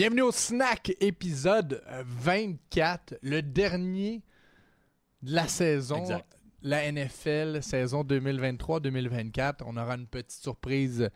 Bienvenue 0.00 0.22
au 0.22 0.32
Snack 0.32 0.96
épisode 0.98 1.82
24, 2.06 3.16
le 3.20 3.42
dernier 3.42 4.22
de 5.20 5.34
la 5.34 5.46
saison. 5.46 5.98
Exact. 5.98 6.38
La 6.62 6.90
NFL, 6.90 7.62
saison 7.62 8.02
2023-2024. 8.04 9.56
On 9.66 9.76
aura 9.76 9.96
une 9.96 10.06
petite 10.06 10.40
surprise 10.40 11.10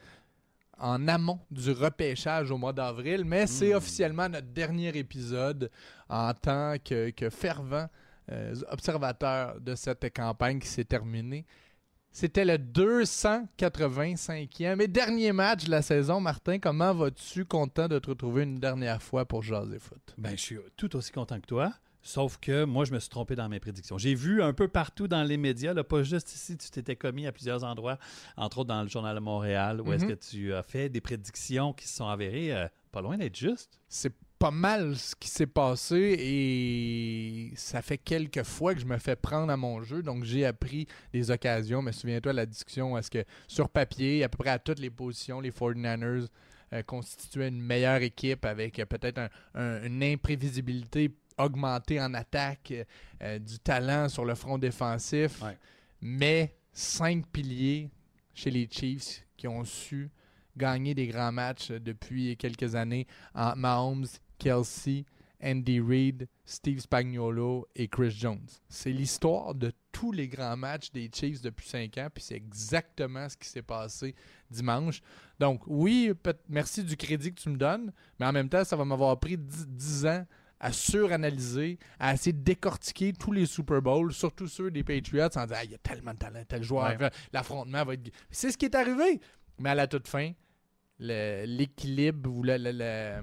en 0.76 1.08
amont 1.08 1.40
du 1.50 1.70
repêchage 1.70 2.50
au 2.50 2.58
mois 2.58 2.74
d'avril, 2.74 3.24
mais 3.24 3.46
c'est 3.46 3.72
Mm. 3.72 3.76
officiellement 3.76 4.28
notre 4.28 4.48
dernier 4.48 4.94
épisode 4.98 5.70
en 6.10 6.34
tant 6.34 6.74
que, 6.84 7.08
que 7.08 7.30
fervent 7.30 7.88
euh, 8.30 8.54
observateur 8.68 9.62
de 9.62 9.74
cette 9.76 10.14
campagne 10.14 10.58
qui 10.58 10.68
s'est 10.68 10.84
terminée. 10.84 11.46
C'était 12.16 12.44
le 12.44 12.58
285e 12.58 14.80
et 14.80 14.86
dernier 14.86 15.32
match 15.32 15.64
de 15.64 15.70
la 15.72 15.82
saison. 15.82 16.20
Martin, 16.20 16.60
comment 16.60 16.94
vas-tu? 16.94 17.44
Content 17.44 17.88
de 17.88 17.98
te 17.98 18.08
retrouver 18.10 18.44
une 18.44 18.60
dernière 18.60 19.02
fois 19.02 19.24
pour 19.24 19.42
jaser 19.42 19.80
foot. 19.80 20.14
Ben, 20.16 20.30
je 20.36 20.42
suis 20.42 20.58
tout 20.76 20.94
aussi 20.94 21.10
content 21.10 21.40
que 21.40 21.46
toi. 21.46 21.72
Sauf 22.02 22.36
que 22.38 22.62
moi, 22.64 22.84
je 22.84 22.92
me 22.92 23.00
suis 23.00 23.08
trompé 23.08 23.34
dans 23.34 23.48
mes 23.48 23.58
prédictions. 23.58 23.98
J'ai 23.98 24.14
vu 24.14 24.40
un 24.42 24.52
peu 24.52 24.68
partout 24.68 25.08
dans 25.08 25.24
les 25.24 25.36
médias, 25.38 25.72
là, 25.74 25.82
pas 25.82 26.02
juste 26.04 26.32
ici, 26.34 26.56
tu 26.56 26.70
t'étais 26.70 26.94
commis 26.96 27.26
à 27.26 27.32
plusieurs 27.32 27.64
endroits, 27.64 27.98
entre 28.36 28.58
autres 28.58 28.68
dans 28.68 28.82
le 28.82 28.88
Journal 28.88 29.14
de 29.16 29.20
Montréal, 29.20 29.80
où 29.80 29.92
est-ce 29.92 30.04
Mhm. 30.04 30.10
que 30.10 30.14
tu 30.30 30.52
as 30.54 30.62
fait 30.62 30.88
des 30.90 31.00
prédictions 31.00 31.72
qui 31.72 31.88
se 31.88 31.96
sont 31.96 32.06
avérées 32.06 32.54
euh, 32.54 32.68
pas 32.92 33.00
loin 33.00 33.16
d'être 33.16 33.34
justes. 33.36 33.80
C'est 33.88 34.12
pas 34.44 34.50
mal 34.50 34.94
ce 34.96 35.14
qui 35.16 35.28
s'est 35.28 35.46
passé 35.46 35.96
et 36.18 37.52
ça 37.56 37.80
fait 37.80 37.96
quelques 37.96 38.42
fois 38.42 38.74
que 38.74 38.80
je 38.80 38.84
me 38.84 38.98
fais 38.98 39.16
prendre 39.16 39.50
à 39.50 39.56
mon 39.56 39.82
jeu. 39.82 40.02
Donc 40.02 40.24
j'ai 40.24 40.44
appris 40.44 40.86
des 41.14 41.30
occasions. 41.30 41.80
Mais 41.80 41.92
souviens-toi 41.92 42.32
de 42.32 42.36
la 42.36 42.44
discussion, 42.44 42.98
est-ce 42.98 43.10
que 43.10 43.24
sur 43.48 43.70
papier, 43.70 44.22
à 44.22 44.28
peu 44.28 44.36
près 44.36 44.50
à 44.50 44.58
toutes 44.58 44.80
les 44.80 44.90
positions, 44.90 45.40
les 45.40 45.50
49ers 45.50 46.28
euh, 46.74 46.82
constituaient 46.82 47.48
une 47.48 47.62
meilleure 47.62 48.02
équipe 48.02 48.44
avec 48.44 48.78
euh, 48.78 48.84
peut-être 48.84 49.18
un- 49.18 49.30
un- 49.54 49.82
une 49.84 50.02
imprévisibilité 50.02 51.10
augmentée 51.38 51.98
en 51.98 52.12
attaque, 52.12 52.74
euh, 53.22 53.38
du 53.38 53.58
talent 53.60 54.10
sur 54.10 54.26
le 54.26 54.34
front 54.34 54.58
défensif, 54.58 55.40
Ouais. 55.42 55.56
mais 56.02 56.54
cinq 56.70 57.26
piliers 57.28 57.88
chez 58.34 58.50
les 58.50 58.68
Chiefs 58.70 59.24
qui 59.38 59.48
ont 59.48 59.64
su 59.64 60.10
gagner 60.56 60.94
des 60.94 61.06
grands 61.06 61.32
matchs 61.32 61.70
depuis 61.72 62.36
quelques 62.36 62.74
années 62.74 63.06
en 63.34 63.56
Mahomes, 63.56 64.06
Kelsey, 64.38 65.04
Andy 65.42 65.78
Reid, 65.80 66.28
Steve 66.44 66.80
Spagnuolo 66.80 67.66
et 67.76 67.88
Chris 67.88 68.10
Jones. 68.12 68.46
C'est 68.68 68.90
l'histoire 68.92 69.54
de 69.54 69.72
tous 69.92 70.10
les 70.12 70.26
grands 70.28 70.56
matchs 70.56 70.90
des 70.90 71.10
Chiefs 71.12 71.42
depuis 71.42 71.68
cinq 71.68 71.98
ans, 71.98 72.08
puis 72.12 72.22
c'est 72.24 72.34
exactement 72.36 73.28
ce 73.28 73.36
qui 73.36 73.48
s'est 73.48 73.62
passé 73.62 74.14
dimanche. 74.50 75.00
Donc 75.38 75.62
oui, 75.66 76.12
merci 76.48 76.82
du 76.82 76.96
crédit 76.96 77.34
que 77.34 77.40
tu 77.40 77.48
me 77.50 77.56
donnes, 77.56 77.92
mais 78.18 78.26
en 78.26 78.32
même 78.32 78.48
temps, 78.48 78.64
ça 78.64 78.74
va 78.76 78.84
m'avoir 78.84 79.18
pris 79.20 79.36
10, 79.36 79.66
10 79.68 80.06
ans 80.06 80.26
à 80.60 80.72
suranalyser, 80.72 81.78
à 81.98 82.14
essayer 82.14 82.32
de 82.32 82.42
décortiquer 82.42 83.12
tous 83.12 83.32
les 83.32 83.44
Super 83.44 83.82
Bowls, 83.82 84.14
surtout 84.14 84.48
ceux 84.48 84.70
des 84.70 84.82
Patriots, 84.82 85.24
en 85.36 85.42
disant 85.44 85.54
Ah, 85.58 85.64
il 85.64 85.72
y 85.72 85.74
a 85.74 85.78
tellement 85.78 86.12
de 86.14 86.18
talent, 86.18 86.42
tel 86.48 86.62
joueur, 86.62 86.98
Ouais. 86.98 87.10
l'affrontement 87.34 87.84
va 87.84 87.94
être... 87.94 88.10
C'est 88.30 88.50
ce 88.50 88.56
qui 88.56 88.64
est 88.64 88.74
arrivé. 88.74 89.20
Mais 89.58 89.70
à 89.70 89.74
la 89.74 89.86
toute 89.86 90.08
fin, 90.08 90.32
l'équilibre 90.98 92.30
ou 92.30 92.42
le- 92.42 93.22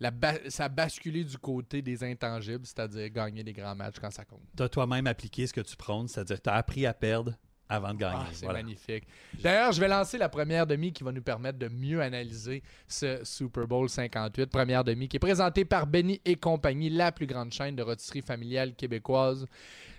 la 0.00 0.10
ba- 0.10 0.38
ça 0.48 0.64
a 0.64 0.68
basculé 0.68 1.22
du 1.24 1.36
côté 1.38 1.82
des 1.82 2.02
intangibles, 2.02 2.64
c'est-à-dire 2.66 3.08
gagner 3.10 3.42
des 3.44 3.52
grands 3.52 3.74
matchs 3.76 3.96
quand 4.00 4.10
ça 4.10 4.24
compte. 4.24 4.40
Tu 4.56 4.62
as 4.62 4.68
toi-même 4.68 5.06
appliqué 5.06 5.46
ce 5.46 5.52
que 5.52 5.60
tu 5.60 5.76
prônes, 5.76 6.08
c'est-à-dire 6.08 6.38
que 6.38 6.42
tu 6.42 6.50
as 6.50 6.54
appris 6.54 6.86
à 6.86 6.94
perdre 6.94 7.34
avant 7.68 7.94
de 7.94 7.98
gagner. 7.98 8.16
Ah, 8.18 8.26
c'est 8.32 8.46
Voilà. 8.46 8.62
magnifique. 8.62 9.04
D'ailleurs, 9.40 9.70
je 9.70 9.80
vais 9.80 9.86
lancer 9.86 10.18
la 10.18 10.28
première 10.28 10.66
demi 10.66 10.92
qui 10.92 11.04
va 11.04 11.12
nous 11.12 11.22
permettre 11.22 11.56
de 11.56 11.68
mieux 11.68 12.00
analyser 12.02 12.64
ce 12.88 13.20
Super 13.24 13.68
Bowl 13.68 13.88
58. 13.88 14.46
Première 14.50 14.82
demi 14.82 15.06
qui 15.06 15.18
est 15.18 15.20
présentée 15.20 15.64
par 15.64 15.86
Benny 15.86 16.20
et 16.24 16.34
compagnie, 16.34 16.90
la 16.90 17.12
plus 17.12 17.26
grande 17.28 17.52
chaîne 17.52 17.76
de 17.76 17.82
rôtisserie 17.84 18.22
familiale 18.22 18.74
québécoise. 18.74 19.46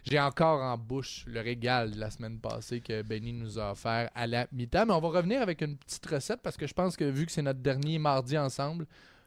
J'ai 0.03 0.19
encore 0.19 0.59
en 0.61 0.77
bouche 0.77 1.23
le 1.27 1.39
régal 1.39 1.91
de 1.91 1.99
la 1.99 2.09
semaine 2.11 2.39
passée 2.39 2.81
que 2.81 3.03
Benny 3.03 3.31
nous 3.33 3.57
a 3.57 3.71
offert 3.71 4.09
à 4.15 4.27
la 4.27 4.47
mi-temps. 4.51 4.85
Mais 4.87 4.93
on 4.93 4.99
va 4.99 5.07
revenir 5.09 5.41
avec 5.41 5.61
une 5.61 5.77
petite 5.77 6.05
recette 6.07 6.41
parce 6.41 6.57
que 6.57 6.67
je 6.67 6.73
pense 6.73 6.97
que 6.97 7.05
vu 7.05 7.25
que 7.25 7.31
c'est 7.31 7.43
notre 7.43 7.59
dernier 7.61 7.99
mardi 7.99 8.37
ensemble, 8.37 8.85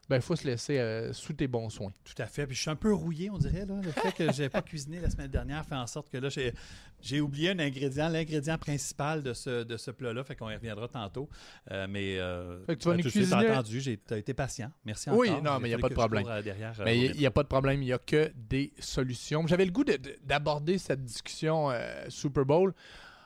ben, 0.08 0.16
il 0.16 0.22
faut 0.22 0.36
se 0.36 0.46
laisser 0.46 0.78
euh, 0.78 1.12
sous 1.12 1.32
tes 1.32 1.46
bons 1.48 1.70
soins. 1.70 1.92
Tout 2.04 2.14
à 2.22 2.26
fait. 2.26 2.46
Puis 2.46 2.54
je 2.56 2.60
suis 2.62 2.70
un 2.70 2.76
peu 2.76 2.92
rouillé, 2.92 3.30
on 3.30 3.38
dirait. 3.38 3.64
Là. 3.66 3.74
Le 3.82 3.90
fait 3.90 4.12
que 4.12 4.32
j'ai 4.32 4.48
pas 4.48 4.62
cuisiné 4.62 5.00
la 5.00 5.08
semaine 5.10 5.30
dernière 5.30 5.64
fait 5.64 5.74
en 5.74 5.86
sorte 5.86 6.10
que 6.10 6.18
là, 6.18 6.28
j'ai, 6.28 6.52
j'ai 7.00 7.20
oublié 7.20 7.50
un 7.50 7.58
ingrédient, 7.58 8.08
l'ingrédient 8.08 8.58
principal 8.58 9.22
de 9.22 9.32
ce, 9.32 9.62
de 9.64 9.76
ce 9.76 9.90
plat-là. 9.90 10.22
Fait 10.24 10.36
qu'on 10.36 10.50
y 10.50 10.54
reviendra 10.54 10.88
tantôt. 10.88 11.28
Euh, 11.70 11.86
mais 11.88 12.18
euh, 12.18 12.64
Fait 12.66 12.76
que 12.76 12.82
tu 12.82 12.88
vas 12.88 12.96
nous 12.96 13.02
t'as 13.02 13.10
cuisiner- 13.10 13.50
entendu, 13.50 13.80
j'ai 13.80 13.96
t'as 13.96 14.18
été 14.18 14.34
patient. 14.34 14.70
Merci 14.84 15.10
Oui, 15.10 15.30
encore. 15.30 15.42
non, 15.42 15.58
Il 15.58 15.62
mais 15.62 15.70
y 15.70 15.74
a 15.74 15.78
fallu 15.78 15.82
pas 15.82 15.88
de 15.88 15.92
je 15.92 15.98
problème. 15.98 16.26
euh, 16.28 16.42
derrière, 16.42 16.80
euh, 16.80 16.84
Mais 16.84 16.98
il 17.06 17.16
n'y 17.18 17.26
a 17.26 17.30
pas 17.30 17.42
de 17.42 17.48
problème, 17.48 17.82
il 17.82 17.86
n'y 17.86 17.92
a 17.92 17.98
que 17.98 18.30
des 18.36 18.72
solutions. 18.80 19.46
J'avais 19.46 19.64
le 19.64 19.72
goût 19.72 19.84
de- 19.84 19.96
de- 19.96 20.16
d'aborder 20.24 20.78
cette 20.78 21.04
discussion 21.04 21.70
euh, 21.70 22.04
Super 22.08 22.44
Bowl 22.44 22.74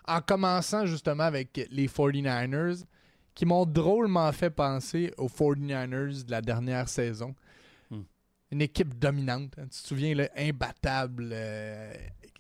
en 0.07 0.21
commençant 0.21 0.87
justement 0.87 1.25
avec 1.25 1.67
les 1.71 1.87
49ers 1.89 2.85
qui 3.39 3.47
m'ont 3.47 3.65
drôlement 3.65 4.33
fait 4.33 4.51
penser 4.51 5.13
aux 5.17 5.29
49ers 5.29 6.25
de 6.25 6.31
la 6.33 6.43
dernière 6.43 6.89
saison. 6.89 7.37
Hmm. 7.89 8.03
Une 8.51 8.63
équipe 8.63 8.99
dominante, 8.99 9.53
hein. 9.59 9.69
tu 9.71 9.81
te 9.81 9.87
souviens, 9.87 10.13
là, 10.13 10.29
imbattable, 10.37 11.31
euh, 11.31 11.95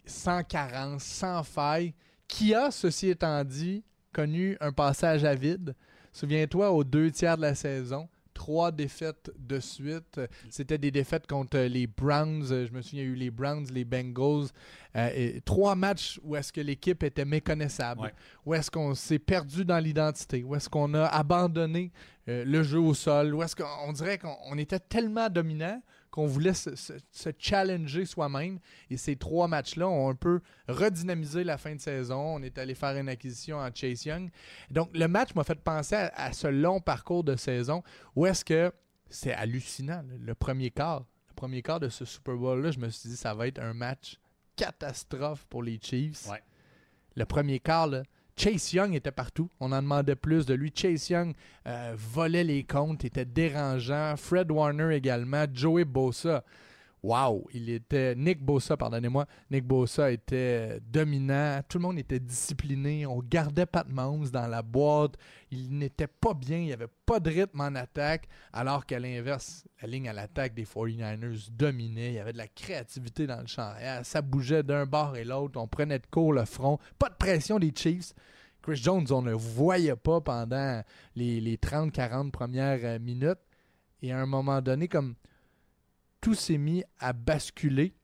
sans 0.04 0.42
carence, 0.42 1.04
sans 1.04 1.44
faille, 1.44 1.94
qui 2.26 2.53
a, 2.53 2.72
ceci 2.72 3.10
étant 3.10 3.44
dit, 3.44 3.84
connu 4.12 4.56
un 4.60 4.72
passage 4.72 5.22
à 5.22 5.37
vide. 5.37 5.76
Souviens-toi, 6.12 6.72
aux 6.72 6.82
deux 6.82 7.12
tiers 7.12 7.37
de 7.37 7.42
la 7.42 7.54
saison, 7.54 8.08
trois 8.38 8.71
défaites 8.71 9.32
de 9.37 9.59
suite. 9.59 10.21
C'était 10.49 10.78
des 10.78 10.93
défaites 10.93 11.26
contre 11.26 11.59
les 11.59 11.88
Browns. 11.88 12.47
Euh, 12.53 12.69
Je 12.69 12.72
me 12.72 12.81
souviens, 12.81 13.03
il 13.03 13.06
y 13.06 13.10
a 13.10 13.12
eu 13.12 13.16
les 13.16 13.31
Browns, 13.32 13.66
les 13.75 13.84
Bengals. 13.84 14.47
Euh, 14.94 15.10
et 15.12 15.41
trois 15.41 15.75
matchs 15.75 16.21
où 16.22 16.37
est-ce 16.37 16.53
que 16.53 16.60
l'équipe 16.60 17.03
était 17.03 17.25
méconnaissable. 17.25 18.03
Ouais. 18.03 18.15
Où 18.47 18.54
est-ce 18.54 18.71
qu'on 18.71 18.94
s'est 18.94 19.19
perdu 19.19 19.65
dans 19.65 19.81
l'identité. 19.81 20.44
Où 20.44 20.54
est-ce 20.54 20.69
qu'on 20.69 20.94
a 20.94 21.06
abandonné 21.06 21.91
euh, 22.28 22.44
le 22.44 22.62
jeu 22.62 22.78
au 22.78 22.94
sol. 22.94 23.34
Où 23.34 23.43
est-ce 23.43 23.56
qu'on 23.56 23.93
dirait 23.93 24.19
qu'on 24.19 24.37
on 24.47 24.56
était 24.56 24.78
tellement 24.78 25.28
dominant 25.28 25.82
qu'on 26.10 26.26
voulait 26.26 26.54
se, 26.54 26.74
se- 26.76 26.94
se 27.10 27.30
challenger 27.38 28.04
soi-même. 28.06 28.58
Et 28.91 28.96
ces 28.96 29.16
trois 29.16 29.46
matchs-là 29.48 29.88
ont 29.88 30.08
un 30.08 30.14
peu 30.14 30.41
redynamisé 30.69 31.44
la 31.44 31.58
fin 31.58 31.74
de 31.74 31.80
saison. 31.80 32.36
On 32.36 32.42
est 32.42 32.56
allé 32.58 32.74
faire 32.74 32.96
une 32.96 33.08
acquisition 33.08 33.58
en 33.58 33.69
Chase 33.74 34.04
Young. 34.06 34.30
Donc, 34.70 34.91
le 34.96 35.06
match 35.08 35.34
m'a 35.34 35.44
fait 35.44 35.60
penser 35.60 35.94
à, 35.96 36.06
à 36.14 36.32
ce 36.32 36.46
long 36.46 36.80
parcours 36.80 37.24
de 37.24 37.36
saison 37.36 37.82
où 38.16 38.26
est-ce 38.26 38.44
que 38.44 38.72
c'est 39.10 39.32
hallucinant, 39.34 40.02
le, 40.08 40.16
le 40.19 40.34
premier 40.34 40.70
quart. 40.70 41.04
Le 41.28 41.34
premier 41.34 41.62
quart 41.62 41.80
de 41.80 41.88
ce 41.88 42.04
Super 42.04 42.34
Bowl-là, 42.36 42.70
je 42.72 42.78
me 42.78 42.88
suis 42.90 43.10
dit, 43.10 43.16
ça 43.16 43.32
va 43.34 43.46
être 43.46 43.60
un 43.60 43.72
match 43.75 44.16
catastrophe 44.56 45.44
pour 45.49 45.62
les 45.62 45.78
Chiefs. 45.81 46.26
Ouais. 46.28 46.43
Le 47.16 47.25
premier 47.25 47.61
quart, 47.61 47.87
là, 47.87 48.02
Chase 48.38 48.73
Young 48.73 48.94
était 48.94 49.11
partout. 49.11 49.50
On 49.58 49.73
en 49.73 49.82
demandait 49.82 50.14
plus 50.14 50.46
de 50.46 50.55
lui. 50.55 50.73
Chase 50.73 51.11
Young 51.11 51.35
euh, 51.67 51.94
volait 51.96 52.44
les 52.44 52.62
comptes, 52.62 53.05
était 53.05 53.25
dérangeant. 53.25 54.14
Fred 54.17 54.52
Warner 54.52 54.94
également. 54.94 55.44
Joey 55.52 55.85
Bosa. 55.85 56.44
Wow, 57.03 57.47
il 57.53 57.71
était. 57.71 58.15
Nick 58.17 58.43
Bosa, 58.43 58.77
pardonnez-moi. 58.77 59.27
Nick 59.50 59.65
Bosa 59.65 60.11
était 60.11 60.81
dominant. 60.81 61.61
Tout 61.69 61.79
le 61.79 61.83
monde 61.83 61.99
était 61.99 62.19
discipliné. 62.19 63.06
On 63.06 63.21
gardait 63.21 63.67
Pat 63.67 63.89
Mahomes 63.89 64.29
dans 64.31 64.49
la 64.49 64.62
boîte. 64.62 65.15
Il 65.50 65.79
n'était 65.79 66.09
pas 66.09 66.35
bien. 66.35 66.59
Il 66.59 66.65
n'y 66.65 66.73
avait 66.73 66.89
pas 67.06 67.21
de 67.21 67.31
rythme 67.31 67.61
en 67.61 67.75
attaque. 67.77 68.29
Alors 68.53 68.85
qu'à 68.85 68.99
l'inverse, 68.99 69.65
la 69.81 69.89
ligne 69.89 70.09
à 70.09 70.12
l'attaque 70.12 70.55
des 70.55 70.65
49ers 70.65 71.50
dominait. 71.53 72.09
Il 72.09 72.15
y 72.15 72.19
avait 72.19 72.33
de 72.33 72.39
la 72.39 72.49
créativité 72.49 73.27
dans 73.27 73.41
le 73.41 73.47
champ 73.47 73.62
arrière. 73.62 74.05
Ça 74.05 74.21
bougeait 74.21 74.65
d'un 74.65 74.87
bord 74.87 75.17
et 75.17 75.25
l'autre. 75.25 75.61
On 75.61 75.69
prenait 75.69 76.00
de 76.00 76.06
court 76.11 76.33
le 76.33 76.45
front. 76.45 76.79
Pas 76.99 77.11
de 77.11 77.17
pression 77.17 77.61
des 77.61 77.73
Chiefs. 77.75 78.12
Chris 78.61 78.77
Jones, 78.77 79.06
on 79.11 79.23
ne 79.23 79.33
voyait 79.33 79.95
pas 79.97 80.21
pendant 80.21 80.83
les, 81.15 81.41
les 81.41 81.56
30-40 81.56 82.33
premières 82.33 82.99
minutes. 82.99 83.39
Et 84.03 84.12
à 84.12 84.19
un 84.19 84.27
moment 84.27 84.61
donné, 84.61 84.89
comme 84.89 85.15
tout 86.20 86.35
s'est 86.35 86.59
mis 86.59 86.85
à 86.99 87.12
basculer. 87.12 87.94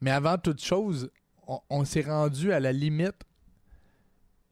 Mais 0.00 0.10
avant 0.10 0.38
toute 0.38 0.62
chose, 0.62 1.10
on, 1.46 1.60
on 1.70 1.84
s'est 1.84 2.02
rendu 2.02 2.52
à 2.52 2.60
la 2.60 2.72
limite 2.72 3.22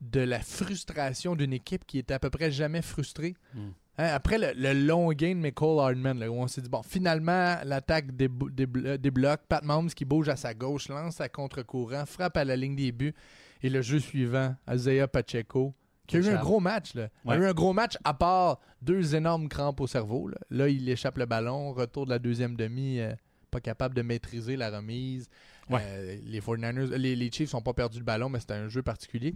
de 0.01 0.21
la 0.21 0.41
frustration 0.41 1.37
d'une 1.37 1.53
équipe 1.53 1.87
qui 1.87 1.99
était 1.99 2.15
à 2.15 2.19
peu 2.19 2.31
près 2.31 2.51
jamais 2.51 2.83
frustrée. 2.83 3.35
Hmm. 3.55 3.71
Hein, 3.99 4.07
après 4.07 4.39
le, 4.39 4.53
le 4.57 4.73
long 4.73 5.13
game 5.13 5.39
de 5.39 5.43
Michael 5.43 5.79
Hardman, 5.79 6.19
là, 6.19 6.31
où 6.31 6.35
on 6.35 6.49
s'est 6.49 6.63
dit, 6.63 6.69
bon, 6.69 6.83
finalement, 6.83 7.59
l'attaque 7.65 8.07
déblo- 8.13 8.51
déblo- 8.51 8.97
débloque. 8.97 9.43
Pat 9.49 9.63
Mahomes 9.63 9.91
qui 9.91 10.05
bouge 10.07 10.29
à 10.31 10.37
sa 10.37 10.55
gauche, 10.55 10.89
lance 10.89 11.21
à 11.21 11.29
contre-courant, 11.29 12.07
frappe 12.07 12.39
à 12.39 12.45
la 12.45 12.57
ligne 12.57 12.75
des 12.75 12.91
buts. 12.91 13.15
Et 13.63 13.69
le 13.69 13.83
jeu 13.83 14.01
suivant, 14.01 14.57
Isaiah 14.69 15.07
Pacheco, 15.07 15.75
qui 16.07 16.17
a 16.17 16.21
eu 16.21 16.29
un 16.29 16.41
gros 16.41 16.61
match. 16.61 16.95
Là. 16.95 17.09
Il 17.25 17.31
a 17.31 17.37
eu 17.37 17.45
un 17.47 17.53
gros 17.53 17.73
match 17.73 17.97
à 18.05 18.15
part 18.15 18.61
deux 18.81 19.15
énormes 19.15 19.49
crampes 19.49 19.81
au 19.81 19.87
cerveau. 19.87 20.29
Là, 20.29 20.39
Là, 20.51 20.69
il 20.69 20.89
échappe 20.89 21.19
le 21.19 21.27
ballon, 21.27 21.73
retour 21.73 22.05
de 22.07 22.11
la 22.11 22.19
deuxième 22.19 22.57
demi, 22.57 22.99
euh, 23.01 23.15
pas 23.51 23.61
capable 23.61 23.95
de 23.95 24.03
maîtriser 24.03 24.57
la 24.57 24.71
remise. 24.71 25.29
Ouais. 25.71 25.81
Euh, 25.85 26.19
les 26.25 26.41
49ers, 26.41 26.97
les, 26.97 27.15
les 27.17 27.31
Chiefs 27.31 27.53
n'ont 27.55 27.63
pas 27.63 27.73
perdu 27.75 27.99
le 27.99 28.05
ballon, 28.05 28.29
mais 28.29 28.41
c'était 28.41 28.55
un 28.55 28.69
jeu 28.69 28.83
particulier. 28.83 29.35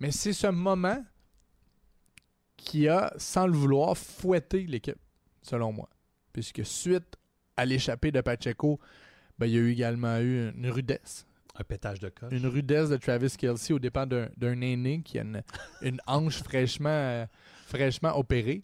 Mais 0.00 0.10
c'est 0.10 0.32
ce 0.32 0.48
moment 0.48 1.02
qui 2.56 2.88
a, 2.88 3.12
sans 3.16 3.46
le 3.46 3.52
vouloir, 3.52 3.96
fouetté 3.96 4.64
l'équipe. 4.64 4.98
selon 5.42 5.72
moi. 5.72 5.88
Puisque 6.32 6.64
suite 6.64 7.16
à 7.56 7.64
l'échappée 7.64 8.10
de 8.12 8.20
Pacheco, 8.20 8.78
ben, 9.38 9.46
il 9.46 9.52
y 9.52 9.56
a 9.56 9.60
eu 9.60 9.72
également 9.72 10.18
eu 10.18 10.50
une 10.54 10.68
rudesse. 10.70 11.26
Un 11.58 11.64
pétage 11.64 12.00
de 12.00 12.08
coche. 12.08 12.32
Une 12.32 12.46
rudesse 12.46 12.88
de 12.88 12.96
Travis 12.96 13.34
Kelsey 13.36 13.74
au 13.74 13.78
dépend 13.78 14.06
d'un 14.06 14.60
aîné 14.60 15.02
qui 15.02 15.18
a 15.18 15.22
une, 15.22 15.42
une 15.82 16.00
hanche 16.06 16.42
fraîchement, 16.42 16.88
euh, 16.88 17.26
fraîchement 17.66 18.16
opérée 18.16 18.62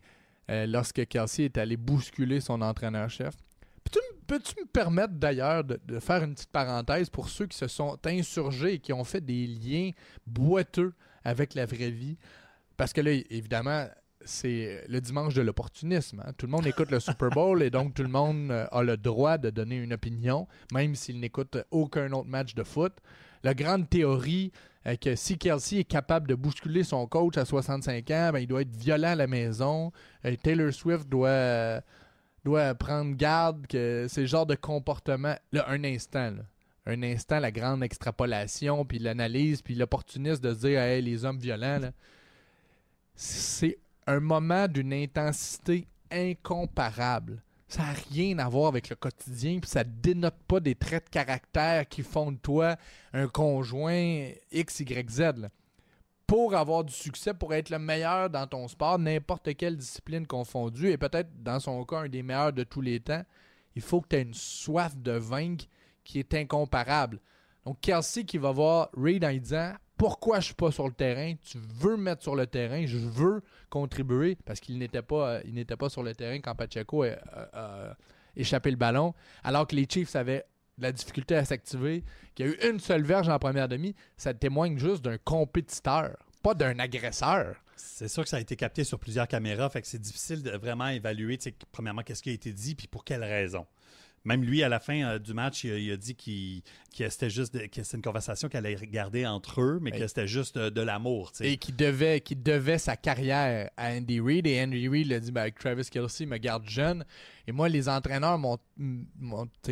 euh, 0.51 0.67
lorsque 0.67 1.07
Kelsey 1.07 1.45
est 1.45 1.59
allé 1.59 1.77
bousculer 1.77 2.41
son 2.41 2.63
entraîneur-chef. 2.63 3.35
Peux-tu 4.27 4.61
me 4.61 4.67
permettre 4.67 5.15
d'ailleurs 5.15 5.63
de 5.63 6.01
faire 6.01 6.25
une 6.25 6.35
petite 6.35 6.51
parenthèse 6.51 7.09
pour 7.09 7.29
ceux 7.29 7.47
qui 7.47 7.57
se 7.57 7.69
sont 7.69 7.97
insurgés 8.05 8.75
et 8.75 8.79
qui 8.81 8.93
ont 8.93 9.05
fait 9.05 9.21
des 9.21 9.47
liens 9.47 9.91
boiteux 10.27 10.93
avec 11.23 11.55
la 11.55 11.65
vraie 11.65 11.93
vie? 11.93 12.17
Parce 12.77 12.93
que 12.93 13.01
là, 13.01 13.13
évidemment, 13.31 13.87
c'est 14.27 14.85
le 14.89 15.01
dimanche 15.01 15.35
de 15.35 15.43
l'opportunisme. 15.43 16.23
hein. 16.27 16.33
Tout 16.37 16.47
le 16.47 16.53
monde 16.53 16.67
écoute 16.67 16.91
le 16.91 17.01
Super 17.01 17.31
Bowl 17.31 17.63
et 17.63 17.71
donc 17.71 17.95
tout 17.95 18.03
le 18.03 18.09
monde 18.09 18.51
euh, 18.51 18.67
a 18.71 18.83
le 18.83 18.97
droit 18.97 19.39
de 19.39 19.51
donner 19.51 19.77
une 19.77 19.93
opinion, 19.95 20.47
même 20.73 20.95
s'il 20.95 21.19
n'écoute 21.21 21.57
aucun 21.71 22.13
autre 22.13 22.29
match 22.29 22.55
de 22.55 22.63
foot. 22.63 22.93
La 23.43 23.55
grande 23.55 23.89
théorie 23.89 24.53
euh, 24.87 24.97
que 24.97 25.17
si 25.17 25.39
Kelsey 25.39 25.81
est 25.81 25.85
capable 25.85 26.29
de 26.29 26.35
bousculer 26.35 26.85
son 26.85 27.07
coach 27.07 27.37
à 27.37 27.45
65 27.45 28.11
ans, 28.11 28.31
ben, 28.33 28.39
il 28.39 28.47
doit 28.47 28.63
être 28.63 28.77
violent 28.77 29.11
à 29.11 29.15
la 29.15 29.27
maison. 29.27 29.93
Euh, 30.25 30.35
Taylor 30.43 30.73
Swift 30.73 31.09
doit, 31.09 31.29
euh, 31.29 31.81
doit 32.45 32.75
prendre 32.75 33.15
garde 33.17 33.67
que 33.67 34.07
c'est 34.09 34.23
le 34.23 34.27
genre 34.27 34.47
de 34.47 34.55
comportement. 34.55 35.35
Là, 35.53 35.67
un 35.69 35.83
instant, 35.85 36.35
un 36.87 37.03
instant, 37.03 37.41
la 37.41 37.51
grande 37.51 37.83
extrapolation, 37.83 38.85
puis 38.85 38.99
l'analyse, 38.99 39.63
puis 39.63 39.75
l'opportunisme 39.75 40.43
de 40.43 40.55
dire 40.55 40.81
hey, 40.81 41.03
les 41.03 41.25
hommes 41.25 41.39
violents, 41.39 41.91
c'est 43.15 43.79
un 44.07 44.21
moment 44.21 44.69
d'une 44.69 44.93
intensité 44.93 45.87
incomparable. 46.11 47.43
Ça 47.69 47.83
n'a 47.83 47.95
rien 48.13 48.39
à 48.39 48.49
voir 48.49 48.69
avec 48.69 48.89
le 48.89 48.97
quotidien, 48.97 49.59
puis 49.59 49.69
ça 49.69 49.83
dénote 49.83 50.39
pas 50.47 50.61
des 50.61 50.77
traits 50.77 51.07
de 51.07 51.11
caractère 51.11 51.89
qui 51.89 52.03
font 52.03 52.31
de 52.31 52.39
toi 52.39 52.77
un 53.13 53.27
conjoint 53.27 54.31
X, 54.53 54.81
Y, 54.81 55.11
Z. 55.11 55.23
Pour 56.29 56.55
avoir 56.55 56.85
du 56.85 56.93
succès, 56.93 57.35
pour 57.35 57.55
être 57.55 57.71
le 57.71 57.79
meilleur 57.79 58.31
dans 58.31 58.47
ton 58.47 58.69
sport, 58.69 58.99
n'importe 58.99 59.57
quelle 59.57 59.77
discipline 59.77 60.27
confondue, 60.27 60.91
et 60.91 60.99
peut-être 60.99 61.43
dans 61.43 61.61
son 61.61 61.85
cas 61.85 62.01
un 62.01 62.09
des 62.09 62.23
meilleurs 62.23 62.53
de 62.53 62.65
tous 62.65 62.81
les 62.81 63.01
temps, 63.01 63.25
il 63.75 63.83
faut 63.83 64.01
que 64.01 64.09
tu 64.09 64.17
aies 64.17 64.23
une 64.23 64.35
soif 64.35 64.97
de 64.97 65.13
vaincre 65.13 65.67
qui 66.05 66.21
est 66.21 66.35
incomparable. 66.35 67.21
Donc 67.65 67.81
Kelsey 67.81 68.25
qui 68.25 68.39
va 68.39 68.53
voir 68.53 68.91
Reed 68.97 69.25
en 69.25 69.29
pourquoi 69.97 70.41
je 70.41 70.47
suis 70.47 70.55
pas 70.55 70.71
sur 70.71 70.87
le 70.87 70.93
terrain, 70.95 71.35
tu 71.43 71.59
veux 71.59 71.97
me 71.97 72.03
mettre 72.03 72.23
sur 72.23 72.37
le 72.37 72.47
terrain, 72.47 72.85
je 72.87 72.99
veux 72.99 73.43
contribuer 73.71 74.37
parce 74.45 74.61
qu'il 74.61 74.79
n'était 74.79 75.03
pas 75.03 75.41
euh, 75.41 75.89
sur 75.89 76.03
le 76.03 76.15
terrain 76.15 76.39
quand 76.41 76.55
Pacheco 76.55 77.03
a, 77.03 77.09
a- 77.33 77.89
a 77.91 77.97
échappé 78.37 78.71
le 78.71 78.77
ballon 78.77 79.15
alors 79.43 79.67
que 79.67 79.75
les 79.75 79.87
Chiefs 79.89 80.15
avaient 80.17 80.45
la 80.79 80.93
difficulté 80.93 81.35
à 81.37 81.45
s'activer, 81.47 82.05
qu'il 82.35 82.47
y 82.47 82.49
a 82.51 82.53
eu 82.53 82.71
une 82.71 82.81
seule 82.81 83.03
verge 83.03 83.31
en 83.31 83.39
première 83.39 83.67
demi, 83.69 83.95
ça 84.19 84.35
témoigne 84.35 84.77
juste 84.79 85.03
d'un 85.03 85.17
compétiteur, 85.17 86.17
pas 86.43 86.53
d'un 86.53 86.79
agresseur. 86.79 87.57
C'est 87.77 88.09
sûr 88.09 88.23
que 88.25 88.29
ça 88.29 88.37
a 88.37 88.41
été 88.41 88.57
capté 88.57 88.85
sur 88.85 88.99
plusieurs 88.99 89.27
caméras, 89.27 89.71
fait 89.71 89.81
que 89.81 89.87
c'est 89.89 89.99
difficile 89.99 90.43
de 90.43 90.51
vraiment 90.51 90.89
évaluer, 90.89 91.39
premièrement, 91.73 92.03
qu'est-ce 92.03 92.23
qui 92.23 92.29
a 92.29 92.35
été 92.35 92.53
dit, 92.53 92.75
puis 92.75 92.89
pour 92.89 93.05
quelle 93.05 93.25
raison. 93.25 93.67
Même 94.27 94.43
lui, 94.45 94.63
à 94.63 94.69
la 94.69 94.81
fin 94.81 95.03
euh, 95.05 95.19
du 95.19 95.33
match, 95.33 95.65
il 95.65 95.71
a, 95.73 95.79
il 95.79 95.91
a 95.93 95.97
dit 95.97 96.15
qu'il- 96.15 96.63
que 96.99 97.09
c'était 97.09 97.31
juste 97.31 97.55
de- 97.55 97.67
que 97.67 97.83
c'était 97.83 97.97
une 97.97 98.03
conversation 98.03 98.49
qu'elle 98.49 98.67
allait 98.67 98.87
garder 98.87 99.25
entre 99.27 99.61
eux, 99.63 99.79
mais 99.81 99.91
que 99.93 100.07
c'était 100.07 100.27
juste 100.27 100.59
de, 100.59 100.69
de 100.69 100.81
l'amour. 100.83 101.33
Et 101.41 101.57
qui 101.57 101.73
devait, 101.73 102.21
qui 102.21 102.35
devait 102.37 102.79
sa 102.79 102.97
carrière 102.97 103.71
à 103.77 103.93
Andy 103.93 104.21
Reid. 104.21 104.47
Et 104.47 104.61
Andy 104.63 104.89
Reid 104.89 105.07
l'a 105.09 105.21
dit 105.21 105.31
ben, 105.33 105.51
Travis 105.53 105.89
Kelsey 105.91 106.27
me 106.27 106.37
garde 106.39 106.69
jeune. 106.69 107.05
Et 107.47 107.53
moi, 107.53 107.69
les 107.69 107.89
entraîneurs 107.89 108.37
m'ont. 108.39 108.59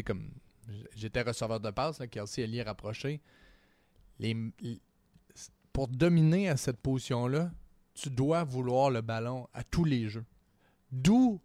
comme. 0.05 0.31
J'étais 0.97 1.21
receveur 1.23 1.61
de 1.61 1.71
passe, 1.71 1.99
là, 1.99 2.07
Kelsey 2.07 2.45
est 2.45 2.47
lié 2.47 2.63
rapproché. 2.63 3.21
Les, 4.19 4.35
les- 4.61 4.81
pour 5.73 5.89
dominer 5.89 6.49
à 6.49 6.57
cette 6.57 6.79
position-là, 6.79 7.51
tu 7.95 8.09
dois 8.09 8.45
vouloir 8.45 8.91
le 8.91 9.01
ballon 9.01 9.49
à 9.53 9.65
tous 9.65 9.85
les 9.85 10.09
jeux. 10.09 10.25
D'où 10.93 11.41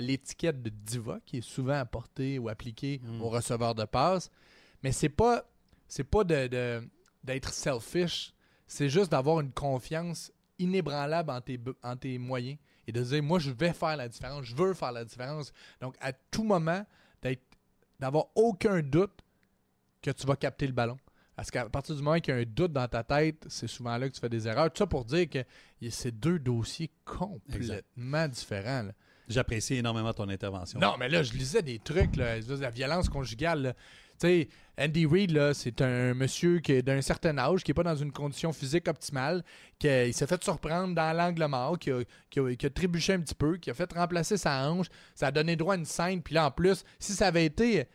l'étiquette 0.00 0.62
de 0.62 0.70
diva 0.70 1.18
qui 1.26 1.38
est 1.38 1.42
souvent 1.42 1.74
apportée 1.78 2.38
ou 2.38 2.48
appliquée 2.48 3.00
Mm. 3.04 3.20
aux 3.22 3.28
receveurs 3.28 3.74
de 3.74 3.84
passe. 3.84 4.30
Mais 4.82 4.92
c'est 4.92 5.08
pas 5.10 5.44
c'est 5.88 6.04
pas 6.04 6.24
de, 6.24 6.46
de- 6.48 6.88
d'être 7.24 7.52
selfish, 7.52 8.32
c'est 8.66 8.88
juste 8.88 9.10
d'avoir 9.10 9.40
une 9.40 9.52
confiance 9.52 10.30
inébranlable 10.58 11.30
en 11.30 11.40
tes, 11.40 11.58
en 11.82 11.96
tes 11.96 12.18
moyens 12.18 12.58
et 12.86 12.92
de 12.92 13.02
dire 13.02 13.22
moi 13.22 13.38
je 13.38 13.50
vais 13.50 13.72
faire 13.72 13.96
la 13.96 14.08
différence, 14.08 14.44
je 14.44 14.54
veux 14.56 14.74
faire 14.74 14.92
la 14.92 15.04
différence. 15.04 15.52
Donc 15.80 15.94
à 16.00 16.12
tout 16.12 16.44
moment 16.44 16.84
d'être 17.22 17.42
d'avoir 18.00 18.26
aucun 18.34 18.80
doute 18.80 19.18
que 20.00 20.10
tu 20.12 20.26
vas 20.26 20.36
capter 20.36 20.66
le 20.66 20.72
ballon. 20.72 20.98
Parce 21.34 21.50
qu'à 21.50 21.68
partir 21.68 21.94
du 21.94 22.02
moment 22.02 22.18
qu'il 22.20 22.34
y 22.34 22.36
a 22.36 22.40
un 22.40 22.44
doute 22.44 22.72
dans 22.72 22.88
ta 22.88 23.02
tête, 23.04 23.44
c'est 23.48 23.66
souvent 23.68 23.96
là 23.96 24.08
que 24.08 24.14
tu 24.14 24.20
fais 24.20 24.28
des 24.28 24.46
erreurs. 24.48 24.72
Tout 24.72 24.78
ça 24.78 24.86
pour 24.86 25.04
dire 25.04 25.28
que 25.28 25.38
c'est 25.90 26.10
deux 26.18 26.38
dossiers 26.38 26.90
complètement 27.04 28.28
différents. 28.28 28.82
là. 28.84 28.92
J'apprécie 29.28 29.76
énormément 29.76 30.12
ton 30.12 30.28
intervention. 30.28 30.80
Non, 30.80 30.94
mais 30.98 31.08
là, 31.08 31.22
je 31.22 31.32
lisais 31.32 31.62
des 31.62 31.78
trucs, 31.78 32.16
là, 32.16 32.36
la 32.38 32.70
violence 32.70 33.08
conjugale. 33.08 33.62
là. 33.62 33.74
Tu 34.18 34.26
sais, 34.26 34.48
Andy 34.80 35.06
Reid, 35.06 35.52
c'est 35.52 35.80
un 35.80 36.14
monsieur 36.14 36.58
qui 36.58 36.72
est 36.72 36.82
d'un 36.82 37.00
certain 37.00 37.36
âge, 37.38 37.62
qui 37.62 37.70
n'est 37.70 37.74
pas 37.74 37.84
dans 37.84 37.94
une 37.94 38.10
condition 38.10 38.52
physique 38.52 38.88
optimale, 38.88 39.44
qui 39.78 39.86
il 39.86 40.14
s'est 40.14 40.26
fait 40.26 40.42
surprendre 40.42 40.94
dans 40.94 41.16
l'angle 41.16 41.46
mort, 41.46 41.78
qui 41.78 41.90
a, 41.90 42.02
qui, 42.30 42.40
a, 42.40 42.70
trébuché 42.70 43.12
un 43.12 43.20
petit 43.20 43.34
peu, 43.34 43.58
qui 43.58 43.70
a 43.70 43.74
fait 43.74 43.92
remplacer 43.92 44.36
sa 44.36 44.68
hanche. 44.68 44.86
Ça 45.14 45.28
a 45.28 45.30
donné 45.30 45.54
droit 45.56 45.74
à 45.74 45.76
une 45.76 45.84
scène. 45.84 46.22
Puis 46.22 46.34
là, 46.34 46.46
en 46.46 46.50
plus, 46.50 46.84
si 46.98 47.12
ça 47.12 47.28
avait 47.28 47.44
été 47.44 47.86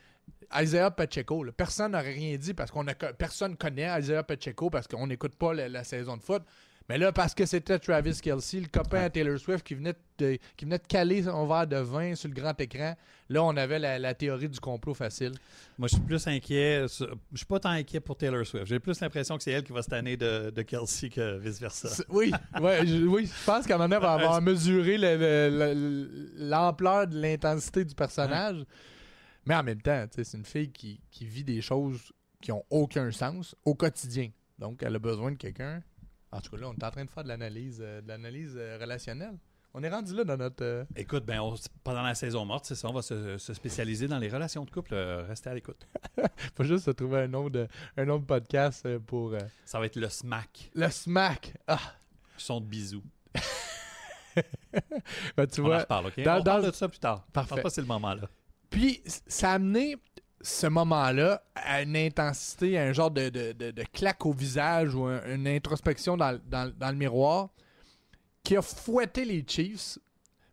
Isaiah 0.56 0.92
Pacheco, 0.92 1.46
personne 1.56 1.92
n'aurait 1.92 2.14
rien 2.14 2.38
dit 2.38 2.54
parce 2.54 2.72
qu'on 2.72 2.88
a 2.88 2.94
personne 2.94 3.58
connaît 3.58 3.90
Isaiah 4.00 4.24
Pacheco 4.24 4.70
parce 4.70 4.88
qu'on 4.88 5.08
n'écoute 5.08 5.36
pas 5.36 5.54
la 5.54 5.84
saison 5.84 6.16
de 6.16 6.22
foot. 6.22 6.44
Mais 6.90 6.98
là, 6.98 7.14
parce 7.14 7.34
que 7.34 7.46
c'était 7.46 7.80
Travis 7.80 8.20
Kelsey, 8.22 8.60
le 8.60 8.68
copain 8.68 8.98
Ouais. 9.00 9.04
à 9.06 9.10
Taylor 9.10 9.40
Swift 9.40 9.66
qui 9.66 9.74
venait, 9.74 9.94
de, 10.18 10.38
qui 10.58 10.66
venait 10.66 10.78
de 10.80 10.86
caler 10.86 11.24
son 11.24 11.48
verre 11.48 11.66
de 11.66 11.78
vin 11.78 12.14
sur 12.14 12.28
le 12.28 12.34
grand 12.36 12.60
écran, 12.60 12.96
là, 13.30 13.42
on 13.44 13.56
avait 13.56 13.80
la, 13.80 13.98
la 14.00 14.14
théorie 14.14 14.50
du 14.50 14.60
complot 14.60 14.94
facile. 14.94 15.32
Moi, 15.78 15.88
je 15.88 15.96
suis 15.96 16.04
plus 16.04 16.28
inquiet. 16.28 16.82
Je 16.90 17.06
suis 17.38 17.46
pas 17.46 17.60
tant 17.62 17.70
inquiet 17.70 18.02
pour 18.02 18.18
Taylor 18.18 18.46
Swift. 18.46 18.66
J'ai 18.66 18.80
plus 18.82 19.00
l'impression 19.00 19.38
que 19.38 19.44
c'est 19.44 19.52
elle 19.52 19.64
qui 19.64 19.72
va 19.72 19.82
se 19.82 19.90
tanner 19.90 20.18
de, 20.18 20.50
de 20.50 20.62
Kelsey 20.62 21.10
que 21.10 21.38
vice-versa. 21.38 22.04
Oui, 22.10 22.34
ouais, 22.62 22.86
je, 22.86 23.06
oui, 23.06 23.28
je 23.28 23.46
pense 23.46 23.66
qu'à 23.66 23.76
un 23.76 23.78
moment 23.78 23.88
donné, 23.88 23.98
on 23.98 24.02
va 24.02 24.14
avoir 24.26 24.42
mesuré 24.42 24.98
le- 24.98 25.16
le- 25.18 25.74
le- 25.74 26.32
l'ampleur 26.50 27.08
de 27.08 27.18
l'intensité 27.20 27.86
du 27.86 27.96
personnage. 27.96 28.58
Mais 29.46 29.56
en 29.56 29.64
même 29.64 29.82
temps, 29.82 30.06
c'est 30.12 30.34
une 30.38 30.46
fille 30.46 30.70
qui, 30.72 31.00
qui 31.10 31.26
vit 31.26 31.44
des 31.46 31.62
choses 31.62 32.12
qui 32.42 32.52
ont 32.52 32.64
aucun 32.70 33.10
sens 33.12 33.56
au 33.64 33.74
quotidien. 33.74 34.30
Donc, 34.60 34.84
elle 34.84 34.96
a 34.96 35.00
besoin 35.00 35.32
de 35.32 35.38
quelqu'un. 35.38 35.82
En 36.34 36.42
tout 36.42 36.52
cas, 36.52 36.58
là, 36.58 36.68
on 36.70 36.74
est 36.74 36.84
en 36.84 36.92
train 36.92 37.06
de 37.06 37.10
faire 37.10 37.24
de 37.24 37.30
l'analyse 37.30 37.80
euh, 37.82 38.02
de 38.02 38.08
l'analyse 38.08 38.54
euh, 38.58 38.78
relationnelle. 38.82 39.38
On 39.76 39.82
est 39.82 39.90
rendu 39.90 40.14
là 40.16 40.24
dans 40.24 40.38
notre. 40.38 40.64
euh, 40.64 40.84
Écoute, 40.96 41.26
ben, 41.26 41.40
on- 41.42 41.56
pendant 41.84 42.04
la 42.04 42.14
saison 42.16 42.46
morte, 42.46 42.66
c'est 42.66 42.76
ça, 42.76 42.88
on 42.90 42.94
va 42.94 43.02
se, 43.02 43.38
se 43.40 43.54
spécialiser 43.54 44.08
dans 44.08 44.20
les 44.20 44.30
relations 44.30 44.66
de 44.66 44.70
couple. 44.72 44.94
Euh, 44.94 45.24
Restez 45.28 45.50
à 45.50 45.54
l'écoute. 45.56 45.88
faut 46.56 46.64
juste 46.64 46.86
se 46.86 46.92
trouver 46.92 47.22
un 47.22 47.28
nom 47.28 47.50
de, 47.50 47.68
un 47.98 48.06
nom 48.06 48.20
de 48.20 48.26
podcast 48.26 48.86
euh, 48.86 49.00
pour. 49.00 49.34
euh, 49.34 49.40
Ça 49.66 49.80
va 49.80 49.86
être 49.88 49.96
le 49.96 50.10
smack. 50.10 50.70
le 50.76 50.90
smack. 50.90 51.54
Ah! 51.68 51.80
Son 52.38 52.60
de 52.62 52.66
bisous. 52.66 53.04
Ben, 55.38 55.46
tu 55.48 55.62
On 55.62 55.66
en 55.66 55.68
vois. 55.68 55.80
reparle, 55.80 56.08
OK? 56.08 56.16
dans- 56.24 56.40
on 56.40 56.44
parle 56.44 56.62
dans- 56.64 56.68
de 56.70 56.74
ça 56.74 56.90
plus 56.90 57.00
tard. 57.00 57.24
Parfait. 57.32 57.50
Je 57.50 57.54
pense 57.56 57.62
pas 57.64 57.70
que 57.70 57.76
c'est 57.76 57.82
le 57.82 57.88
moment, 57.88 58.14
là. 58.16 58.24
Puis, 58.70 59.02
c- 59.06 59.22
ça 59.28 59.52
a 59.52 59.54
amené 59.56 59.96
ce 60.44 60.68
moment-là 60.68 61.42
à 61.56 61.82
une 61.82 61.96
intensité, 61.96 62.78
à 62.78 62.84
un 62.84 62.94
genre 62.94 63.10
de, 63.12 63.30
de- 63.30 63.54
de- 63.54 63.72
de 63.72 63.84
claque 63.94 64.26
au 64.26 64.34
visage 64.34 64.94
ou 64.94 65.06
un- 65.06 65.24
une 65.34 65.48
introspection 65.48 66.18
dans, 66.18 66.38
dans- 66.48 66.72
dans 66.78 66.90
le 66.90 66.96
miroir 66.98 67.50
qui 68.44 68.56
a 68.58 68.62
fouetté 68.62 69.24
les 69.26 69.44
Chiefs, 69.48 69.98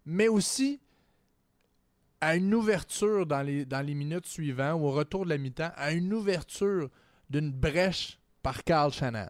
mais 0.06 0.28
aussi 0.28 0.80
à 2.20 2.36
une 2.36 2.54
ouverture 2.54 3.26
dans 3.26 3.42
les, 3.42 3.64
dans 3.64 3.84
les 3.84 3.94
minutes 3.94 4.26
suivantes, 4.26 4.80
ou 4.80 4.86
au 4.86 4.90
retour 4.92 5.24
de 5.24 5.30
la 5.30 5.38
mi-temps, 5.38 5.72
à 5.76 5.92
une 5.92 6.12
ouverture 6.12 6.88
d'une 7.28 7.50
brèche 7.50 8.18
par 8.42 8.62
Carl 8.62 8.92
Shannon. 8.92 9.28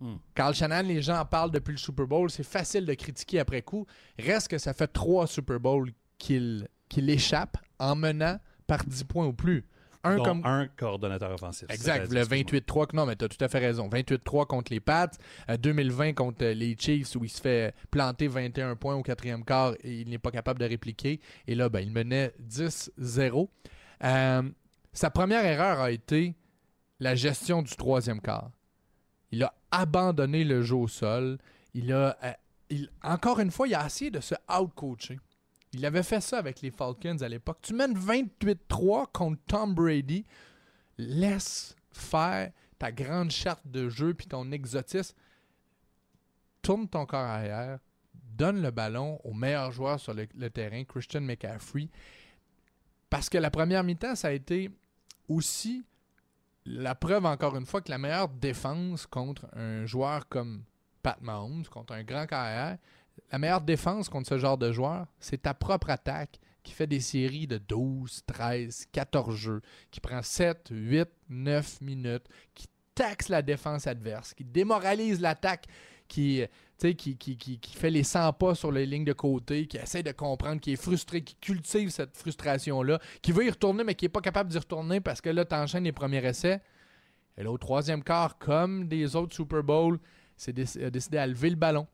Hmm. 0.00 0.16
Carl 0.34 0.54
Shannon, 0.54 0.82
les 0.82 1.02
gens 1.02 1.18
en 1.18 1.24
parlent 1.24 1.50
depuis 1.50 1.72
le 1.72 1.78
Super 1.78 2.06
Bowl. 2.06 2.30
C'est 2.30 2.44
facile 2.44 2.86
de 2.86 2.94
critiquer 2.94 3.40
après 3.40 3.62
coup. 3.62 3.84
Reste 4.18 4.48
que 4.48 4.58
ça 4.58 4.72
fait 4.72 4.86
trois 4.86 5.26
Super 5.26 5.58
Bowls 5.60 5.90
qu'il 6.18 6.68
qu'il 6.88 7.10
échappe 7.10 7.58
en 7.78 7.94
menant 7.96 8.38
par 8.68 8.84
10 8.84 9.02
points 9.04 9.26
ou 9.26 9.32
plus. 9.32 9.64
Un 10.04 10.16
comme. 10.22 10.42
un 10.44 10.68
coordonnateur 10.68 11.32
offensif. 11.32 11.66
Exact, 11.70 12.12
le 12.12 12.18
excuse-moi. 12.20 12.60
28-3. 12.86 12.94
Non, 12.94 13.04
mais 13.04 13.16
tu 13.16 13.24
as 13.24 13.28
tout 13.28 13.44
à 13.44 13.48
fait 13.48 13.58
raison. 13.58 13.88
28-3 13.88 14.46
contre 14.46 14.72
les 14.72 14.78
Pats. 14.78 15.10
euh, 15.50 15.56
2020 15.56 16.12
contre 16.12 16.44
euh, 16.44 16.54
les 16.54 16.76
Chiefs 16.78 17.16
où 17.16 17.24
il 17.24 17.28
se 17.28 17.40
fait 17.40 17.74
planter 17.90 18.28
21 18.28 18.76
points 18.76 18.94
au 18.94 19.02
quatrième 19.02 19.44
quart 19.44 19.74
et 19.82 20.02
il 20.02 20.08
n'est 20.08 20.18
pas 20.18 20.30
capable 20.30 20.60
de 20.60 20.66
répliquer. 20.66 21.18
Et 21.48 21.56
là, 21.56 21.68
ben, 21.68 21.80
il 21.80 21.90
menait 21.90 22.32
10-0. 22.40 23.48
Euh, 24.04 24.42
sa 24.92 25.10
première 25.10 25.44
erreur 25.44 25.80
a 25.80 25.90
été 25.90 26.36
la 27.00 27.16
gestion 27.16 27.62
du 27.62 27.74
troisième 27.74 28.20
quart. 28.20 28.50
Il 29.32 29.42
a 29.42 29.52
abandonné 29.72 30.44
le 30.44 30.62
jeu 30.62 30.76
au 30.76 30.88
sol. 30.88 31.38
Il 31.74 31.92
a, 31.92 32.16
euh, 32.22 32.32
il- 32.70 32.88
encore 33.02 33.40
une 33.40 33.50
fois, 33.50 33.66
il 33.66 33.74
a 33.74 33.84
essayé 33.84 34.10
de 34.12 34.20
se 34.20 34.34
out-coacher. 34.48 35.18
Il 35.72 35.84
avait 35.84 36.02
fait 36.02 36.20
ça 36.20 36.38
avec 36.38 36.60
les 36.62 36.70
Falcons 36.70 37.18
à 37.20 37.28
l'époque. 37.28 37.58
Tu 37.62 37.74
mènes 37.74 37.96
28-3 37.96 39.06
contre 39.12 39.40
Tom 39.46 39.74
Brady. 39.74 40.24
Laisse 40.96 41.76
faire 41.90 42.52
ta 42.78 42.92
grande 42.92 43.30
charte 43.30 43.66
de 43.66 43.88
jeu 43.88 44.14
puis 44.14 44.26
ton 44.26 44.50
exotisme. 44.50 45.16
Tourne 46.62 46.88
ton 46.88 47.06
corps 47.06 47.20
arrière. 47.20 47.78
Donne 48.14 48.62
le 48.62 48.70
ballon 48.70 49.20
au 49.24 49.32
meilleur 49.32 49.72
joueur 49.72 49.98
sur 50.00 50.14
le, 50.14 50.26
terrain, 50.50 50.84
Christian 50.84 51.20
McCaffrey. 51.20 51.88
Parce 53.10 53.28
que 53.28 53.38
la 53.38 53.50
première 53.50 53.84
mi-temps, 53.84 54.14
ça 54.14 54.28
a 54.28 54.32
été 54.32 54.70
aussi 55.28 55.84
la 56.64 56.94
preuve, 56.94 57.26
encore 57.26 57.56
une 57.56 57.66
fois, 57.66 57.80
que 57.80 57.90
la 57.90 57.98
meilleure 57.98 58.28
défense 58.28 59.06
contre 59.06 59.46
un 59.54 59.86
joueur 59.86 60.28
comme 60.28 60.64
Pat 61.02 61.20
Mahomes, 61.20 61.66
contre 61.66 61.94
un 61.94 62.04
grand 62.04 62.26
carrière, 62.26 62.78
la 63.30 63.38
meilleure 63.38 63.60
défense 63.60 64.08
contre 64.08 64.28
ce 64.28 64.38
genre 64.38 64.58
de 64.58 64.72
joueur, 64.72 65.06
c'est 65.20 65.42
ta 65.42 65.54
propre 65.54 65.90
attaque 65.90 66.40
qui 66.62 66.72
fait 66.72 66.86
des 66.86 67.00
séries 67.00 67.46
de 67.46 67.58
12, 67.58 68.22
13, 68.26 68.86
14 68.92 69.34
jeux, 69.34 69.62
qui 69.90 70.00
prend 70.00 70.22
7, 70.22 70.68
8, 70.70 71.08
9 71.30 71.80
minutes, 71.80 72.26
qui 72.54 72.66
taxe 72.94 73.28
la 73.28 73.42
défense 73.42 73.86
adverse, 73.86 74.34
qui 74.34 74.44
démoralise 74.44 75.20
l'attaque, 75.20 75.66
qui, 76.08 76.46
qui 76.78 77.74
fait 77.74 77.90
les 77.90 78.02
100 78.02 78.32
pas 78.34 78.54
sur 78.54 78.72
les 78.72 78.86
lignes 78.86 79.04
de 79.04 79.12
côté, 79.12 79.66
qui 79.66 79.76
essaie 79.76 80.02
de 80.02 80.12
comprendre, 80.12 80.60
qui 80.60 80.72
est 80.72 80.76
frustré, 80.76 81.22
qui 81.22 81.36
cultive 81.36 81.90
cette 81.90 82.16
frustration-là, 82.16 83.00
qui 83.22 83.32
veut 83.32 83.46
y 83.46 83.50
retourner, 83.50 83.84
mais 83.84 83.94
qui 83.94 84.04
n'est 84.04 84.10
pas 84.10 84.20
capable 84.20 84.50
d'y 84.50 84.58
retourner 84.58 85.00
parce 85.00 85.20
que 85.20 85.30
là, 85.30 85.44
tu 85.44 85.54
enchaînes 85.54 85.84
les 85.84 85.92
premiers 85.92 86.24
essais. 86.24 86.60
Et 87.36 87.44
là, 87.44 87.52
au 87.52 87.58
troisième 87.58 88.02
quart, 88.02 88.38
comme 88.38 88.88
des 88.88 89.14
autres 89.16 89.34
Super 89.34 89.62
Bowl, 89.62 89.98
c'est 90.36 90.58
a 90.82 90.90
décidé 90.90 91.18
à 91.18 91.26
lever 91.26 91.50
le 91.50 91.56
ballon, 91.56 91.86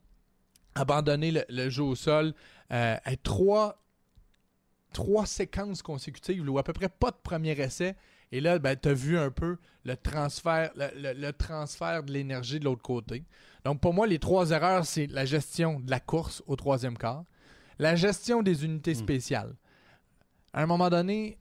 abandonner 0.74 1.30
le, 1.30 1.44
le 1.48 1.70
jeu 1.70 1.82
au 1.82 1.94
sol, 1.94 2.34
euh, 2.72 2.96
être 3.06 3.22
trois, 3.22 3.82
trois 4.92 5.26
séquences 5.26 5.82
consécutives 5.82 6.48
où 6.48 6.58
à 6.58 6.62
peu 6.62 6.72
près 6.72 6.88
pas 6.88 7.10
de 7.10 7.16
premier 7.22 7.52
essai. 7.60 7.96
Et 8.32 8.40
là, 8.40 8.58
ben, 8.58 8.76
tu 8.76 8.88
as 8.88 8.94
vu 8.94 9.16
un 9.16 9.30
peu 9.30 9.58
le 9.84 9.96
transfert, 9.96 10.72
le, 10.74 10.88
le- 10.96 11.12
le 11.20 11.32
transfert 11.32 12.02
de 12.02 12.12
l'énergie 12.12 12.58
de 12.58 12.64
l'autre 12.64 12.82
côté. 12.82 13.24
Donc, 13.64 13.80
pour 13.80 13.94
moi, 13.94 14.06
les 14.06 14.18
trois 14.18 14.50
erreurs, 14.50 14.84
c'est 14.86 15.06
la 15.06 15.24
gestion 15.24 15.78
de 15.78 15.90
la 15.90 16.00
course 16.00 16.42
au 16.46 16.56
troisième 16.56 16.98
quart, 16.98 17.24
la 17.78 17.94
gestion 17.94 18.42
des 18.42 18.64
unités 18.64 18.94
spéciales. 18.94 19.54
À 20.52 20.62
un 20.62 20.66
moment 20.66 20.90
donné, 20.90 21.38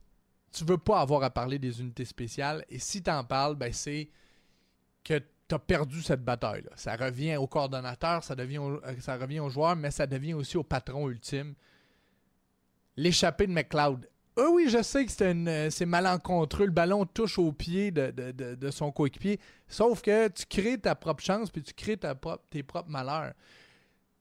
tu 0.51 0.65
veux 0.65 0.77
pas 0.77 0.99
avoir 0.99 1.23
à 1.23 1.31
parler 1.31 1.57
des 1.57 1.81
unités 1.81 2.05
spéciales. 2.05 2.63
Et 2.69 2.77
si 2.77 3.01
tu 3.01 3.09
en 3.09 3.23
parles, 3.23 3.55
ben, 3.55 3.73
c'est 3.73 4.09
que 5.03 5.19
perdu 5.59 6.01
cette 6.01 6.23
bataille-là. 6.23 6.71
Ça 6.75 6.95
revient 6.95 7.37
au 7.37 7.47
coordonnateur, 7.47 8.21
euh, 8.29 8.77
ça 8.99 9.17
revient 9.17 9.39
au 9.39 9.49
joueur, 9.49 9.75
mais 9.75 9.91
ça 9.91 10.07
devient 10.07 10.33
aussi 10.33 10.57
au 10.57 10.63
patron 10.63 11.09
ultime. 11.09 11.53
L'échappée 12.95 13.47
de 13.47 13.51
McLeod. 13.51 14.07
Euh, 14.39 14.49
oui, 14.51 14.67
je 14.67 14.81
sais 14.81 15.05
que 15.05 15.23
euh, 15.23 15.69
c'est 15.69 15.85
malencontreux. 15.85 16.65
Le 16.65 16.71
ballon 16.71 17.05
touche 17.05 17.37
au 17.37 17.51
pied 17.51 17.91
de, 17.91 18.69
son 18.71 18.91
coéquipier. 18.91 19.39
Sauf 19.67 20.01
que 20.01 20.27
tu 20.29 20.45
crées 20.45 20.77
ta 20.77 20.95
propre 20.95 21.23
chance 21.23 21.51
puis 21.51 21.61
tu 21.61 21.73
crées 21.73 21.97
tes 22.49 22.63
propres 22.63 22.89
malheurs. 22.89 23.33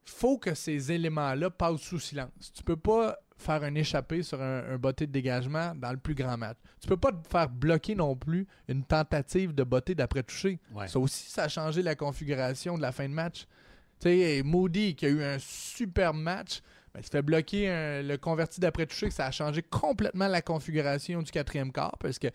Faut 0.04 0.38
que 0.38 0.54
ces 0.54 0.90
éléments-là 0.92 1.50
passent 1.50 1.80
sous 1.80 1.98
silence. 2.00 2.52
Tu 2.54 2.62
peux 2.64 2.76
pas 2.76 3.16
faire 3.38 3.62
un 3.64 3.74
échappé 3.74 4.22
sur 4.22 4.40
un, 4.40 4.62
un 4.74 4.78
botté 4.78 5.06
de 5.06 5.12
dégagement 5.12 5.74
dans 5.74 5.90
le 5.90 5.96
plus 5.98 6.14
grand 6.14 6.36
match. 6.36 6.56
Tu 6.80 6.88
peux 6.88 6.96
pas 6.96 7.12
te 7.12 7.28
faire 7.28 7.48
bloquer 7.48 7.94
non 7.94 8.14
plus 8.16 8.46
une 8.68 8.84
tentative 8.84 9.52
de 9.54 9.64
botté 9.64 9.94
d'après-toucher. 9.94 10.60
Ouais. 10.72 10.86
Ça 10.88 10.98
aussi, 11.00 11.28
ça 11.30 11.44
a 11.44 11.48
changé 11.48 11.82
la 11.82 11.94
configuration 11.96 12.76
de 12.76 12.82
la 12.82 12.92
fin 12.92 13.08
de 13.08 13.14
match. 13.14 13.46
Tu 14.00 14.08
sais, 14.08 14.42
Moody, 14.44 14.94
qui 14.94 15.06
a 15.06 15.08
eu 15.08 15.22
un 15.22 15.38
super 15.40 16.14
match, 16.14 16.60
ben, 16.94 17.00
il 17.00 17.04
se 17.06 17.10
fait 17.10 17.22
bloquer 17.22 17.68
un- 17.70 18.02
le 18.02 18.16
converti 18.16 18.60
d'après-toucher, 18.60 19.08
que 19.08 19.14
ça 19.14 19.26
a 19.26 19.30
changé 19.30 19.62
complètement 19.62 20.28
la 20.28 20.42
configuration 20.42 21.22
du 21.22 21.30
quatrième 21.30 21.72
quart, 21.72 21.96
parce 21.98 22.18
que 22.18 22.28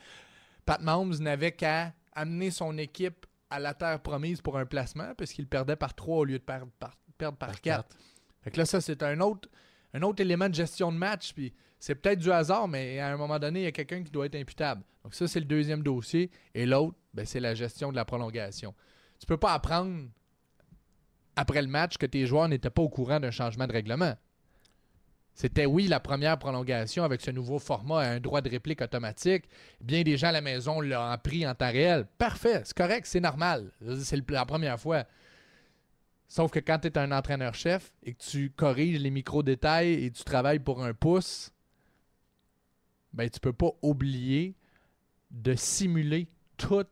Pat 0.66 0.82
Mahomes 0.82 1.16
n'avait 1.20 1.52
qu'à 1.54 1.94
amener 2.14 2.52
son 2.52 2.78
équipe 2.78 3.26
à 3.50 3.60
la 3.60 3.74
terre 3.74 4.02
promise 4.02 4.42
pour 4.42 4.58
un 4.58 4.66
placement, 4.66 5.14
parce 5.18 5.32
qu'il 5.32 5.48
perdait 5.48 5.76
par 5.78 5.94
3 5.94 6.18
au 6.18 6.26
lieu 6.26 6.40
de 6.40 6.44
perdre 6.44 6.72
par, 6.80 6.98
perdre 7.18 7.38
par 7.38 7.50
Par 7.50 7.62
4. 7.62 7.98
Fait 8.42 8.52
que 8.52 8.58
là, 8.58 8.66
ça, 8.66 8.82
c'est 8.82 9.04
un 9.04 9.20
autre, 9.20 9.50
un 9.94 10.02
autre 10.04 10.22
élément 10.22 10.50
de 10.50 10.56
gestion 10.56 10.92
de 10.92 10.98
match. 10.98 11.34
Puis 11.34 11.54
c'est 11.80 11.96
peut-être 11.96 12.20
du 12.20 12.32
hasard, 12.32 12.68
mais 12.68 13.00
à 13.00 13.14
un 13.14 13.18
moment 13.18 13.40
donné, 13.40 13.62
il 13.62 13.64
y 13.64 13.68
a 13.68 13.72
quelqu'un 13.72 14.04
qui 14.04 14.12
doit 14.12 14.26
être 14.26 14.36
imputable. 14.36 14.84
Donc 15.04 15.14
ça, 15.14 15.28
c'est 15.28 15.40
le 15.40 15.46
deuxième 15.46 15.84
dossier. 15.84 16.32
Et 16.54 16.66
l'autre, 16.66 16.96
ben, 17.14 17.26
c'est 17.26 17.40
la 17.40 17.56
gestion 17.56 17.92
de 17.92 17.96
la 17.96 18.06
prolongation. 18.06 18.74
Tu 19.20 19.26
peux 19.26 19.38
pas 19.38 19.54
apprendre 19.54 20.08
après 21.36 21.62
le 21.62 21.68
match 21.68 21.98
que 21.98 22.06
tes 22.06 22.26
joueurs 22.26 22.48
n'étaient 22.48 22.70
pas 22.70 22.82
au 22.82 22.90
courant 22.90 23.20
d'un 23.20 23.32
changement 23.32 23.68
de 23.68 23.74
règlement. 23.74 24.16
C'était 25.38 25.68
oui 25.68 25.88
la 25.88 26.00
première 26.00 26.40
prolongation 26.40 27.04
avec 27.04 27.22
ce 27.22 27.30
nouveau 27.30 27.60
format 27.60 28.02
à 28.02 28.10
un 28.10 28.20
droit 28.20 28.42
de 28.42 28.50
réplique 28.50 28.82
automatique. 28.82 29.46
Bien 29.80 30.02
des 30.02 30.18
gens 30.18 30.30
à 30.30 30.32
la 30.32 30.42
maison 30.42 30.82
l'ont 30.82 31.00
appris 31.00 31.48
en 31.48 31.54
temps 31.54 31.72
réel. 31.72 32.08
Parfait, 32.18 32.64
c'est 32.66 32.76
correct, 32.76 33.06
c'est 33.06 33.20
normal. 33.20 33.72
C'est 34.02 34.28
la 34.32 34.46
première 34.48 34.80
fois. 34.80 35.04
Sauf 36.28 36.52
que 36.52 36.60
quand 36.60 36.80
tu 36.80 36.88
es 36.88 36.98
un 36.98 37.12
entraîneur-chef 37.12 37.94
et 38.04 38.14
que 38.14 38.22
tu 38.22 38.50
corriges 38.50 39.00
les 39.00 39.10
micro-détails 39.12 40.06
et 40.06 40.12
tu 40.12 40.24
travailles 40.24 40.60
pour 40.60 40.84
un 40.84 40.94
pouce, 40.94 41.52
ben 43.14 43.30
tu 43.30 43.40
peux 43.40 43.54
pas 43.54 43.72
oublier 43.82 44.56
de 45.32 45.56
simuler 45.56 46.28
tous 46.58 46.84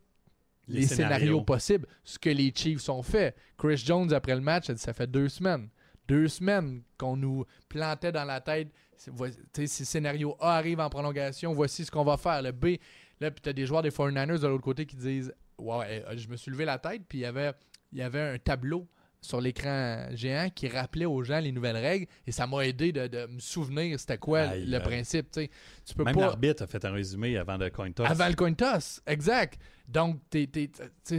les, 0.67 0.81
Les 0.81 0.87
scénarios. 0.87 1.17
scénarios. 1.17 1.41
possibles. 1.43 1.87
Ce 2.03 2.17
que 2.17 2.29
les 2.29 2.51
Chiefs 2.55 2.89
ont 2.89 3.03
fait. 3.03 3.35
Chris 3.57 3.77
Jones, 3.85 4.11
après 4.13 4.35
le 4.35 4.41
match, 4.41 4.69
a 4.69 4.73
dit 4.73 4.81
ça 4.81 4.93
fait 4.93 5.07
deux 5.07 5.29
semaines. 5.29 5.69
Deux 6.07 6.27
semaines 6.27 6.83
qu'on 6.97 7.17
nous 7.17 7.45
plantait 7.67 8.11
dans 8.11 8.25
la 8.25 8.39
tête. 8.41 8.69
Si 8.97 9.85
scénario 9.85 10.35
A 10.39 10.55
arrive 10.57 10.79
en 10.79 10.89
prolongation, 10.89 11.53
voici 11.53 11.83
ce 11.83 11.91
qu'on 11.91 12.03
va 12.05 12.17
faire. 12.17 12.41
Le 12.41 12.51
B, 12.51 12.77
là, 13.19 13.29
puis 13.31 13.41
tu 13.41 13.49
as 13.49 13.53
des 13.53 13.65
joueurs 13.65 13.81
des 13.81 13.89
49ers 13.91 14.39
de 14.39 14.47
l'autre 14.47 14.63
côté 14.63 14.85
qui 14.85 14.95
disent 14.95 15.33
Ouais, 15.57 16.03
euh, 16.07 16.17
je 16.17 16.27
me 16.27 16.37
suis 16.37 16.51
levé 16.51 16.65
la 16.65 16.79
tête, 16.79 17.03
puis 17.07 17.19
il 17.19 17.21
y 17.21 17.25
avait, 17.25 17.51
il 17.91 17.99
y 17.99 18.01
avait 18.01 18.21
un 18.21 18.37
tableau 18.37 18.87
sur 19.25 19.41
l'écran 19.41 20.07
géant 20.13 20.49
qui 20.53 20.67
rappelait 20.67 21.05
aux 21.05 21.23
gens 21.23 21.39
les 21.39 21.51
nouvelles 21.51 21.77
règles 21.77 22.07
et 22.25 22.31
ça 22.31 22.47
m'a 22.47 22.65
aidé 22.65 22.91
de, 22.91 23.07
de 23.07 23.25
me 23.27 23.39
souvenir 23.39 23.99
c'était 23.99 24.17
quoi 24.17 24.39
Aïe, 24.41 24.65
le 24.65 24.79
principe. 24.79 25.31
tu 25.31 25.93
peux 25.95 26.03
Même 26.03 26.15
pas. 26.15 26.21
l'arbitre 26.21 26.63
a 26.63 26.67
fait 26.67 26.83
un 26.85 26.91
résumé 26.91 27.37
avant 27.37 27.57
le 27.57 27.69
coin 27.69 27.91
toss. 27.91 28.07
Avant 28.09 28.27
le 28.27 28.35
coin 28.35 28.53
toss, 28.53 29.01
exact. 29.07 29.59
Donc, 29.87 30.19
t'es- 30.29 30.47
t'es- 30.47 30.71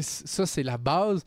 ça, 0.03 0.47
c'est 0.47 0.63
la 0.63 0.79
base. 0.79 1.25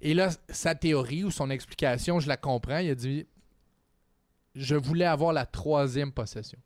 Et 0.00 0.12
là, 0.14 0.28
sa 0.50 0.74
théorie 0.74 1.24
ou 1.24 1.30
son 1.30 1.48
explication, 1.50 2.20
je 2.20 2.28
la 2.28 2.36
comprends. 2.36 2.78
Il 2.78 2.90
a 2.90 2.94
dit 2.94 3.26
Je 4.54 4.74
voulais 4.74 5.04
avoir 5.06 5.32
la 5.32 5.46
troisième 5.46 6.12
possession. 6.12 6.58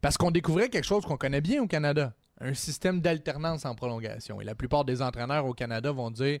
Parce 0.00 0.16
qu'on 0.16 0.30
découvrait 0.30 0.68
quelque 0.68 0.84
chose 0.84 1.04
qu'on 1.04 1.16
connaît 1.16 1.40
bien 1.40 1.62
au 1.62 1.66
Canada 1.66 2.14
un 2.40 2.52
système 2.54 3.00
d'alternance 3.00 3.64
en 3.64 3.74
prolongation. 3.74 4.40
Et 4.40 4.44
la 4.44 4.54
plupart 4.54 4.84
des 4.84 5.00
entraîneurs 5.00 5.46
au 5.46 5.54
Canada 5.54 5.90
vont 5.90 6.10
dire 6.10 6.38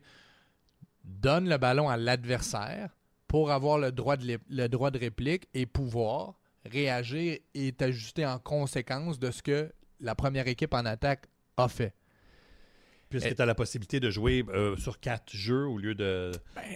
donne 1.06 1.48
le 1.48 1.56
ballon 1.56 1.88
à 1.88 1.96
l'adversaire 1.96 2.90
pour 3.28 3.50
avoir 3.50 3.78
le 3.78 3.92
droit, 3.92 4.16
de 4.16 4.24
lé- 4.26 4.38
le 4.50 4.66
droit 4.68 4.90
de 4.90 4.98
réplique 4.98 5.48
et 5.54 5.64
pouvoir 5.66 6.34
réagir 6.64 7.38
et 7.54 7.72
t'ajuster 7.72 8.26
en 8.26 8.38
conséquence 8.38 9.18
de 9.18 9.30
ce 9.30 9.42
que 9.42 9.72
la 10.00 10.14
première 10.14 10.46
équipe 10.48 10.74
en 10.74 10.84
attaque 10.84 11.26
a 11.56 11.68
fait. 11.68 11.94
Puisque 13.08 13.34
tu 13.36 13.40
as 13.42 13.46
la 13.46 13.54
possibilité 13.54 14.00
de 14.00 14.10
jouer 14.10 14.44
euh, 14.48 14.76
sur 14.76 14.98
quatre 14.98 15.30
jeux 15.34 15.64
au 15.66 15.78
lieu 15.78 15.94
de, 15.94 16.32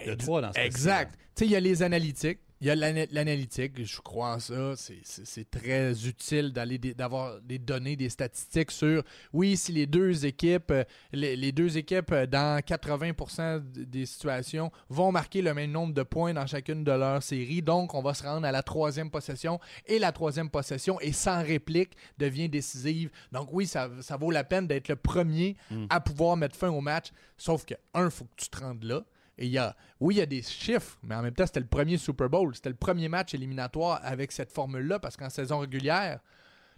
de 0.07 0.13
trois 0.15 0.41
dans 0.41 0.53
ce 0.53 0.59
Exact. 0.59 1.13
Tu 1.35 1.39
sais, 1.39 1.45
il 1.45 1.51
y 1.51 1.55
a 1.55 1.59
les 1.59 1.83
analytiques. 1.83 2.39
Il 2.61 2.67
y 2.67 2.69
a 2.69 2.75
l'ana- 2.75 3.07
l'analytique, 3.11 3.83
je 3.83 3.99
crois 4.01 4.35
en 4.35 4.39
ça. 4.39 4.73
C'est- 4.75 5.49
très 5.49 6.05
utile 6.07 6.53
d'aller 6.53 6.77
d'avoir 6.77 7.41
des 7.41 7.57
données, 7.57 7.95
des 7.95 8.09
statistiques 8.09 8.69
sur, 8.71 9.03
oui, 9.33 9.57
si 9.57 9.71
les 9.71 9.87
deux 9.87 10.25
équipes, 10.27 10.69
euh, 10.71 10.83
les, 11.11 11.35
les 11.35 11.51
deux 11.51 11.77
équipes, 11.77 12.11
euh, 12.11 12.27
dans 12.27 12.61
80% 12.63 13.59
d- 13.59 13.85
des 13.85 14.05
situations, 14.05 14.71
vont 14.89 15.11
marquer 15.11 15.41
le 15.41 15.53
même 15.55 15.71
nombre 15.71 15.93
de 15.95 16.03
points 16.03 16.33
dans 16.35 16.45
chacune 16.45 16.83
de 16.83 16.91
leurs 16.91 17.23
séries. 17.23 17.63
Donc, 17.63 17.95
on 17.95 18.01
va 18.03 18.13
se 18.13 18.21
rendre 18.23 18.45
à 18.45 18.51
la 18.51 18.61
troisième 18.63 19.09
possession. 19.09 19.59
Et 19.87 19.97
la 19.97 20.11
troisième 20.11 20.49
possession, 20.51 20.99
et 21.01 21.11
sans 21.13 21.41
réplique, 21.43 21.93
devient 22.19 22.47
décisive. 22.47 23.09
Donc, 23.31 23.49
oui, 23.51 23.65
ça, 23.65 23.89
ça 24.01 24.17
vaut 24.17 24.29
la 24.31 24.43
peine 24.43 24.67
d'être 24.67 24.87
le 24.87 24.95
premier 24.95 25.55
Mm. 25.71 25.85
à 25.89 25.99
pouvoir 25.99 26.37
mettre 26.37 26.55
fin 26.55 26.69
au 26.69 26.81
match. 26.81 27.07
Sauf 27.37 27.65
que, 27.65 27.73
un, 27.95 28.05
il 28.05 28.11
faut 28.11 28.25
que 28.25 28.35
tu 28.37 28.49
te 28.49 28.59
rendes 28.59 28.83
là. 28.83 29.03
Et 29.37 29.45
il 29.45 29.51
y 29.51 29.57
a, 29.57 29.75
oui, 29.99 30.15
il 30.15 30.17
y 30.19 30.21
a 30.21 30.25
des 30.25 30.41
chiffres, 30.41 30.97
mais 31.03 31.15
en 31.15 31.21
même 31.21 31.33
temps, 31.33 31.45
c'était 31.45 31.59
le 31.59 31.65
premier 31.65 31.97
Super 31.97 32.29
Bowl. 32.29 32.53
C'était 32.55 32.69
le 32.69 32.75
premier 32.75 33.09
match 33.09 33.33
éliminatoire 33.33 33.99
avec 34.03 34.31
cette 34.31 34.51
formule-là, 34.51 34.99
parce 34.99 35.17
qu'en 35.17 35.29
saison 35.29 35.59
régulière, 35.59 36.19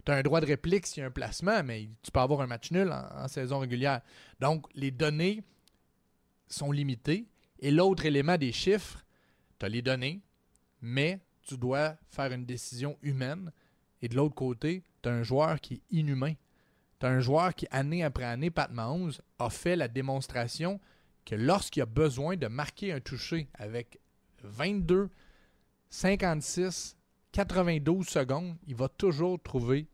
tu 0.04 0.12
as 0.12 0.16
un 0.16 0.22
droit 0.22 0.40
de 0.40 0.46
réplique 0.46 0.86
s'il 0.86 1.00
y 1.00 1.04
a 1.04 1.06
un 1.06 1.10
placement, 1.10 1.62
mais 1.64 1.88
tu 2.02 2.10
peux 2.10 2.20
avoir 2.20 2.40
un 2.40 2.46
match 2.46 2.70
nul 2.70 2.92
en, 2.92 3.28
saison 3.28 3.58
régulière. 3.58 4.00
Donc, 4.40 4.66
les 4.74 4.90
données 4.90 5.42
sont 6.48 6.70
limitées. 6.70 7.26
Et 7.58 7.70
l'autre 7.70 8.04
élément 8.04 8.36
des 8.36 8.52
chiffres, 8.52 9.04
tu 9.58 9.66
as 9.66 9.68
les 9.68 9.82
données, 9.82 10.20
mais 10.82 11.20
tu 11.42 11.56
dois 11.56 11.96
faire 12.10 12.32
une 12.32 12.44
décision 12.44 12.98
humaine. 13.02 13.50
Et 14.02 14.08
de 14.08 14.16
l'autre 14.16 14.34
côté, 14.34 14.82
tu 15.02 15.08
as 15.08 15.12
un 15.12 15.22
joueur 15.22 15.60
qui 15.60 15.74
est 15.74 15.82
inhumain. 15.90 16.34
Tu 17.00 17.06
as 17.06 17.08
un 17.08 17.20
joueur 17.20 17.54
qui, 17.54 17.66
année 17.70 18.04
après 18.04 18.24
année, 18.24 18.50
Pat 18.50 18.70
Mahomes, 18.70 19.12
a 19.38 19.50
fait 19.50 19.76
la 19.76 19.88
démonstration 19.88 20.80
que 21.24 21.34
lorsqu'il 21.34 21.82
a 21.82 21.86
besoin 21.86 22.36
de 22.36 22.46
marquer 22.46 22.92
un 22.92 23.00
toucher 23.00 23.48
avec 23.54 23.98
22, 24.42 25.08
56, 25.90 26.96
92 27.32 28.06
secondes, 28.06 28.56
il 28.66 28.74
va 28.74 28.88
toujours 28.88 29.40
trouver 29.42 29.86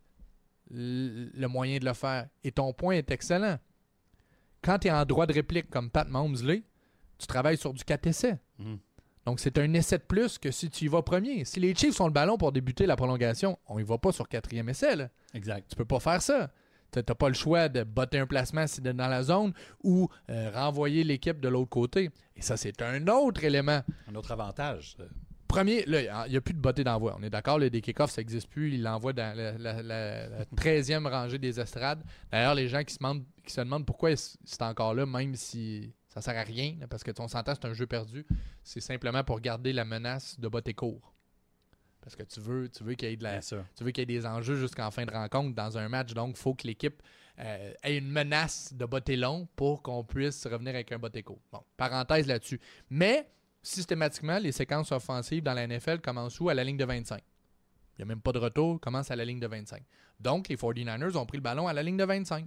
le 0.71 1.47
moyen 1.47 1.79
de 1.79 1.85
le 1.85 1.95
faire. 1.95 2.29
Et 2.45 2.53
ton 2.53 2.73
point 2.73 2.95
est 2.95 3.11
excellent. 3.11 3.59
Quand 4.63 4.79
tu 4.79 4.89
es 4.89 4.91
en 4.91 5.05
droit 5.05 5.27
de 5.27 5.33
réplique 5.33 5.71
comme 5.71 5.91
Pat 5.91 6.09
Mahomes 6.09 6.37
l'est, 6.43 6.63
tu 7.19 7.27
travailles 7.27 7.57
sur 7.57 7.73
du 7.73 7.85
4 7.85 8.07
essais. 8.07 8.39
Mhm. 8.59 8.79
Donc, 9.27 9.41
c'est 9.41 9.59
un 9.59 9.75
essai 9.75 9.99
de 9.99 10.03
plus 10.03 10.39
que 10.39 10.51
si 10.51 10.71
tu 10.71 10.87
y 10.87 10.89
vas 10.89 11.03
premier. 11.03 11.45
Si 11.45 11.61
les 11.61 11.75
Chiefs 11.75 12.01
ont 12.01 12.07
le 12.07 12.13
ballon 12.13 12.39
pour 12.39 12.53
débuter 12.53 12.87
la 12.87 12.97
prolongation, 12.97 13.59
on 13.67 13.79
y 13.79 13.83
va 13.83 13.99
pas 13.99 14.13
sur 14.13 14.29
quatrième 14.29 14.69
essai. 14.69 14.97
Là. 14.97 15.11
Exact. 15.35 15.69
Tu 15.69 15.77
peux 15.77 15.85
pas 15.85 16.01
faire 16.01 16.23
ça. 16.23 16.51
Tu 16.93 16.99
n'as 16.99 17.15
pas 17.15 17.29
le 17.29 17.35
choix 17.35 17.69
de 17.69 17.85
botter 17.85 18.19
un 18.19 18.27
placement 18.27 18.67
si 18.67 18.81
dans 18.81 18.97
la 19.09 19.23
zone 19.23 19.53
ou 19.83 20.09
euh, 20.31 20.51
renvoyer 20.55 21.05
l'équipe 21.05 21.41
de 21.41 21.49
l'autre 21.49 21.71
côté. 21.71 22.11
Et 22.37 22.43
ça, 22.43 22.57
c'est 22.57 22.81
un 22.83 23.07
autre 23.09 23.45
élément. 23.45 23.83
Un 24.09 24.15
autre 24.15 24.33
avantage. 24.33 24.97
Premier, 25.47 25.85
là, 25.87 26.27
il 26.27 26.31
n'y 26.31 26.37
a 26.37 26.41
plus 26.41 26.55
de 26.55 26.61
botter 26.61 26.85
d'envoi. 26.85 27.17
On 27.19 27.23
est 27.25 27.31
d'accord, 27.31 27.59
le 27.59 27.71
des 27.71 27.81
kick-offs, 27.81 28.13
ça 28.13 28.21
n'existe 28.21 28.49
plus. 28.49 28.73
Il 28.75 28.83
l'envoie 28.83 29.13
dans 29.13 29.37
la, 29.37 29.59
la- 29.59 29.83
la- 29.83 30.29
la 30.29 30.45
13e 30.57 31.09
rangée 31.09 31.39
des 31.39 31.59
estrades. 31.59 32.03
D'ailleurs, 32.31 32.55
les 32.55 32.69
gens 32.69 32.85
qui 32.85 32.95
se, 32.95 32.99
demandent, 32.99 33.25
qui 33.45 33.53
se 33.53 33.61
demandent 33.61 33.85
pourquoi 33.85 34.11
c'est 34.17 34.63
encore 34.63 34.95
là, 34.95 35.07
même 35.07 35.35
si 35.35 35.93
ça 36.09 36.21
sert 36.21 36.37
à 36.39 36.43
rien, 36.43 36.77
parce 36.89 37.03
que 37.03 37.11
on 37.19 37.27
s'entend, 37.27 37.53
c'est 37.55 37.67
un 37.69 37.73
jeu 37.73 37.87
perdu, 37.87 38.25
c'est 38.63 38.81
simplement 38.81 39.25
pour 39.25 39.41
garder 39.41 39.73
la 39.73 39.85
menace 39.85 40.39
de 40.39 40.47
botter 40.49 40.75
court. 40.75 41.15
Parce 42.01 42.17
que 42.17 42.23
tu 42.23 42.41
veux, 42.41 42.69
tu 42.69 42.83
veux 42.83 42.95
qu'il 42.95 43.09
y 43.09 43.13
ait 43.13 43.17
de 43.17 43.23
la, 43.23 43.41
tu 43.41 43.57
veux 43.81 43.91
qu'il 43.91 44.03
y 44.11 44.15
ait 44.15 44.19
des 44.19 44.27
enjeux 44.27 44.57
jusqu'en 44.57 44.91
fin 44.91 45.05
de 45.05 45.11
rencontre 45.11 45.55
dans 45.55 45.77
un 45.77 45.89
match. 45.89 46.15
Donc, 46.15 46.37
il 46.37 46.41
faut 46.41 46.55
que 46.55 46.67
l'équipe 46.67 47.03
euh, 47.39 47.73
ait 47.83 47.99
une 47.99 48.11
menace 48.11 48.73
de 48.73 48.85
botter 48.87 49.17
long 49.17 49.47
pour 49.55 49.83
qu'on 49.83 50.03
puisse 50.05 50.47
revenir 50.47 50.75
avec 50.75 50.91
un 50.93 50.99
botté 50.99 51.23
court. 51.23 51.41
Bon, 51.53 51.63
parenthèse 51.77 52.27
là-dessus. 52.27 52.61
Mais, 52.89 53.29
systématiquement, 53.63 54.39
les 54.39 54.53
séquences 54.53 54.93
offensives 54.93 55.43
dans 55.43 55.55
la 55.55 55.67
NFL 55.67 56.01
commencent 56.01 56.41
où? 56.41 56.49
À 56.49 56.55
la 56.55 56.65
ligne 56.65 56.79
de 56.79 56.85
25. 56.85 57.19
Il 57.19 57.99
n'y 57.99 58.03
a 58.05 58.07
même 58.07 58.23
pas 58.23 58.33
de 58.33 58.39
retour, 58.39 58.81
commence 58.81 59.11
à 59.11 59.17
la 59.17 59.27
ligne 59.27 59.41
de 59.41 59.47
25. 59.47 59.83
Donc, 60.19 60.49
les 60.49 60.57
49ers 60.57 61.17
ont 61.17 61.27
pris 61.27 61.37
le 61.37 61.43
ballon 61.43 61.69
à 61.69 61.75
la 61.75 61.83
ligne 61.83 61.99
de 61.99 62.05
25. 62.05 62.47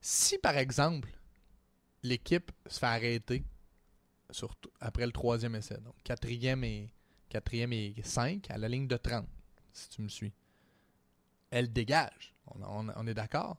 Si, 0.00 0.38
par 0.38 0.56
exemple, 0.56 1.10
l'équipe 2.02 2.50
se 2.66 2.78
fait 2.78 2.86
arrêter 2.86 3.44
surtout 4.30 4.70
après 4.80 5.04
le 5.04 5.12
troisième 5.12 5.54
essai, 5.54 5.76
donc 5.78 5.94
quatrième 6.04 6.64
et, 6.64 6.90
quatrième 7.30 7.72
et 7.72 7.94
5 8.02 8.50
à 8.50 8.58
la 8.58 8.68
ligne 8.68 8.86
de 8.86 8.96
30, 8.96 9.26
si 9.72 9.88
tu 9.88 10.02
me 10.02 10.08
suis, 10.08 10.32
elle 11.50 11.72
dégage. 11.72 12.34
On, 12.46 13.06
est 13.06 13.14
d'accord? 13.14 13.56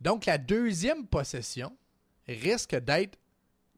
Donc, 0.00 0.26
la 0.26 0.36
deuxième 0.36 1.06
possession 1.06 1.76
risque 2.26 2.74
d'être 2.76 3.18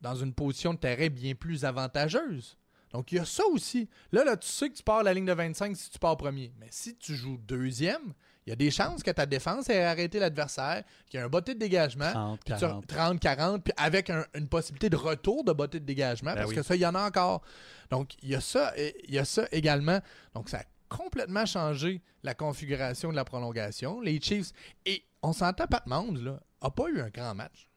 dans 0.00 0.14
une 0.14 0.32
position 0.32 0.74
de 0.74 0.78
terrain 0.78 1.08
bien 1.08 1.34
plus 1.34 1.64
avantageuse. 1.64 2.56
Donc, 2.90 3.12
il 3.12 3.16
y 3.16 3.18
a 3.18 3.24
ça 3.24 3.44
aussi. 3.46 3.88
Là, 4.12 4.24
là, 4.24 4.36
tu 4.36 4.48
sais 4.48 4.70
que 4.70 4.76
tu 4.76 4.82
pars 4.82 5.02
la 5.02 5.12
ligne 5.12 5.26
de 5.26 5.32
25 5.32 5.76
si 5.76 5.90
tu 5.90 5.98
pars 5.98 6.16
premier. 6.16 6.52
Mais 6.58 6.68
si 6.70 6.96
tu 6.96 7.14
joues 7.14 7.36
deuxième, 7.36 8.14
il 8.46 8.50
y 8.50 8.52
a 8.52 8.56
des 8.56 8.70
chances 8.70 9.02
que 9.02 9.10
ta 9.10 9.24
défense 9.26 9.68
ait 9.70 9.84
arrêté 9.84 10.18
l'adversaire, 10.18 10.84
qu'il 11.08 11.18
y 11.18 11.22
ait 11.22 11.26
un 11.26 11.28
botté 11.30 11.54
de 11.54 11.58
dégagement, 11.58 12.10
30, 12.10 12.40
puis 12.44 12.54
tu- 12.54 12.60
40. 12.60 12.86
30, 12.86 13.20
40, 13.20 13.64
puis 13.64 13.72
avec 13.76 14.10
un- 14.10 14.26
une 14.34 14.48
possibilité 14.48 14.90
de 14.90 14.96
retour 14.96 15.44
de 15.44 15.52
botté 15.52 15.80
de 15.80 15.84
dégagement, 15.86 16.32
Ben 16.32 16.36
parce 16.40 16.48
oui. 16.50 16.54
que 16.56 16.62
ça, 16.62 16.74
il 16.76 16.80
y 16.82 16.86
en 16.86 16.94
a 16.94 17.06
encore. 17.06 17.42
Donc, 17.90 18.14
il 18.22 18.28
y 18.28 18.34
a 18.34 18.40
ça, 18.40 18.72
et- 18.76 18.94
il 19.08 19.14
y 19.14 19.18
a 19.18 19.24
ça 19.24 19.46
également. 19.52 19.98
Donc, 20.34 20.48
ça 20.50 20.58
a 20.58 20.64
complètement 20.88 21.46
changé 21.46 22.02
la 22.22 22.34
configuration 22.34 23.10
de 23.10 23.16
la 23.16 23.24
prolongation. 23.24 24.00
Les 24.00 24.20
Chiefs, 24.20 24.52
et 24.84 25.04
on 25.22 25.32
s'entend, 25.32 25.66
Pat 25.66 25.86
Mahomes, 25.86 26.22
là, 26.22 26.40
a 26.60 26.70
pas 26.70 26.88
eu 26.88 27.00
un 27.00 27.08
grand 27.08 27.34
match. 27.34 27.68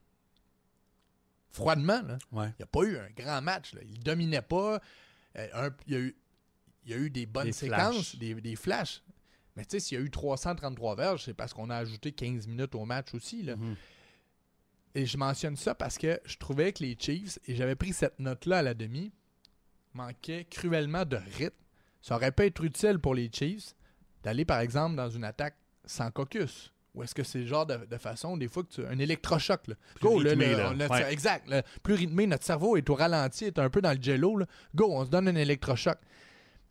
Froidement, 1.50 2.02
là. 2.04 2.18
Ouais. 2.32 2.48
Il 2.50 2.56
n'y 2.60 2.64
a 2.64 2.68
pas 2.68 2.84
eu 2.84 2.98
un 2.98 3.10
grand 3.16 3.42
match. 3.42 3.74
Là. 3.74 3.82
Il 3.84 4.00
dominait 4.00 4.42
pas. 4.42 4.80
Euh, 5.38 5.48
un- 5.54 5.72
il, 5.88 5.94
y 5.94 5.96
a 5.96 6.00
eu, 6.00 6.16
il 6.86 6.92
y 6.92 6.94
a 6.94 6.98
eu 6.98 7.10
des 7.10 7.26
bonnes 7.26 7.46
Des 7.46 7.52
séquences, 7.52 7.94
flashs. 8.12 8.16
Des, 8.18 8.36
des 8.36 8.56
flashs. 8.56 9.02
Mais 9.58 9.64
tu 9.66 9.72
sais, 9.72 9.80
s'il 9.80 9.98
y 9.98 10.02
a 10.02 10.04
eu 10.06 10.10
333 10.12 10.96
verges, 10.96 11.24
c'est 11.26 11.34
parce 11.34 11.52
qu'on 11.54 11.70
a 11.72 11.76
ajouté 11.76 12.12
15 12.14 12.48
minutes 12.48 12.76
au 12.76 12.86
match 12.86 13.14
aussi. 13.16 13.42
Là. 13.44 13.56
Mhm. 13.58 13.76
Et 14.96 15.06
je 15.06 15.18
mentionne 15.18 15.56
ça 15.58 15.76
parce 15.76 15.98
que 15.98 16.20
je 16.26 16.38
trouvais 16.38 16.72
que 16.74 16.84
les 16.84 16.96
Chiefs, 16.98 17.40
et 17.48 17.56
j'avais 17.56 17.76
pris 17.76 17.92
cette 17.92 18.20
note-là 18.20 18.60
à 18.60 18.62
la 18.62 18.74
demi, 18.76 19.12
manquaient 19.94 20.46
cruellement 20.50 21.06
de 21.06 21.18
rythme. 21.38 21.56
Ça 22.02 22.16
aurait 22.16 22.32
pu 22.32 22.44
être 22.44 22.64
utile 22.64 23.00
pour 23.00 23.16
les 23.16 23.30
Chiefs 23.34 23.74
d'aller, 24.24 24.46
par 24.46 24.60
exemple, 24.60 24.96
dans 24.96 25.10
une 25.10 25.24
attaque 25.24 25.56
sans 25.86 26.12
caucus. 26.12 26.72
Ou 26.94 27.04
est-ce 27.04 27.14
que 27.14 27.24
c'est 27.24 27.40
le 27.40 27.46
genre 27.46 27.66
de, 27.66 27.78
de 27.86 27.98
façon, 27.98 28.38
des 28.38 28.48
fois, 28.48 28.64
que 28.64 28.70
tu 28.70 28.86
un 28.86 28.98
électrochoc? 28.98 29.68
Là. 29.68 29.76
Plus 29.96 30.08
Go, 30.08 30.20
là, 30.20 30.30
rythmé, 30.32 30.52
là, 30.56 30.72
Ouais. 30.90 31.12
Exact. 31.14 31.52
plus 31.84 31.94
rythmé, 31.94 32.26
notre 32.28 32.44
cerveau 32.46 32.76
est 32.78 32.90
au 32.90 32.96
ralenti, 32.96 33.46
est 33.46 33.60
un 33.60 33.70
peu 33.70 33.82
dans 33.82 33.94
le 33.96 34.02
jello. 34.02 34.38
là. 34.38 34.46
Go, 34.74 34.88
on 34.92 35.06
se 35.06 35.10
donne 35.10 35.28
un 35.28 35.36
électrochoc. 35.36 35.98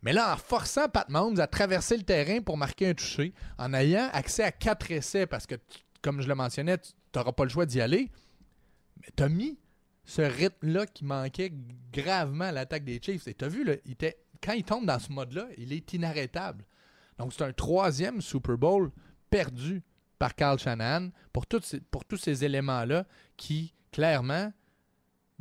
Mais 0.06 0.12
là, 0.12 0.32
en 0.32 0.36
forçant 0.36 0.88
Pat 0.88 1.08
Mahomes 1.08 1.40
à 1.40 1.48
traverser 1.48 1.96
le 1.96 2.04
terrain 2.04 2.40
pour 2.40 2.56
marquer 2.56 2.90
un 2.90 2.94
toucher, 2.94 3.34
en 3.58 3.74
ayant 3.74 4.08
accès 4.12 4.44
à 4.44 4.52
quatre 4.52 4.88
essais, 4.92 5.26
parce 5.26 5.48
que, 5.48 5.56
comme 6.00 6.22
je 6.22 6.28
le 6.28 6.36
mentionnais, 6.36 6.78
tu 6.78 6.92
n'auras 7.16 7.32
pas 7.32 7.42
le 7.42 7.50
choix 7.50 7.66
d'y 7.66 7.80
aller, 7.80 8.12
mais 9.00 9.08
tu 9.16 9.22
as 9.24 9.28
mis 9.28 9.58
ce 10.04 10.22
rythme-là 10.22 10.86
qui 10.86 11.04
manquait 11.04 11.52
gravement 11.92 12.44
à 12.44 12.52
l'attaque 12.52 12.84
des 12.84 13.00
Chiefs. 13.02 13.26
Et 13.26 13.34
tu 13.34 13.44
as 13.44 13.48
vu, 13.48 13.64
là, 13.64 13.74
quand 14.40 14.52
il 14.52 14.62
tombe 14.62 14.86
dans 14.86 15.00
ce 15.00 15.10
mode-là, 15.10 15.48
il 15.58 15.72
est 15.72 15.92
inarrêtable. 15.92 16.64
Donc, 17.18 17.32
c'est 17.32 17.42
un 17.42 17.52
troisième 17.52 18.20
Super 18.20 18.56
Bowl 18.56 18.92
perdu 19.28 19.82
par 20.20 20.36
Carl 20.36 20.60
ces- 21.64 21.80
pour 21.80 22.04
tous 22.04 22.16
ces 22.16 22.44
éléments-là 22.44 23.06
qui, 23.36 23.74
clairement, 23.90 24.52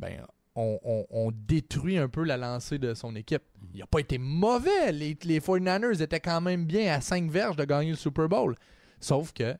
ben, 0.00 0.26
ont 0.56 1.32
détruit 1.32 1.98
un 1.98 2.08
peu 2.08 2.24
la 2.24 2.36
lancée 2.36 2.78
de 2.78 2.94
son 2.94 3.14
équipe. 3.14 3.42
Il 3.74 3.80
n'a 3.80 3.86
pas 3.86 4.00
été 4.00 4.18
mauvais. 4.18 4.90
Les, 4.92 5.16
les 5.22 5.40
49ers 5.40 6.02
étaient 6.02 6.20
quand 6.20 6.40
même 6.40 6.64
bien 6.64 6.94
à 6.94 7.00
5 7.00 7.30
verges 7.30 7.56
de 7.56 7.64
gagner 7.64 7.90
le 7.90 7.96
Super 7.96 8.28
Bowl. 8.28 8.56
Sauf 8.98 9.32
que 9.32 9.56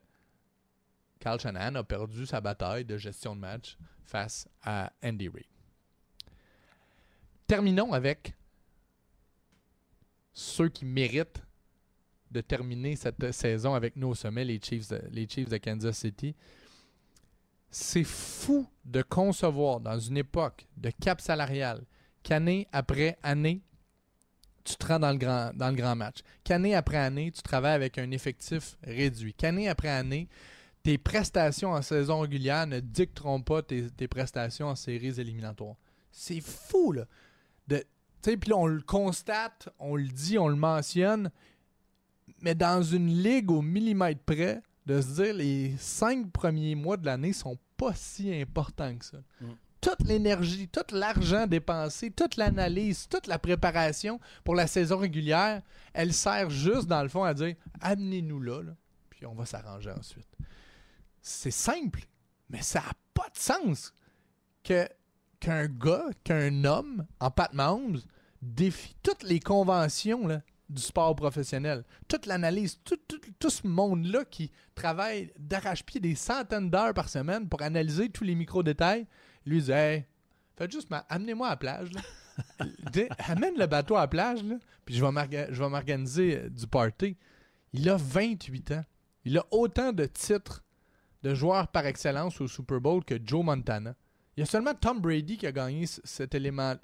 Carl 1.19 1.39
Shanahan 1.39 1.75
a 1.75 1.83
perdu 1.83 2.25
sa 2.25 2.41
bataille 2.41 2.85
de 2.85 2.97
gestion 2.97 3.35
de 3.35 3.41
match 3.41 3.77
face 4.05 4.47
à 4.63 4.91
Andy 5.03 5.27
Reid. 5.27 5.45
Terminons 7.45 7.93
avec 7.93 8.33
ceux 10.33 10.69
qui 10.69 10.85
méritent 10.85 11.41
de 12.31 12.41
terminer 12.41 12.95
cette 12.95 13.31
saison 13.31 13.73
avec 13.73 13.95
nous 13.95 14.09
au 14.09 14.15
sommet, 14.15 14.43
les 14.43 14.59
Chiefs 14.61 14.91
les 15.11 15.27
Chiefs 15.27 15.49
de 15.49 15.57
Kansas 15.57 15.97
City. 15.97 16.35
C'est 17.79 18.03
fou 18.03 18.67
de 18.85 19.03
concevoir 19.03 19.79
dans 19.79 19.99
une 19.99 20.17
époque 20.17 20.65
de 20.77 20.89
cap 20.89 21.21
salarial 21.21 21.83
qu'année 22.23 22.67
après 22.71 23.19
année, 23.21 23.61
tu 24.63 24.75
te 24.75 24.87
rends 24.87 24.97
dans 24.97 25.11
le 25.11 25.75
grand, 25.75 25.95
match. 25.95 26.21
Qu'année 26.43 26.73
après 26.73 26.97
année, 26.97 27.31
tu 27.31 27.43
travailles 27.43 27.75
avec 27.75 27.99
un 27.99 28.09
effectif 28.09 28.77
réduit. 28.81 29.35
Qu'année 29.35 29.69
après 29.69 29.89
année, 29.89 30.27
tes 30.81 30.97
prestations 30.97 31.73
en 31.73 31.83
saison 31.83 32.21
régulière 32.21 32.65
ne 32.65 32.79
dicteront 32.79 33.43
pas 33.43 33.61
tes, 33.61 34.07
prestations 34.07 34.69
en 34.69 34.75
séries 34.75 35.19
éliminatoires. 35.19 35.75
C'est 36.11 36.41
fou, 36.41 36.93
là. 36.93 37.05
Tu 37.69 37.77
sais, 38.23 38.37
puis 38.37 38.53
on 38.53 38.65
le 38.65 38.81
constate, 38.81 39.69
on 39.77 39.95
le 39.95 40.07
dit, 40.07 40.39
on 40.39 40.47
le 40.47 40.55
mentionne, 40.55 41.29
mais 42.41 42.55
dans 42.55 42.81
une 42.81 43.21
ligue 43.21 43.51
au 43.51 43.61
millimètre 43.61 44.23
près, 44.25 44.63
de 44.87 44.99
se 44.99 45.21
dire 45.21 45.33
les 45.35 45.75
cinq 45.77 46.31
premiers 46.31 46.73
mois 46.73 46.97
de 46.97 47.05
l'année 47.05 47.33
sont 47.33 47.57
pas 47.77 47.93
si 47.93 48.33
importants 48.33 48.97
que 48.97 49.05
ça. 49.05 49.17
Mm. 49.41 49.51
Toute 49.79 50.01
l'énergie, 50.07 50.67
tout 50.67 50.81
l'argent 50.91 51.45
dépensé, 51.45 52.09
toute 52.09 52.35
l'analyse, 52.35 53.07
toute 53.07 53.27
la 53.27 53.37
préparation 53.37 54.19
pour 54.43 54.55
la 54.55 54.67
saison 54.67 54.97
régulière, 54.97 55.61
elle 55.93 56.13
sert 56.13 56.49
juste 56.49 56.87
dans 56.87 57.03
le 57.03 57.09
fond 57.09 57.23
à 57.23 57.33
dire 57.33 57.55
amenez-nous 57.79 58.41
là, 58.41 58.63
là, 58.63 58.71
puis 59.09 59.25
on 59.25 59.35
va 59.35 59.45
s'arranger 59.45 59.91
ensuite. 59.91 60.27
C'est 61.21 61.51
simple, 61.51 62.05
mais 62.49 62.61
ça 62.61 62.79
n'a 62.79 62.93
pas 63.13 63.29
de 63.29 63.37
sens 63.37 63.93
que 64.63 64.87
qu'un 65.39 65.67
gars, 65.67 66.09
qu'un 66.23 66.65
homme 66.65 67.05
en 67.19 67.29
Pat 67.29 67.53
Mahomes 67.53 68.01
défie 68.41 68.95
toutes 69.03 69.23
les 69.23 69.39
conventions 69.39 70.27
là, 70.27 70.41
du 70.69 70.81
sport 70.81 71.15
professionnel, 71.15 71.83
toute 72.07 72.25
l'analyse, 72.25 72.79
tout, 72.83 72.97
tout- 73.07 73.19
tout 73.39 73.49
ce 73.49 73.65
monde-là 73.65 74.25
qui 74.25 74.51
travaille 74.75 75.31
d'arrache-pied 75.39 75.99
des 76.01 76.15
centaines 76.15 76.69
d'heures 76.69 76.93
par 76.93 77.07
semaine 77.09 77.47
pour 77.47 77.61
analyser 77.61 78.09
tous 78.09 78.23
les 78.25 78.35
micro-détails, 78.35 79.07
lui 79.45 79.61
dit 79.61 79.71
Hey, 79.71 80.05
faites 80.57 80.71
juste, 80.71 80.89
amenez-moi 81.09 81.47
à 81.47 81.51
la 81.51 81.57
plage. 81.57 81.89
là. 81.93 82.01
Amène 83.27 83.57
le 83.57 83.65
bateau 83.65 83.95
à 83.95 84.01
la 84.01 84.07
plage, 84.07 84.43
là, 84.43 84.55
puis 84.85 84.95
je 84.95 85.03
vais 85.03 85.69
m'organiser 85.69 86.37
euh, 86.37 86.49
du 86.49 86.67
party. 86.67 87.17
Il 87.73 87.89
a 87.89 87.97
28 87.97 88.71
ans. 88.71 88.85
Il 89.25 89.37
a 89.37 89.45
autant 89.51 89.91
de 89.91 90.05
titres 90.05 90.63
de 91.23 91.33
joueur 91.33 91.67
par 91.69 91.85
excellence 91.85 92.39
au 92.39 92.47
Super 92.47 92.79
Bowl 92.79 93.03
que 93.03 93.15
Joe 93.23 93.43
Montana. 93.43 93.95
Il 94.35 94.41
y 94.41 94.43
a 94.43 94.45
seulement 94.45 94.73
Tom 94.75 95.01
Brady 95.01 95.37
qui 95.37 95.47
a 95.47 95.51
gagné 95.51 95.85
cet 95.87 96.35
élément. 96.35 96.75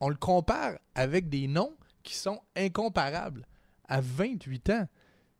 On 0.00 0.08
le 0.08 0.16
compare 0.16 0.78
avec 0.94 1.28
des 1.28 1.46
noms 1.46 1.76
qui 2.06 2.14
sont 2.14 2.40
incomparables. 2.56 3.46
À 3.88 4.00
28 4.00 4.70
ans, 4.70 4.88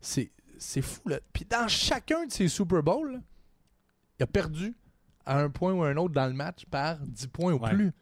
c'est 0.00 0.30
c'est 0.58 0.82
fou. 0.82 1.06
Là. 1.08 1.18
Puis 1.32 1.44
dans 1.44 1.68
chacun 1.68 2.26
de 2.26 2.32
ces 2.32 2.48
Super 2.48 2.82
Bowls, 2.82 3.20
il 4.18 4.22
a 4.22 4.26
perdu 4.26 4.74
à 5.24 5.38
un 5.38 5.50
point 5.50 5.72
ou 5.72 5.82
un 5.82 5.96
autre 5.96 6.14
dans 6.14 6.26
le 6.26 6.32
match 6.32 6.64
par 6.66 6.98
10 6.98 7.26
points 7.28 7.52
ou 7.52 7.58
Ouais. 7.58 7.70
plus. 7.74 7.92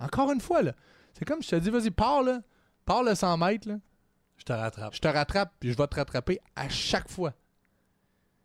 Encore 0.00 0.32
une 0.32 0.40
fois, 0.40 0.62
là, 0.62 0.72
c'est 1.12 1.24
comme 1.24 1.42
je 1.42 1.48
te 1.50 1.56
dis, 1.56 1.70
vas-y, 1.70 1.90
pars, 1.90 2.22
là, 2.22 2.40
Pars 2.84 3.04
le 3.04 3.14
100 3.14 3.36
mètres, 3.38 3.68
là, 3.68 3.76
Je 4.36 4.44
te 4.44 4.52
rattrape. 4.52 4.92
je 4.94 4.98
te 4.98 5.06
rattrape, 5.08 5.52
puis 5.60 5.70
je 5.72 5.76
vais 5.76 5.86
te 5.86 5.94
rattraper 5.94 6.40
à 6.56 6.68
chaque 6.68 7.08
fois. 7.08 7.32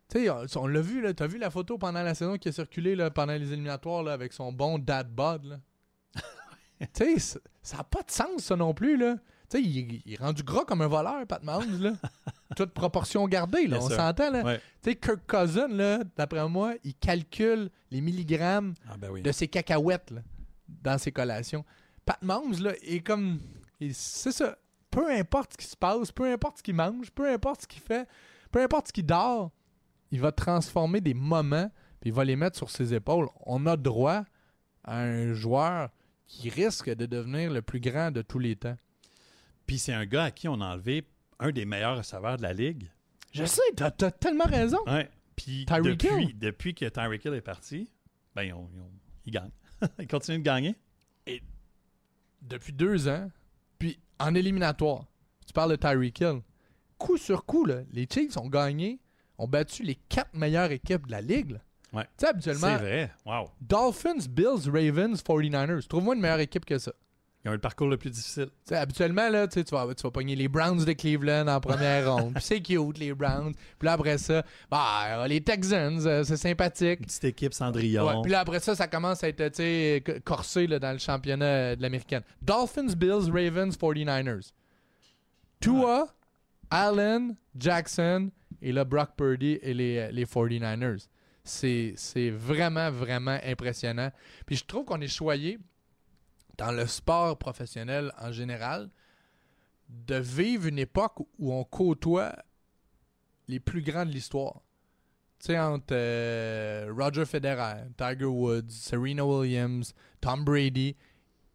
Tu 0.08 0.20
sais, 0.20 0.30
on, 0.30 0.44
on 0.62 0.66
l'a 0.68 0.80
vu, 0.80 1.00
là. 1.02 1.12
T'as 1.12 1.26
vu 1.26 1.38
la 1.38 1.50
photo 1.50 1.76
pendant 1.78 2.02
la 2.02 2.14
saison 2.14 2.36
qui 2.38 2.48
a 2.48 2.52
circulé 2.52 2.94
là, 2.94 3.10
pendant 3.10 3.32
les 3.34 3.52
éliminatoires 3.52 4.02
là, 4.04 4.12
avec 4.12 4.32
son 4.32 4.52
bon 4.52 4.78
dad 4.78 5.10
bod, 5.10 5.44
là? 5.44 5.58
tu 6.94 7.18
sais, 7.18 7.40
ça 7.62 7.78
n'a 7.78 7.84
pas 7.84 8.02
de 8.02 8.10
sens, 8.12 8.44
ça 8.44 8.54
non 8.56 8.72
plus, 8.74 8.96
là. 8.96 9.16
Tu 9.50 9.56
sais, 9.56 9.62
il, 9.62 10.02
il 10.04 10.12
est 10.14 10.20
rendu 10.20 10.42
gras 10.42 10.64
comme 10.64 10.82
un 10.82 10.86
voleur, 10.88 11.26
Pat 11.26 11.42
Mahomes, 11.42 11.80
là. 11.82 11.92
Toute 12.56 12.72
proportion 12.72 13.26
gardée, 13.28 13.66
là. 13.66 13.78
Bien 13.78 13.86
on 13.86 13.90
s'entend, 13.90 14.30
là. 14.30 14.42
Ouais. 14.44 14.58
Tu 14.82 14.90
sais, 14.90 14.96
Kirk 14.96 15.20
Cousin, 15.26 15.68
là, 15.68 16.00
d'après 16.16 16.46
moi, 16.48 16.74
il 16.84 16.94
calcule 16.94 17.70
les 17.90 18.00
milligrammes 18.00 18.74
Ah 18.88 18.96
ben 18.98 19.10
oui. 19.10 19.22
de 19.22 19.32
ses 19.32 19.48
cacahuètes 19.48 20.10
là, 20.10 20.20
dans 20.68 20.98
ses 20.98 21.12
collations. 21.12 21.64
Pat 22.04 22.20
Mahomes, 22.22 22.60
là, 22.62 22.72
est 22.82 23.00
comme. 23.00 23.38
C'est 23.92 24.32
ça. 24.32 24.56
Peu 24.90 25.10
importe 25.10 25.52
ce 25.52 25.58
qui 25.58 25.66
se 25.66 25.76
passe, 25.76 26.10
peu 26.12 26.30
importe 26.32 26.58
ce 26.58 26.62
qu'il 26.62 26.74
mange, 26.74 27.10
peu 27.10 27.30
importe 27.30 27.62
ce 27.62 27.66
qu'il 27.66 27.82
fait, 27.82 28.08
peu 28.50 28.62
importe 28.62 28.88
ce 28.88 28.92
qu'il 28.92 29.04
dort, 29.06 29.50
il 30.10 30.20
va 30.20 30.32
transformer 30.32 31.00
des 31.02 31.12
moments 31.14 31.70
puis 32.00 32.10
il 32.10 32.12
va 32.14 32.24
les 32.24 32.36
mettre 32.36 32.56
sur 32.56 32.70
ses 32.70 32.94
épaules. 32.94 33.28
On 33.44 33.66
a 33.66 33.76
droit 33.76 34.24
à 34.84 35.00
un 35.02 35.34
joueur 35.34 35.90
qui 36.26 36.48
risque 36.48 36.88
de 36.90 37.06
devenir 37.06 37.50
le 37.52 37.60
plus 37.60 37.80
grand 37.80 38.10
de 38.10 38.22
tous 38.22 38.38
les 38.38 38.56
temps. 38.56 38.76
Puis 39.68 39.78
c'est 39.78 39.92
un 39.92 40.04
gars 40.06 40.24
à 40.24 40.30
qui 40.32 40.48
on 40.48 40.60
a 40.60 40.66
enlevé 40.72 41.06
un 41.38 41.52
des 41.52 41.64
meilleurs 41.64 41.98
receveurs 41.98 42.36
de 42.38 42.42
la 42.42 42.52
ligue. 42.52 42.90
Je 43.32 43.44
sais, 43.44 43.60
t'as 43.76 43.92
as 44.00 44.10
tellement 44.10 44.46
raison. 44.46 44.78
Ouais. 44.88 45.08
Puis 45.36 45.64
depuis, 46.34 46.74
que 46.74 46.86
Tyreek 46.86 47.24
Hill 47.24 47.34
est 47.34 47.40
parti, 47.40 47.88
ben 48.34 48.42
ils, 48.42 48.52
ont- 48.52 48.68
ils 48.74 48.80
ont- 48.80 48.90
ils 49.26 49.30
gagnent. 49.32 49.50
ils 50.00 50.08
continuent 50.08 50.38
de 50.38 50.42
gagner. 50.42 50.74
Depuis 52.42 52.72
deux 52.72 53.08
ans, 53.08 53.30
puis 53.78 53.98
en 54.18 54.34
éliminatoire, 54.34 55.04
tu 55.46 55.52
parles 55.52 55.72
de 55.72 55.76
Tyreek 55.76 56.20
Hill. 56.20 56.40
Coup 56.96 57.16
sur 57.16 57.44
coup, 57.44 57.64
là, 57.64 57.82
les 57.92 58.06
Chiefs 58.10 58.36
ont 58.36 58.48
gagné, 58.48 59.00
ont 59.38 59.46
battu 59.48 59.82
les 59.82 59.94
quatre 59.96 60.34
meilleures 60.34 60.70
équipes 60.70 61.06
de 61.06 61.12
la 61.12 61.20
ligue. 61.20 61.52
là. 61.52 61.58
Ouais. 61.92 62.04
Tu 62.04 62.08
sais, 62.08 62.14
C'est 62.18 62.28
habituellement, 62.28 62.76
vrai. 62.76 63.12
Wow. 63.26 63.50
Dolphins, 63.60 64.26
Bills, 64.28 64.66
Ravens, 64.70 65.22
49ers. 65.22 65.86
Trouve-moi 65.88 66.14
une 66.14 66.20
meilleure 66.20 66.40
équipe 66.40 66.64
que 66.64 66.78
ça. 66.78 66.92
Ils 67.48 67.50
ont 67.50 67.52
eu 67.52 67.56
le 67.56 67.60
parcours 67.60 67.88
le 67.88 67.96
plus 67.96 68.10
difficile. 68.10 68.48
Habituellement, 68.70 69.30
là, 69.30 69.48
tu 69.48 69.62
vas, 69.62 69.86
tu 69.94 70.02
vas 70.02 70.10
pogner 70.10 70.36
les 70.36 70.48
Browns 70.48 70.84
de 70.84 70.92
Cleveland 70.92 71.48
en 71.48 71.60
première 71.60 72.14
ronde. 72.14 72.34
Puis 72.34 72.42
c'est 72.44 72.60
cute, 72.60 72.98
les 72.98 73.14
Browns. 73.14 73.54
Puis 73.78 73.86
là, 73.86 73.92
après 73.92 74.18
ça, 74.18 74.44
bah, 74.70 75.26
les 75.26 75.40
Texans, 75.40 76.06
euh, 76.06 76.24
c'est 76.24 76.36
sympathique. 76.36 77.00
Une 77.00 77.06
petite 77.06 77.24
équipe 77.24 77.54
Cendrillon. 77.54 78.22
Puis 78.22 78.32
là, 78.32 78.40
après 78.40 78.60
ça, 78.60 78.74
ça 78.74 78.86
commence 78.86 79.24
à 79.24 79.28
être 79.28 79.48
tu 79.48 79.54
sais, 79.54 80.02
c- 80.06 80.20
corsé 80.24 80.66
là, 80.66 80.78
dans 80.78 80.92
le 80.92 80.98
championnat 80.98 81.44
euh, 81.46 81.76
de 81.76 81.82
l'américaine. 81.82 82.22
Dolphins, 82.42 82.92
Bills, 82.96 83.30
Ravens, 83.32 83.76
49ers. 83.76 84.52
Tua, 85.60 86.06
Allen, 86.70 87.34
Jackson 87.58 88.30
et 88.60 88.72
là, 88.72 88.84
Brock 88.84 89.10
Purdy 89.16 89.58
et 89.62 89.74
les, 89.74 89.98
euh, 89.98 90.10
les 90.10 90.24
49ers. 90.24 91.06
C'est 91.44 91.94
c'est 91.96 92.28
vraiment, 92.30 92.90
vraiment 92.90 93.38
impressionnant. 93.42 94.10
Puis 94.44 94.56
je 94.56 94.64
trouve 94.66 94.84
qu'on 94.84 95.00
est 95.00 95.08
choyé 95.08 95.58
dans 96.58 96.72
le 96.72 96.86
sport 96.86 97.38
professionnel 97.38 98.12
en 98.20 98.32
général 98.32 98.90
de 99.88 100.16
vivre 100.16 100.66
une 100.66 100.78
époque 100.78 101.18
où 101.38 101.52
on 101.52 101.64
côtoie 101.64 102.34
les 103.46 103.60
plus 103.60 103.80
grands 103.80 104.04
de 104.04 104.10
l'histoire. 104.10 104.60
Tu 105.38 105.46
sais, 105.46 105.58
entre 105.58 105.92
euh, 105.92 106.92
Roger 106.94 107.24
Federer, 107.24 107.84
Tiger 107.96 108.24
Woods, 108.24 108.70
Serena 108.70 109.24
Williams, 109.24 109.94
Tom 110.20 110.44
Brady. 110.44 110.96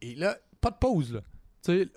Et 0.01 0.15
là, 0.15 0.37
pas 0.61 0.71
de 0.71 0.77
pause, 0.77 1.13
là. 1.13 1.21
Tu 1.61 1.83
sais, 1.83 1.89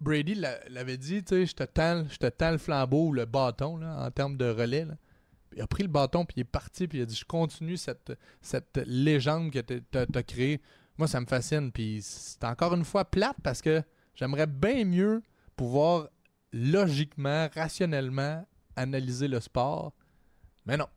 Brady 0.00 0.34
l'a- 0.34 0.60
l'avait 0.68 0.98
dit, 0.98 1.24
tu 1.24 1.34
sais, 1.34 1.46
je 1.46 1.54
te 1.54 2.26
tends 2.28 2.50
le 2.50 2.58
flambeau, 2.58 3.12
le 3.12 3.24
bâton, 3.24 3.82
en 3.82 4.10
termes 4.10 4.36
de 4.36 4.44
relais. 4.44 4.86
Il 5.56 5.62
a 5.62 5.66
pris 5.66 5.82
le 5.82 5.88
bâton, 5.88 6.24
puis 6.26 6.34
il 6.36 6.40
est 6.40 6.44
parti, 6.44 6.86
puis 6.86 6.98
il 6.98 7.02
a 7.02 7.06
dit, 7.06 7.14
je 7.16 7.24
continue 7.24 7.76
cette, 7.78 8.12
cette 8.42 8.76
légende 8.86 9.50
que 9.50 9.60
tu 9.60 9.82
as 10.18 10.22
créée. 10.22 10.60
Moi, 10.96 11.08
ça 11.08 11.20
me 11.20 11.26
fascine, 11.26 11.72
puis 11.72 12.00
c'est 12.02 12.44
encore 12.44 12.74
une 12.74 12.84
fois 12.84 13.04
plate 13.04 13.36
parce 13.42 13.60
que 13.60 13.82
j'aimerais 14.14 14.46
bien 14.46 14.84
mieux 14.84 15.22
pouvoir 15.56 16.08
logiquement, 16.52 17.48
rationnellement 17.54 18.46
analyser 18.76 19.28
le 19.28 19.40
sport. 19.40 19.92
Mais 20.66 20.76
non. 20.76 20.88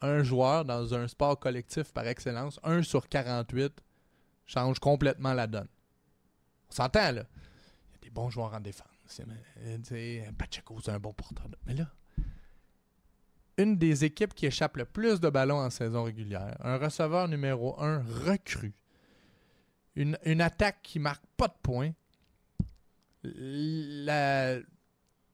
Un 0.00 0.22
joueur 0.22 0.64
dans 0.64 0.94
un 0.94 1.08
sport 1.08 1.38
collectif 1.38 1.92
par 1.92 2.06
excellence, 2.06 2.60
1 2.62 2.82
sur 2.82 3.08
48, 3.08 3.72
change 4.46 4.78
complètement 4.78 5.34
la 5.34 5.46
donne. 5.46 5.68
On 6.70 6.72
s'entend, 6.72 7.12
là. 7.12 7.24
Il 7.90 7.94
y 7.94 7.96
a 7.96 8.00
des 8.02 8.10
bons 8.10 8.30
joueurs 8.30 8.54
en 8.54 8.60
défense. 8.60 8.86
Sais, 9.06 9.24
Pacheco, 10.38 10.78
c'est 10.84 10.92
un 10.92 11.00
bon 11.00 11.12
porteur. 11.12 11.46
Mais 11.66 11.74
là, 11.74 11.86
une 13.56 13.76
des 13.76 14.04
équipes 14.04 14.34
qui 14.34 14.46
échappe 14.46 14.76
le 14.76 14.84
plus 14.84 15.18
de 15.20 15.28
ballons 15.28 15.58
en 15.58 15.70
saison 15.70 16.04
régulière, 16.04 16.56
un 16.60 16.76
receveur 16.76 17.26
numéro 17.26 17.80
1 17.82 18.02
recru, 18.24 18.72
une, 20.00 20.18
une 20.24 20.40
attaque 20.40 20.80
qui 20.82 20.98
marque 20.98 21.24
pas 21.36 21.48
de 21.48 21.54
points, 21.62 21.92
la 23.24 24.58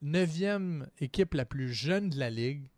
neuvième 0.03 0.89
équipe 0.99 1.35
la 1.35 1.45
plus 1.45 1.73
jeune 1.73 2.11
de 2.11 2.19
la 2.19 2.31
ligue, 2.31 2.69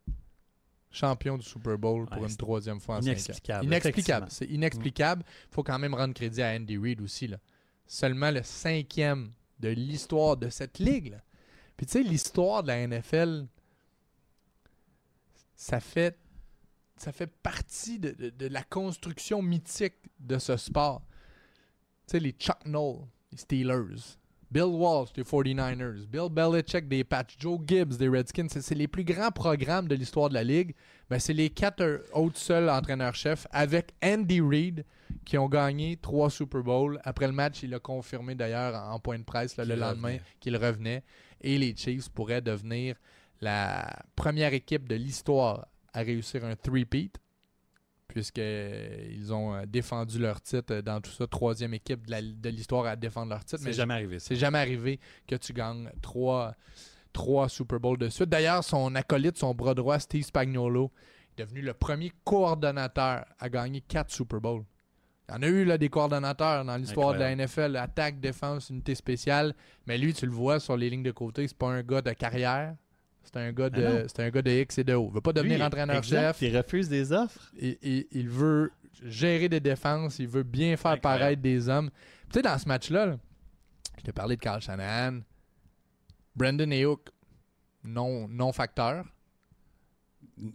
champion 0.91 1.37
du 1.39 1.45
Super 1.45 1.79
Bowl 1.79 2.07
pour 2.07 2.23
Ouais, 2.23 2.29
une 2.29 2.37
troisième 2.37 2.81
fois 2.81 2.97
en 2.97 3.03
cinq 3.03 3.09
ans. 3.09 3.13
inexplicable, 3.13 3.65
Inexplicable. 3.67 4.27
C'est 4.31 4.47
inexplicable. 4.47 5.25
faut 5.51 5.63
quand 5.63 5.79
même 5.79 5.95
rendre 5.95 6.15
crédit 6.15 6.43
à 6.43 6.51
Andy 6.55 6.79
Reid 6.79 7.01
aussi. 7.01 7.27
Là. 7.29 7.39
Seulement 7.87 8.31
le 8.31 8.43
cinquième 8.43 9.33
de 9.61 9.69
l'histoire 9.69 10.37
de 10.37 10.49
cette 10.49 10.79
ligue. 10.79 11.11
là. 11.13 11.23
Puis 11.77 11.87
tu 11.87 11.93
sais, 11.93 12.03
l'histoire 12.03 12.63
de 12.63 12.69
la 12.69 12.87
NFL, 12.87 13.47
ça 15.55 15.81
fait, 15.81 16.19
ça 16.97 17.13
fait 17.13 17.27
partie 17.27 17.99
de, 17.99 18.11
de- 18.13 18.31
de 18.31 18.47
la 18.47 18.63
construction 18.63 19.43
mythique 19.43 19.95
de 20.19 20.39
ce 20.39 20.57
sport. 20.57 21.03
Tu 22.07 22.13
sais, 22.13 22.21
les 22.21 22.33
Chuck 22.33 22.65
Noll, 22.67 22.99
les 23.33 23.39
Steelers, 23.39 24.17
Bill 24.51 24.63
Walsh 24.65 25.13
des 25.13 25.25
49ers, 25.25 26.07
Bill 26.07 26.29
Belichick 26.31 26.89
des 26.89 27.03
Pats, 27.03 27.25
Joe 27.37 27.59
Gibbs 27.67 27.97
des 27.99 28.09
Redskins, 28.09 28.47
c'est- 28.49 28.75
les 28.77 28.87
plus 28.87 29.03
grands 29.03 29.33
programmes 29.33 29.89
de 29.89 29.97
l'histoire 29.97 30.29
de 30.29 30.35
la 30.35 30.45
ligue. 30.45 30.73
Ben, 31.11 31.19
c'est 31.19 31.33
les 31.33 31.51
quatre 31.51 31.83
euh, 31.83 31.99
autres 32.13 32.39
seuls 32.39 32.71
entraîneurs-chefs 32.71 33.47
avec 33.51 33.93
Andy 34.05 34.41
Reid 34.41 34.85
qui 35.25 35.37
ont 35.37 35.49
gagné 35.49 35.97
trois 35.97 36.31
Super 36.31 36.63
Bowls. 36.63 37.01
Après 37.03 37.27
le 37.27 37.33
match, 37.33 37.65
il 37.65 37.75
a 37.75 37.81
confirmé 37.81 38.37
d'ailleurs 38.37 38.75
en 38.89 39.01
point 39.01 39.19
de 39.19 39.25
presse 39.25 39.57
là, 39.57 39.65
le 39.65 39.75
lendemain 39.81 40.19
qu'il 40.39 40.57
revenait. 40.57 41.03
Et 41.41 41.59
les 41.59 41.75
Chiefs 41.77 42.09
pourraient 42.11 42.41
devenir 42.41 42.95
la 43.41 44.05
première 44.15 44.55
équipe 44.55 44.89
de 44.89 44.95
l'histoire 44.95 45.67
à 45.93 46.01
réussir 46.03 46.45
un 46.45 46.55
three-peat 46.55 47.11
puisqu'ils 48.17 49.35
ont 49.35 49.55
euh, 49.55 49.67
défendu 49.67 50.19
leur 50.19 50.41
titre 50.41 50.73
euh, 50.73 50.81
dans 50.81 51.03
tout 51.03 51.11
ça. 51.11 51.27
Troisième 51.27 51.75
équipe 51.75 52.07
de 52.07 52.49
l'histoire 52.49 52.87
à 52.87 52.97
défendre 52.97 53.29
leur 53.29 53.45
titre. 53.45 53.61
C'est 53.61 53.69
Mais 53.69 53.75
jamais 53.75 53.93
arrivé. 53.93 54.19
c'est 54.21 54.37
jamais 54.37 54.57
arrivé 54.57 54.99
que 55.27 55.35
tu 55.35 55.53
gagnes 55.53 55.91
trois, 56.01 56.55
trois 57.13 57.51
Super 57.51 57.79
Bowls 57.79 57.99
de 57.99 58.09
suite. 58.09 58.31
D'ailleurs, 58.31 58.65
son 58.65 58.95
acolyte, 58.95 59.37
son 59.37 59.55
bras 59.55 59.75
droit, 59.75 59.99
Steve 59.99 60.25
Spagnuolo, 60.25 60.91
est 61.37 61.43
devenu 61.43 61.61
le 61.61 61.75
premier 61.75 62.11
coordonnateur 62.25 63.27
à 63.39 63.51
gagner 63.51 63.83
quatre 63.83 64.11
Super 64.11 64.41
Bowls. 64.41 64.65
Il 65.29 65.35
y 65.35 65.37
en 65.37 65.43
a 65.43 65.47
eu 65.49 65.65
là, 65.67 65.77
des 65.77 65.91
coordonnateurs 65.91 66.65
dans 66.65 66.77
l'histoire 66.79 67.13
de 67.13 67.19
la 67.19 67.37
NFL, 67.37 67.77
attaque, 67.77 68.19
défense, 68.19 68.71
unité 68.71 68.95
spéciale. 68.95 69.55
Mais 69.87 69.99
lui, 69.99 70.15
tu 70.15 70.25
le 70.25 70.33
vois 70.33 70.59
sur 70.59 70.75
les 70.79 70.89
lignes 70.89 71.03
de 71.03 71.11
côté, 71.11 71.47
c'est 71.47 71.59
pas 71.59 71.69
un 71.69 71.83
gars 71.83 72.01
de 72.01 72.13
carrière. 72.13 72.77
C'est 73.33 73.37
un 73.41 73.53
gars 73.53 73.69
Ah 73.73 73.77
de, 73.77 74.07
c'est 74.09 74.21
un 74.23 74.31
gars 74.31 74.43
de 74.43 74.51
X 74.51 74.79
et 74.79 74.85
de 74.85 74.95
O. 74.95 75.09
Il 75.11 75.15
veut 75.15 75.21
pas 75.21 75.33
devenir 75.33 75.61
entraîneur-chef. 75.63 76.41
Il 76.43 76.57
refuse 76.57 76.89
des 76.89 77.13
offres. 77.13 77.51
Il, 77.59 77.77
il- 77.83 78.07
il 78.13 78.29
veut 78.29 78.71
gérer 79.03 79.49
des 79.49 79.61
défenses, 79.61 80.19
il 80.19 80.29
veut 80.29 80.43
bien 80.43 80.77
faire 80.77 80.93
Incroyable. 80.93 81.21
paraître 81.21 81.43
des 81.43 81.69
hommes. 81.69 81.91
Tu 82.31 82.35
sais, 82.35 82.43
dans 82.43 82.59
ce 82.59 82.67
match-là, 82.67 83.07
là, 83.07 83.19
je 83.99 84.03
t'ai 84.05 84.13
parlé 84.13 84.37
de 84.37 84.41
Carl 84.41 84.61
Shanahan, 84.63 85.21
Brandon 86.35 86.71
Ayuk, 86.71 87.09
non, 87.85 88.27
non 88.29 88.53
facteur. 88.53 89.05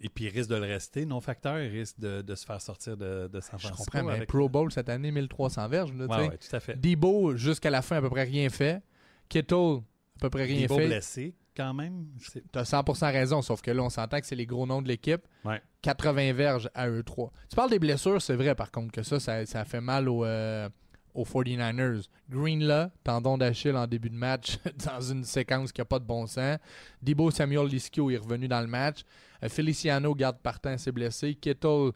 Et 0.03 0.09
puis 0.09 0.25
il 0.25 0.29
risque 0.29 0.49
de 0.49 0.55
le 0.55 0.65
rester, 0.65 1.05
non 1.05 1.21
facteur. 1.21 1.59
Il 1.59 1.69
risque 1.71 1.99
de, 1.99 2.21
de 2.21 2.35
se 2.35 2.45
faire 2.45 2.61
sortir 2.61 2.95
de, 2.97 3.27
de 3.31 3.39
San 3.39 3.59
Je 3.59 3.67
Francisco. 3.67 3.91
comprends, 3.91 4.07
mais 4.09 4.17
avec- 4.17 4.29
Pro 4.29 4.47
Bowl 4.47 4.71
cette 4.71 4.89
année, 4.89 5.11
1300 5.11 5.67
verges. 5.69 5.93
Là, 5.93 6.05
ouais, 6.05 6.37
tout 6.37 6.55
à 6.55 6.59
fait. 6.59 6.79
Debo, 6.79 7.35
jusqu'à 7.35 7.69
la 7.71 7.81
fin, 7.81 7.97
à 7.97 8.01
peu 8.01 8.09
près 8.09 8.23
rien 8.23 8.49
fait. 8.49 8.81
Kittle, 9.27 9.79
à 10.17 10.19
peu 10.19 10.29
près 10.29 10.43
rien 10.43 10.63
Debo 10.63 10.77
fait. 10.77 10.87
blessé, 10.87 11.33
quand 11.55 11.73
même. 11.73 12.07
Tu 12.31 12.41
as 12.59 12.63
100% 12.63 13.11
raison, 13.11 13.41
sauf 13.41 13.61
que 13.61 13.71
là, 13.71 13.83
on 13.83 13.89
s'entend 13.89 14.19
que 14.19 14.25
c'est 14.25 14.35
les 14.35 14.45
gros 14.45 14.65
noms 14.65 14.81
de 14.81 14.87
l'équipe. 14.87 15.21
Ouais. 15.43 15.61
80 15.81 16.33
verges 16.33 16.69
à 16.73 16.89
eux 16.89 17.03
trois. 17.03 17.31
Tu 17.49 17.55
parles 17.55 17.69
des 17.69 17.79
blessures, 17.79 18.21
c'est 18.21 18.35
vrai 18.35 18.55
par 18.55 18.71
contre 18.71 18.91
que 18.91 19.03
ça, 19.03 19.19
ça, 19.19 19.45
ça 19.45 19.65
fait 19.65 19.81
mal 19.81 20.07
aux, 20.09 20.23
euh, 20.23 20.69
aux 21.13 21.23
49ers. 21.25 22.07
Greenlaw, 22.29 22.89
tendon 23.03 23.37
d'Achille 23.37 23.75
en 23.75 23.87
début 23.87 24.09
de 24.09 24.15
match 24.15 24.57
dans 24.85 25.01
une 25.01 25.23
séquence 25.23 25.71
qui 25.71 25.81
n'a 25.81 25.85
pas 25.85 25.99
de 25.99 26.05
bon 26.05 26.27
sens. 26.27 26.57
Debo 27.01 27.31
Samuel 27.31 27.67
Liskio 27.67 28.09
est 28.11 28.17
revenu 28.17 28.47
dans 28.47 28.61
le 28.61 28.67
match. 28.67 29.01
Euh, 29.43 29.49
Feliciano, 29.49 30.13
garde 30.15 30.37
partant, 30.39 30.77
s'est 30.77 30.91
blessé. 30.91 31.35
Kittle 31.35 31.91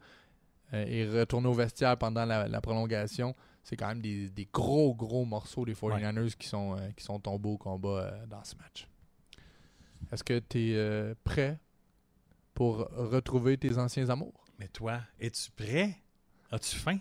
euh, 0.73 0.85
est 0.87 1.19
retourné 1.19 1.47
au 1.47 1.53
vestiaire 1.53 1.95
pendant 1.97 2.25
la, 2.25 2.47
la 2.47 2.61
prolongation. 2.61 3.35
c'est 3.63 3.75
quand 3.75 3.87
même 3.87 4.01
des, 4.01 4.29
des 4.29 4.47
gros, 4.51 4.93
gros 4.95 5.25
morceaux 5.25 5.63
des 5.65 5.75
49ers 5.75 6.35
qui, 6.35 6.47
sont, 6.47 6.75
euh, 6.75 6.89
qui 6.97 7.03
sont 7.03 7.19
tombés 7.19 7.49
au 7.49 7.57
combat 7.57 7.89
euh, 7.89 8.25
dans 8.27 8.43
ce 8.43 8.55
match. 8.55 8.87
Est-ce 10.11 10.23
que 10.23 10.39
tu 10.39 10.71
es 10.71 10.75
euh, 10.75 11.13
prêt 11.23 11.59
pour 12.53 12.77
retrouver 12.95 13.57
tes 13.57 13.77
anciens 13.77 14.09
amours? 14.09 14.45
Mais 14.59 14.67
toi, 14.67 15.01
es-tu 15.19 15.51
prêt? 15.51 15.97
As-tu 16.51 16.75
faim? 16.77 16.97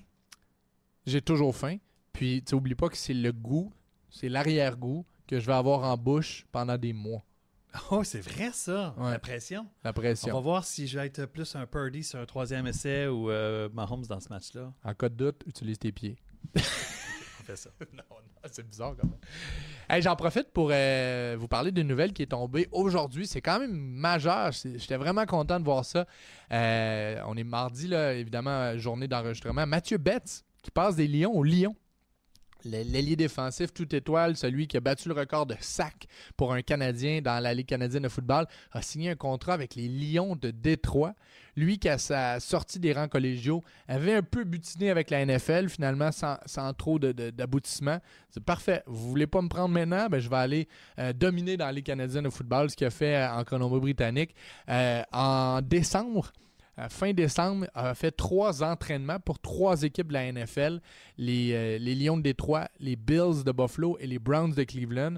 J'ai 1.07 1.21
toujours 1.23 1.55
faim. 1.55 1.77
Puis, 2.13 2.43
tu 2.43 2.55
n'oublies 2.55 2.75
pas 2.75 2.89
que 2.89 2.97
c'est 2.97 3.15
le 3.15 3.33
goût, 3.33 3.73
c'est 4.11 4.29
l'arrière-goût 4.29 5.05
que 5.27 5.39
je 5.41 5.47
vais 5.47 5.53
avoir 5.53 5.83
en 5.83 5.97
bouche 5.97 6.47
pendant 6.53 6.79
des 6.79 6.93
mois. 6.93 7.25
Oh, 7.91 8.05
c'est 8.05 8.21
vrai 8.21 8.51
ça, 8.53 8.95
Ouais. 8.99 9.11
la 9.11 9.19
pression. 9.19 9.67
La 9.83 9.91
On 9.91 9.95
pression. 9.95 10.35
va 10.35 10.41
voir 10.41 10.65
si 10.65 10.87
je 10.87 10.99
vais 10.99 11.07
être 11.07 11.27
plus 11.27 11.57
un 11.57 11.67
Purdy 11.67 12.05
sur 12.05 12.21
un 12.21 12.27
troisième 12.27 12.67
essai 12.69 13.09
ou 13.09 13.31
euh, 13.31 13.69
Mahomes 13.73 14.07
dans 14.07 14.21
ce 14.21 14.29
match-là. 14.29 14.73
En 14.85 14.95
cas 14.95 15.09
de 15.09 15.15
doute, 15.17 15.43
utilise 15.47 15.79
tes 15.79 15.91
pieds. 15.93 16.17
Fait 17.45 17.57
ça. 17.57 17.71
non, 17.93 18.03
non, 18.11 18.51
c'est 18.51 18.67
bizarre 18.67 18.95
quand 19.01 19.07
même. 19.07 20.03
J'en 20.03 20.17
profite 20.17 20.51
pour 20.53 20.71
euh, 20.73 21.37
vous 21.39 21.49
parler 21.49 21.73
d'une 21.73 21.87
nouvelle 21.87 22.13
qui 22.13 22.23
est 22.23 22.27
tombée 22.27 22.69
aujourd'hui. 22.73 23.27
C'est 23.27 23.43
quand 23.43 23.61
même 23.61 23.77
majeur. 23.77 24.51
J'étais 24.53 24.97
vraiment 24.97 25.27
content 25.27 25.61
de 25.61 25.65
voir 25.65 25.85
ça. 25.85 26.07
Euh, 26.53 27.21
on 27.27 27.37
est 27.37 27.45
mardi, 27.45 27.89
là, 27.89 28.15
évidemment, 28.15 28.77
journée 28.79 29.09
d'enregistrement. 29.09 29.67
Mathieu 29.67 29.99
Betts 29.99 30.45
qui 30.63 30.71
passe 30.71 30.97
des 30.97 31.07
Lions 31.07 31.33
au 31.33 31.45
Lyon. 31.45 31.77
L'ailier 32.65 33.17
défensif 33.17 33.73
tout 33.73 33.95
étoile, 33.95 34.37
celui 34.37 34.67
qui 34.67 34.77
a 34.77 34.81
battu 34.81 35.09
le 35.09 35.15
record 35.15 35.47
de 35.47 35.55
sac 35.61 36.07
pour 36.37 36.53
un 36.53 36.63
Canadien 36.63 37.21
dans 37.21 37.43
la 37.43 37.55
Ligue 37.55 37.67
canadienne 37.67 38.05
de 38.05 38.09
football, 38.09 38.47
a 38.73 38.83
signé 38.83 39.11
un 39.11 39.17
contrat 39.17 39.55
avec 39.55 39.75
les 39.75 39.89
Lions 39.89 40.37
de 40.37 40.51
Détroit. 40.51 41.15
Lui 41.57 41.79
qui, 41.79 41.89
à 41.89 41.99
sa 41.99 42.41
sortie 42.41 42.81
des 42.81 42.93
rangs 42.93 43.09
collégiaux, 43.09 43.63
avait 43.87 44.15
un 44.15 44.23
peu 44.23 44.45
butiné 44.45 44.91
avec 44.91 45.11
la 45.11 45.25
NFL, 45.25 45.69
finalement, 45.69 46.11
sans, 46.11 46.37
sans 46.47 46.73
trop 46.73 46.99
d'aboutissement. 46.99 47.99
C'est 48.31 48.43
parfait. 48.43 48.83
Vous 48.87 49.09
voulez 49.09 49.27
pas 49.27 49.41
me 49.41 49.49
prendre 49.49 49.69
maintenant? 49.69 50.09
Ben, 50.09 50.19
je 50.19 50.29
vais 50.29 50.37
aller 50.37 50.69
euh, 50.99 51.13
dominer 51.13 51.57
dans 51.57 51.67
la 51.67 51.73
Ligue 51.73 51.87
canadienne 51.87 52.25
de 52.25 52.31
football, 52.31 52.71
ce 52.71 52.77
qu'il 52.77 52.87
a 52.87 52.91
fait 52.91 53.17
euh, 53.17 53.33
en 53.33 53.45
Colombie-Britannique. 53.45 54.35
Euh, 54.69 55.03
en 55.13 55.61
décembre, 55.63 56.33
euh, 56.79 56.89
fin 56.89 57.13
décembre, 57.13 57.67
a 57.75 57.95
fait 57.95 58.11
trois 58.11 58.63
entraînements 58.63 59.21
pour 59.21 59.39
trois 59.39 59.83
équipes 59.83 60.09
de 60.09 60.15
la 60.15 60.33
NFL 60.33 60.81
les, 61.19 61.53
euh, 61.53 61.79
les 61.79 61.95
Lions 61.95 62.17
de 62.17 62.23
Détroit, 62.23 62.69
les 62.81 62.97
Bills 62.97 63.45
de 63.45 63.53
Buffalo 63.53 63.97
et 64.01 64.07
les 64.07 64.19
Browns 64.19 64.53
de 64.55 64.65
Cleveland. 64.65 65.15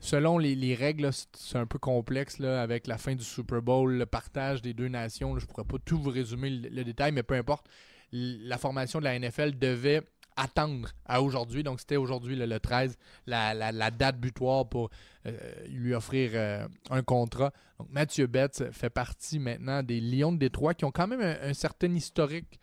Selon 0.00 0.38
les, 0.38 0.54
les 0.54 0.74
règles, 0.74 1.10
c'est- 1.12 1.58
un 1.58 1.66
peu 1.66 1.78
complexe 1.78 2.40
avec 2.40 2.86
la 2.86 2.98
fin 2.98 3.14
du 3.14 3.24
Super 3.24 3.60
Bowl, 3.60 3.94
le 3.94 4.06
partage 4.06 4.62
des 4.62 4.72
deux 4.74 4.88
nations. 4.88 5.36
je 5.38 5.44
ne 5.44 5.48
pourrais 5.50 5.64
pas 5.64 5.78
tout 5.84 5.98
vous 5.98 6.10
résumer 6.10 6.50
le, 6.50 6.84
détail, 6.84 7.10
mais 7.12 7.22
peu 7.24 7.34
importe. 7.34 7.66
La 8.12 8.58
formation 8.58 9.00
de 9.00 9.04
la 9.04 9.18
NFL 9.18 9.58
devait 9.58 10.02
attendre 10.38 10.90
à 11.04 11.20
aujourd'hui. 11.20 11.62
Donc, 11.62 11.80
c'était 11.80 11.96
aujourd'hui, 11.96 12.36
le, 12.36 12.46
le 12.46 12.60
13, 12.60 12.96
la, 13.26 13.90
date 13.90 14.18
butoir 14.18 14.68
pour 14.68 14.88
euh, 15.26 15.32
lui 15.68 15.94
offrir 15.94 16.30
euh, 16.34 16.66
un 16.90 17.02
contrat. 17.02 17.52
Donc, 17.78 17.90
Mathieu 17.90 18.26
Betts 18.26 18.70
fait 18.72 18.90
partie 18.90 19.38
maintenant 19.38 19.82
des 19.82 20.00
Lions 20.00 20.32
de 20.32 20.38
Détroit 20.38 20.74
qui 20.74 20.84
ont 20.84 20.92
quand 20.92 21.08
même 21.08 21.20
un, 21.20 21.54
certain 21.54 21.92
historique 21.94 22.58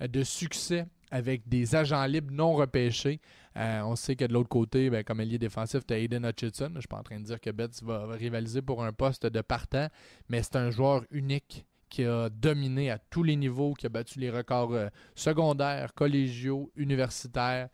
euh, 0.00 0.08
de 0.08 0.22
succès 0.24 0.86
avec 1.10 1.48
des 1.48 1.74
agents 1.74 2.04
libres 2.06 2.32
non 2.32 2.54
repêchés. 2.54 3.20
On 3.56 3.96
sait 3.96 4.14
que 4.14 4.24
de 4.24 4.32
l'autre 4.32 4.48
côté, 4.48 4.88
ben, 4.88 5.02
comme 5.02 5.20
ailier 5.20 5.38
défensif, 5.38 5.84
tu 5.84 5.92
as 5.92 5.98
Aiden 5.98 6.24
Hutchinson. 6.24 6.68
Je 6.68 6.74
ne 6.74 6.80
suis 6.80 6.86
pas 6.86 6.98
en 6.98 7.02
train 7.02 7.18
de 7.18 7.24
dire 7.24 7.40
que 7.40 7.50
Betts 7.50 7.82
va 7.82 8.06
rivaliser 8.12 8.62
pour 8.62 8.84
un 8.84 8.92
poste 8.92 9.26
de 9.26 9.40
partant, 9.40 9.88
mais 10.28 10.44
c'est 10.44 10.54
un 10.54 10.70
joueur 10.70 11.02
unique 11.10 11.66
qui 11.88 12.04
a 12.04 12.28
dominé 12.28 12.90
à 12.90 12.98
tous 12.98 13.22
les 13.22 13.36
niveaux, 13.36 13.74
qui 13.74 13.86
a 13.86 13.88
battu 13.88 14.18
les 14.18 14.30
records 14.30 14.74
euh, 14.74 14.88
secondaires, 15.14 15.94
collégiaux, 15.94 16.70
universitaires, 16.76 17.68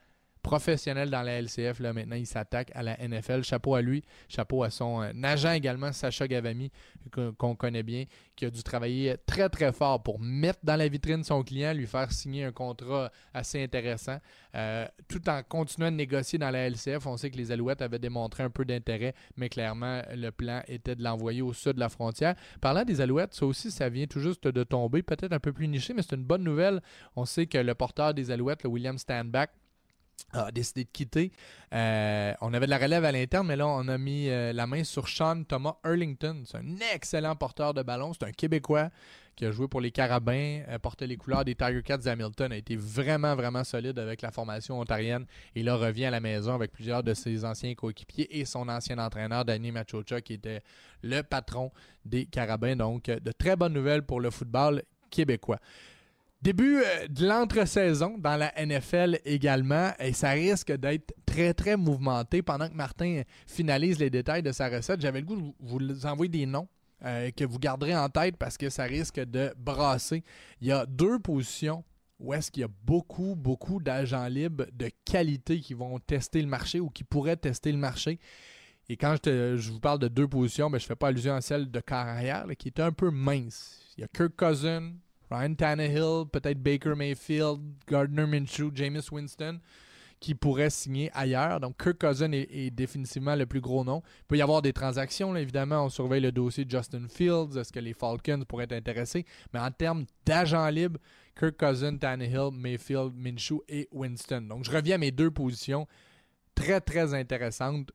professionnels 0.44 1.10
dans 1.10 1.22
la 1.22 1.40
LCF. 1.40 1.80
Là, 1.80 1.92
maintenant, 1.92 2.14
il 2.14 2.26
s'attaque 2.26 2.70
à 2.74 2.82
la 2.84 2.96
NFL. 2.96 3.42
Chapeau 3.42 3.74
à 3.74 3.82
lui, 3.82 4.04
chapeau 4.28 4.62
à 4.62 4.70
son 4.70 5.02
euh, 5.02 5.10
agent 5.24 5.52
également, 5.52 5.90
Sacha 5.90 6.28
Gavami, 6.28 6.70
qu'on 7.10 7.32
qu'on 7.32 7.56
connaît 7.56 7.82
bien, 7.82 8.04
qui 8.36 8.44
a 8.44 8.50
dû 8.50 8.62
travailler 8.62 9.16
très 9.26 9.48
très 9.48 9.72
fort 9.72 10.02
pour 10.02 10.20
mettre 10.20 10.60
dans 10.62 10.76
la 10.76 10.86
vitrine 10.86 11.24
son 11.24 11.42
client, 11.42 11.72
lui 11.72 11.86
faire 11.86 12.12
signer 12.12 12.44
un 12.44 12.52
contrat 12.52 13.10
assez 13.32 13.62
intéressant, 13.62 14.18
euh, 14.54 14.86
tout 15.08 15.28
en 15.28 15.42
continuant 15.42 15.90
de 15.90 15.96
négocier 15.96 16.38
dans 16.38 16.50
la 16.50 16.68
LCF. 16.68 17.06
On 17.06 17.16
sait 17.16 17.30
que 17.30 17.36
les 17.38 17.50
Alouettes 17.50 17.82
avaient 17.82 17.98
démontré 17.98 18.42
un 18.42 18.50
peu 18.50 18.64
d'intérêt, 18.64 19.14
mais 19.36 19.48
clairement 19.48 20.02
le 20.14 20.30
plan 20.30 20.62
était 20.68 20.94
de 20.94 21.02
l'envoyer 21.02 21.42
au 21.42 21.54
sud 21.54 21.72
de 21.72 21.80
la 21.80 21.88
frontière. 21.88 22.34
Parlant 22.60 22.84
des 22.84 23.00
Alouettes, 23.00 23.34
ça 23.34 23.46
aussi, 23.46 23.70
ça 23.70 23.88
vient 23.88 24.06
tout 24.06 24.20
juste 24.20 24.46
de 24.46 24.62
tomber, 24.62 25.02
peut-être 25.02 25.32
un 25.32 25.40
peu 25.40 25.52
plus 25.52 25.68
niché, 25.68 25.94
mais 25.94 26.02
c'est 26.02 26.16
une 26.16 26.24
bonne 26.24 26.44
nouvelle. 26.44 26.82
On 27.16 27.24
sait 27.24 27.46
que 27.46 27.58
le 27.58 27.74
porteur 27.74 28.12
des 28.12 28.30
Alouettes, 28.30 28.62
le 28.62 28.68
William 28.68 28.98
Standback, 28.98 29.50
a 30.34 30.50
décidé 30.50 30.84
de 30.84 30.90
quitter. 30.90 31.32
Euh, 31.72 32.32
on 32.40 32.52
avait 32.54 32.66
de 32.66 32.70
la 32.70 32.78
relève 32.78 33.04
à 33.04 33.12
l'interne, 33.12 33.46
mais 33.46 33.56
là, 33.56 33.66
on 33.66 33.88
a 33.88 33.98
mis 33.98 34.28
euh, 34.28 34.52
la 34.52 34.66
main 34.66 34.84
sur 34.84 35.08
Sean 35.08 35.44
Thomas 35.44 35.76
Erlington. 35.84 36.42
C'est 36.46 36.58
un 36.58 36.76
excellent 36.94 37.36
porteur 37.36 37.74
de 37.74 37.82
ballon. 37.82 38.12
C'est 38.12 38.26
un 38.26 38.32
Québécois 38.32 38.90
qui 39.36 39.44
a 39.44 39.50
joué 39.50 39.66
pour 39.66 39.80
les 39.80 39.90
Carabins, 39.90 40.62
euh, 40.68 40.78
portait 40.78 41.08
les 41.08 41.16
couleurs 41.16 41.44
des 41.44 41.56
Tiger 41.56 41.82
Cats 41.82 41.98
d'Hamilton, 41.98 42.52
a 42.52 42.56
été 42.56 42.76
vraiment, 42.76 43.34
vraiment 43.34 43.64
solide 43.64 43.98
avec 43.98 44.22
la 44.22 44.30
formation 44.30 44.78
ontarienne. 44.78 45.26
Et 45.56 45.62
là, 45.62 45.74
revient 45.74 46.06
à 46.06 46.10
la 46.10 46.20
maison 46.20 46.54
avec 46.54 46.70
plusieurs 46.70 47.02
de 47.02 47.14
ses 47.14 47.44
anciens 47.44 47.74
coéquipiers 47.74 48.38
et 48.38 48.44
son 48.44 48.68
ancien 48.68 48.98
entraîneur, 48.98 49.44
Danny 49.44 49.72
Machocha, 49.72 50.20
qui 50.20 50.34
était 50.34 50.62
le 51.02 51.22
patron 51.22 51.72
des 52.04 52.26
Carabins. 52.26 52.76
Donc, 52.76 53.06
de 53.06 53.32
très 53.32 53.56
bonnes 53.56 53.72
nouvelles 53.72 54.04
pour 54.04 54.20
le 54.20 54.30
football 54.30 54.82
québécois. 55.10 55.58
Début 56.44 56.76
euh, 56.76 57.08
de 57.08 57.26
l'entre-saison 57.26 58.18
dans 58.18 58.36
la 58.36 58.52
NFL 58.62 59.18
également, 59.24 59.92
et 59.98 60.12
ça 60.12 60.32
risque 60.32 60.70
d'être 60.72 61.14
très, 61.24 61.54
très 61.54 61.74
mouvementé. 61.78 62.42
Pendant 62.42 62.68
que 62.68 62.74
Martin 62.74 63.22
finalise 63.46 63.98
les 63.98 64.10
détails 64.10 64.42
de 64.42 64.52
sa 64.52 64.68
recette, 64.68 65.00
j'avais 65.00 65.20
le 65.20 65.24
goût 65.26 65.36
de 65.36 65.54
vous- 65.60 66.06
envoyer 66.06 66.28
des 66.28 66.44
noms 66.44 66.68
euh, 67.02 67.30
que 67.30 67.46
vous 67.46 67.58
garderez 67.58 67.96
en 67.96 68.10
tête 68.10 68.36
parce 68.36 68.58
que 68.58 68.68
ça 68.68 68.84
risque 68.84 69.20
de 69.20 69.54
brasser. 69.56 70.22
Il 70.60 70.66
y 70.66 70.72
a 70.72 70.84
deux 70.84 71.18
positions 71.18 71.82
où 72.18 72.34
est-ce 72.34 72.50
qu'il 72.50 72.60
y 72.60 72.64
a 72.64 72.70
beaucoup, 72.84 73.34
beaucoup 73.36 73.80
d'agents 73.80 74.26
libres 74.26 74.66
de 74.70 74.90
qualité 75.06 75.60
qui 75.60 75.72
vont 75.72 75.98
tester 75.98 76.42
le 76.42 76.48
marché 76.48 76.78
ou 76.78 76.90
qui 76.90 77.04
pourraient 77.04 77.38
tester 77.38 77.72
le 77.72 77.78
marché. 77.78 78.20
Et 78.90 78.98
quand 78.98 79.16
je, 79.24 79.70
vous 79.70 79.80
parle 79.80 79.98
de 79.98 80.08
deux 80.08 80.28
positions, 80.28 80.68
ben, 80.68 80.78
je 80.78 80.84
ne 80.84 80.88
fais 80.88 80.94
pas 80.94 81.08
allusion 81.08 81.34
à 81.34 81.40
celle 81.40 81.70
de 81.70 81.80
carrière, 81.80 82.44
qui 82.58 82.68
est 82.68 82.80
un 82.80 82.92
peu 82.92 83.10
mince. 83.10 83.80
Il 83.96 84.02
y 84.02 84.04
a 84.04 84.08
Kirk 84.08 84.36
Cousin, 84.36 84.92
Ryan 85.34 85.54
Tannehill, 85.54 86.26
peut-être 86.30 86.62
Baker 86.62 86.94
Mayfield, 86.94 87.60
Gardner 87.88 88.26
Minshew, 88.26 88.70
Jameis 88.74 89.08
Winston, 89.10 89.58
qui 90.20 90.34
pourraient 90.34 90.70
signer 90.70 91.10
ailleurs. 91.12 91.60
Donc, 91.60 91.82
Kirk 91.82 91.98
Cousin 91.98 92.32
est, 92.32 92.70
définitivement 92.70 93.34
le 93.34 93.46
plus 93.46 93.60
gros 93.60 93.84
nom. 93.84 94.02
Il 94.20 94.24
peut 94.28 94.36
y 94.36 94.42
avoir 94.42 94.62
des 94.62 94.72
transactions, 94.72 95.34
évidemment. 95.36 95.84
On 95.84 95.88
surveille 95.88 96.22
le 96.22 96.32
dossier 96.32 96.64
de 96.64 96.70
Justin 96.70 97.08
Fields. 97.08 97.58
Est-ce 97.58 97.72
que 97.72 97.80
les 97.80 97.92
Falcons 97.92 98.44
pourraient 98.48 98.64
être 98.64 98.72
intéressés? 98.72 99.26
Mais 99.52 99.60
en 99.60 99.70
termes 99.70 100.06
d'agents 100.24 100.68
libres, 100.68 101.00
Kirk 101.38 101.56
Cousin, 101.56 101.96
Tannehill, 101.96 102.50
Mayfield, 102.52 103.12
Minshew 103.14 103.60
et 103.68 103.88
Winston. 103.92 104.42
Donc, 104.42 104.64
je 104.64 104.70
reviens 104.70 104.94
à 104.94 104.98
mes 104.98 105.10
deux 105.10 105.30
positions 105.30 105.86
très, 106.54 106.80
très 106.80 107.12
intéressantes. 107.12 107.90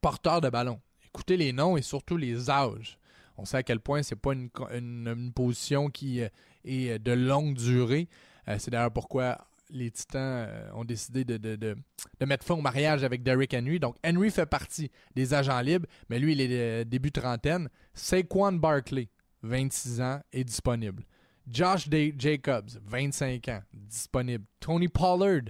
Porteurs 0.00 0.40
de 0.40 0.50
ballon. 0.50 0.80
Écoutez 1.06 1.36
les 1.36 1.52
noms 1.52 1.76
et 1.76 1.82
surtout 1.82 2.16
les 2.16 2.50
âges. 2.50 2.97
On 3.38 3.44
sait 3.44 3.58
à 3.58 3.62
quel 3.62 3.80
point 3.80 4.02
c'est 4.02 4.16
pas 4.16 4.32
une, 4.32 5.32
position 5.34 5.88
qui 5.88 6.20
euh, 6.20 6.28
est 6.64 6.98
de 6.98 7.12
longue 7.12 7.54
durée. 7.54 8.08
Euh, 8.48 8.56
c'est 8.58 8.70
d'ailleurs 8.70 8.92
pourquoi 8.92 9.48
les 9.70 9.90
Titans 9.90 10.46
euh, 10.48 10.70
ont 10.74 10.84
décidé 10.84 11.24
de, 11.24 11.76
mettre 12.24 12.44
fin 12.44 12.54
au 12.54 12.60
mariage 12.60 13.04
avec 13.04 13.22
Derrick 13.22 13.54
Henry. 13.54 13.78
Donc, 13.78 13.96
Henry 14.04 14.30
fait 14.30 14.46
partie 14.46 14.90
des 15.14 15.34
agents 15.34 15.60
libres, 15.60 15.86
mais 16.08 16.18
lui, 16.18 16.32
il 16.32 16.40
est 16.40 16.48
euh, 16.50 16.84
début 16.84 17.12
trentaine. 17.12 17.68
Saquon 17.94 18.52
Barkley, 18.52 19.08
26 19.42 20.00
ans, 20.00 20.20
est 20.32 20.44
disponible. 20.44 21.04
Josh 21.50 21.88
Da- 21.88 22.12
Jacobs, 22.16 22.70
25 22.84 23.48
ans, 23.48 23.60
disponible. 23.72 24.44
Tony 24.60 24.88
Pollard, 24.88 25.42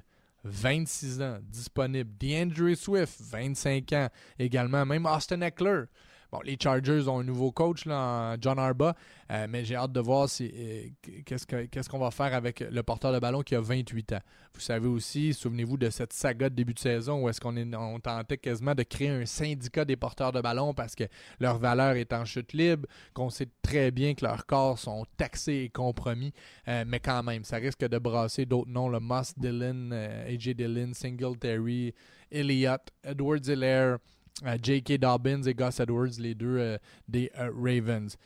26 0.44 1.20
ans, 1.22 1.38
disponible. 1.42 2.10
DeAndre 2.18 2.76
Swift, 2.76 3.20
25 3.20 3.92
ans 3.92 4.08
également. 4.38 4.86
Même 4.86 5.06
Austin 5.06 5.40
Eckler. 5.40 5.84
Bon, 6.30 6.40
les 6.44 6.58
Chargers 6.62 7.08
ont 7.08 7.20
un 7.20 7.24
nouveau 7.24 7.52
coach, 7.52 7.86
là, 7.86 8.36
John 8.38 8.58
Arba, 8.58 8.94
euh, 9.32 9.46
mais 9.48 9.64
j'ai 9.64 9.76
hâte 9.76 9.92
de 9.92 10.00
voir 10.00 10.28
euh, 10.42 10.82
qu'est-ce 11.24 11.46
que- 11.46 11.64
qu'est-ce 11.64 11.88
qu'on 11.88 11.98
va 11.98 12.10
faire 12.10 12.34
avec 12.34 12.60
le 12.60 12.82
porteur 12.82 13.14
de 13.14 13.18
ballon 13.18 13.40
qui 13.40 13.54
a 13.54 13.62
28 13.62 14.12
ans. 14.12 14.20
Vous 14.52 14.60
savez 14.60 14.88
aussi, 14.88 15.32
souvenez-vous 15.32 15.78
de 15.78 15.88
cette 15.88 16.12
saga 16.12 16.50
de 16.50 16.54
début 16.54 16.74
de 16.74 16.78
saison 16.80 17.22
où 17.22 17.28
est-ce 17.30 17.40
qu'on 17.40 17.56
est, 17.56 17.74
on 17.74 17.98
tentait 17.98 18.36
quasiment 18.36 18.74
de 18.74 18.82
créer 18.82 19.08
un 19.08 19.24
syndicat 19.24 19.86
des 19.86 19.96
porteurs 19.96 20.32
de 20.32 20.42
ballon 20.42 20.74
parce 20.74 20.94
que 20.94 21.04
leur 21.40 21.56
valeur 21.58 21.92
est 21.96 22.12
en 22.12 22.26
chute 22.26 22.52
libre, 22.52 22.86
qu'on 23.14 23.30
sait 23.30 23.48
très 23.62 23.90
bien 23.90 24.12
que 24.14 24.24
leurs 24.26 24.44
corps 24.44 24.78
sont 24.78 25.06
taxés 25.16 25.62
et 25.64 25.68
compromis, 25.70 26.34
euh, 26.68 26.84
mais 26.86 27.00
quand 27.00 27.22
même, 27.22 27.42
ça 27.44 27.56
risque 27.56 27.88
de 27.88 27.98
brasser 27.98 28.44
d'autres 28.44 28.70
noms, 28.70 28.90
le 28.90 29.00
Moss 29.00 29.32
Dillon, 29.38 29.92
AJ 29.92 30.50
Dillon, 30.54 30.92
Singletary, 30.92 31.94
Elliott, 32.30 32.82
Edwards 33.02 33.48
Hilaire, 33.48 33.96
J.K. 34.62 34.98
Dobbins 34.98 35.42
et 35.42 35.54
Gus 35.54 35.80
Edwards, 35.80 36.18
les 36.18 36.34
deux 36.34 36.58
euh, 36.58 36.78
des 37.08 37.30
euh, 37.38 37.50
Ravens. 37.54 38.16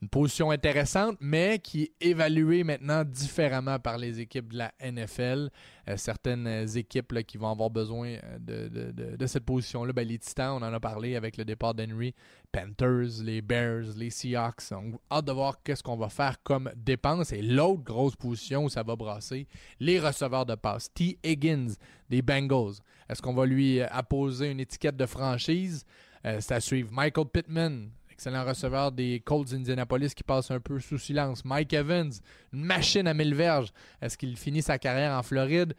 une 0.00 0.08
position 0.08 0.50
intéressante, 0.50 1.16
mais 1.20 1.58
qui 1.58 1.82
est 1.82 1.92
évaluée 2.00 2.62
maintenant 2.62 3.04
différemment 3.04 3.78
par 3.78 3.98
les 3.98 4.20
équipes 4.20 4.52
de 4.52 4.58
la 4.58 4.72
NFL. 4.80 5.50
Euh, 5.88 5.96
certaines 5.96 6.66
équipes 6.76 7.24
qui 7.24 7.38
vont 7.38 7.50
avoir 7.50 7.70
besoin 7.70 8.16
euh, 8.48 9.14
de, 9.16 9.26
cette 9.26 9.44
position-là, 9.44 9.92
ben, 9.92 10.06
les 10.06 10.18
Titans, 10.18 10.56
on 10.60 10.64
en 10.64 10.72
a 10.72 10.80
parlé 10.80 11.16
avec 11.16 11.36
le 11.36 11.44
départ 11.44 11.74
d'Henry, 11.74 12.14
Panthers, 12.52 13.22
les 13.22 13.42
Bears, 13.42 13.96
les 13.96 14.10
Seahawks. 14.10 14.72
On 14.72 14.94
a 15.10 15.16
hâte 15.18 15.24
de 15.24 15.32
voir 15.32 15.62
qu'est-ce 15.62 15.82
qu'on 15.82 15.96
va 15.96 16.08
faire 16.08 16.42
comme 16.42 16.70
dépense. 16.76 17.32
Et 17.32 17.42
l'autre 17.42 17.82
grosse 17.82 18.16
position 18.16 18.64
où 18.64 18.68
ça 18.68 18.82
va 18.82 18.96
brasser, 18.96 19.46
les 19.80 19.98
receveurs 19.98 20.46
de 20.46 20.54
passe. 20.54 20.92
T. 20.92 21.18
Higgins 21.24 21.74
des 22.08 22.22
Bengals. 22.22 22.76
Est-ce 23.08 23.22
qu'on 23.22 23.34
va 23.34 23.46
lui 23.46 23.80
apposer 23.80 24.50
une 24.50 24.60
étiquette 24.60 24.96
de 24.96 25.06
franchise? 25.06 25.84
Euh, 26.24 26.38
c'est 26.40 26.54
à 26.54 26.60
suivre. 26.60 26.90
Michael 26.92 27.26
Pittman, 27.26 27.90
excellent 28.10 28.44
receveur 28.44 28.92
des 28.92 29.20
Colts 29.20 29.50
d'Indianapolis 29.50 30.14
qui 30.14 30.24
passe 30.24 30.50
un 30.50 30.60
peu 30.60 30.78
sous 30.80 30.98
silence. 30.98 31.44
Mike 31.44 31.72
Evans, 31.72 32.10
une 32.52 32.64
machine 32.64 33.06
à 33.06 33.14
mille 33.14 33.34
verges. 33.34 33.72
Est-ce 34.02 34.18
qu'il 34.18 34.36
finit 34.36 34.62
sa 34.62 34.78
carrière 34.78 35.12
en 35.12 35.22
Floride 35.22 35.74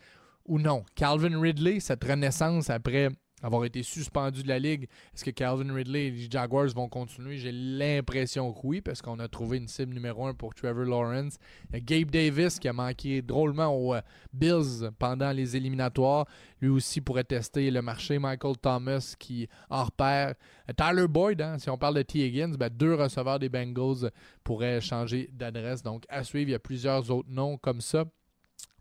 ou 0.45 0.57
non? 0.57 0.83
Calvin 0.95 1.39
Ridley, 1.39 1.79
cette 1.79 2.03
renaissance 2.03 2.69
après 2.69 3.09
avoir 3.41 3.65
été 3.65 3.83
suspendu 3.83 4.43
de 4.43 4.47
la 4.47 4.59
ligue. 4.59 4.87
Est-ce 5.13 5.23
que 5.23 5.31
Calvin 5.31 5.73
Ridley 5.73 6.07
et 6.07 6.11
les 6.11 6.29
Jaguars 6.29 6.67
vont 6.67 6.89
continuer? 6.89 7.37
J'ai 7.37 7.51
l'impression 7.51 8.51
que 8.53 8.59
oui, 8.63 8.81
parce 8.81 9.01
qu'on 9.01 9.19
a 9.19 9.27
trouvé 9.27 9.57
une 9.57 9.67
cible 9.67 9.93
numéro 9.93 10.25
un 10.25 10.33
pour 10.33 10.53
Trevor 10.53 10.85
Lawrence. 10.85 11.37
Gabe 11.73 12.11
Davis 12.11 12.59
qui 12.59 12.67
a 12.67 12.73
manqué 12.73 13.21
drôlement 13.21 13.67
aux 13.67 13.95
euh, 13.95 14.01
Bills 14.33 14.89
pendant 14.97 15.31
les 15.31 15.55
éliminatoires. 15.55 16.25
Lui 16.61 16.69
aussi 16.69 17.01
pourrait 17.01 17.23
tester 17.23 17.71
le 17.71 17.81
marché. 17.81 18.19
Michael 18.19 18.57
Thomas 18.57 19.15
qui 19.17 19.47
en 19.69 19.85
repère. 19.85 20.35
Tyler 20.77 21.07
Boyd, 21.07 21.41
hein, 21.41 21.57
si 21.57 21.69
on 21.69 21.77
parle 21.77 21.95
de 21.95 22.01
T. 22.01 22.19
Higgins, 22.19 22.55
ben, 22.57 22.69
deux 22.69 22.95
receveurs 22.95 23.39
des 23.39 23.49
Bengals 23.49 24.11
pourraient 24.43 24.81
changer 24.81 25.29
d'adresse. 25.33 25.83
Donc 25.83 26.03
à 26.09 26.23
suivre, 26.23 26.49
il 26.49 26.51
y 26.51 26.55
a 26.55 26.59
plusieurs 26.59 27.09
autres 27.11 27.29
noms 27.29 27.57
comme 27.57 27.81
ça. 27.81 28.05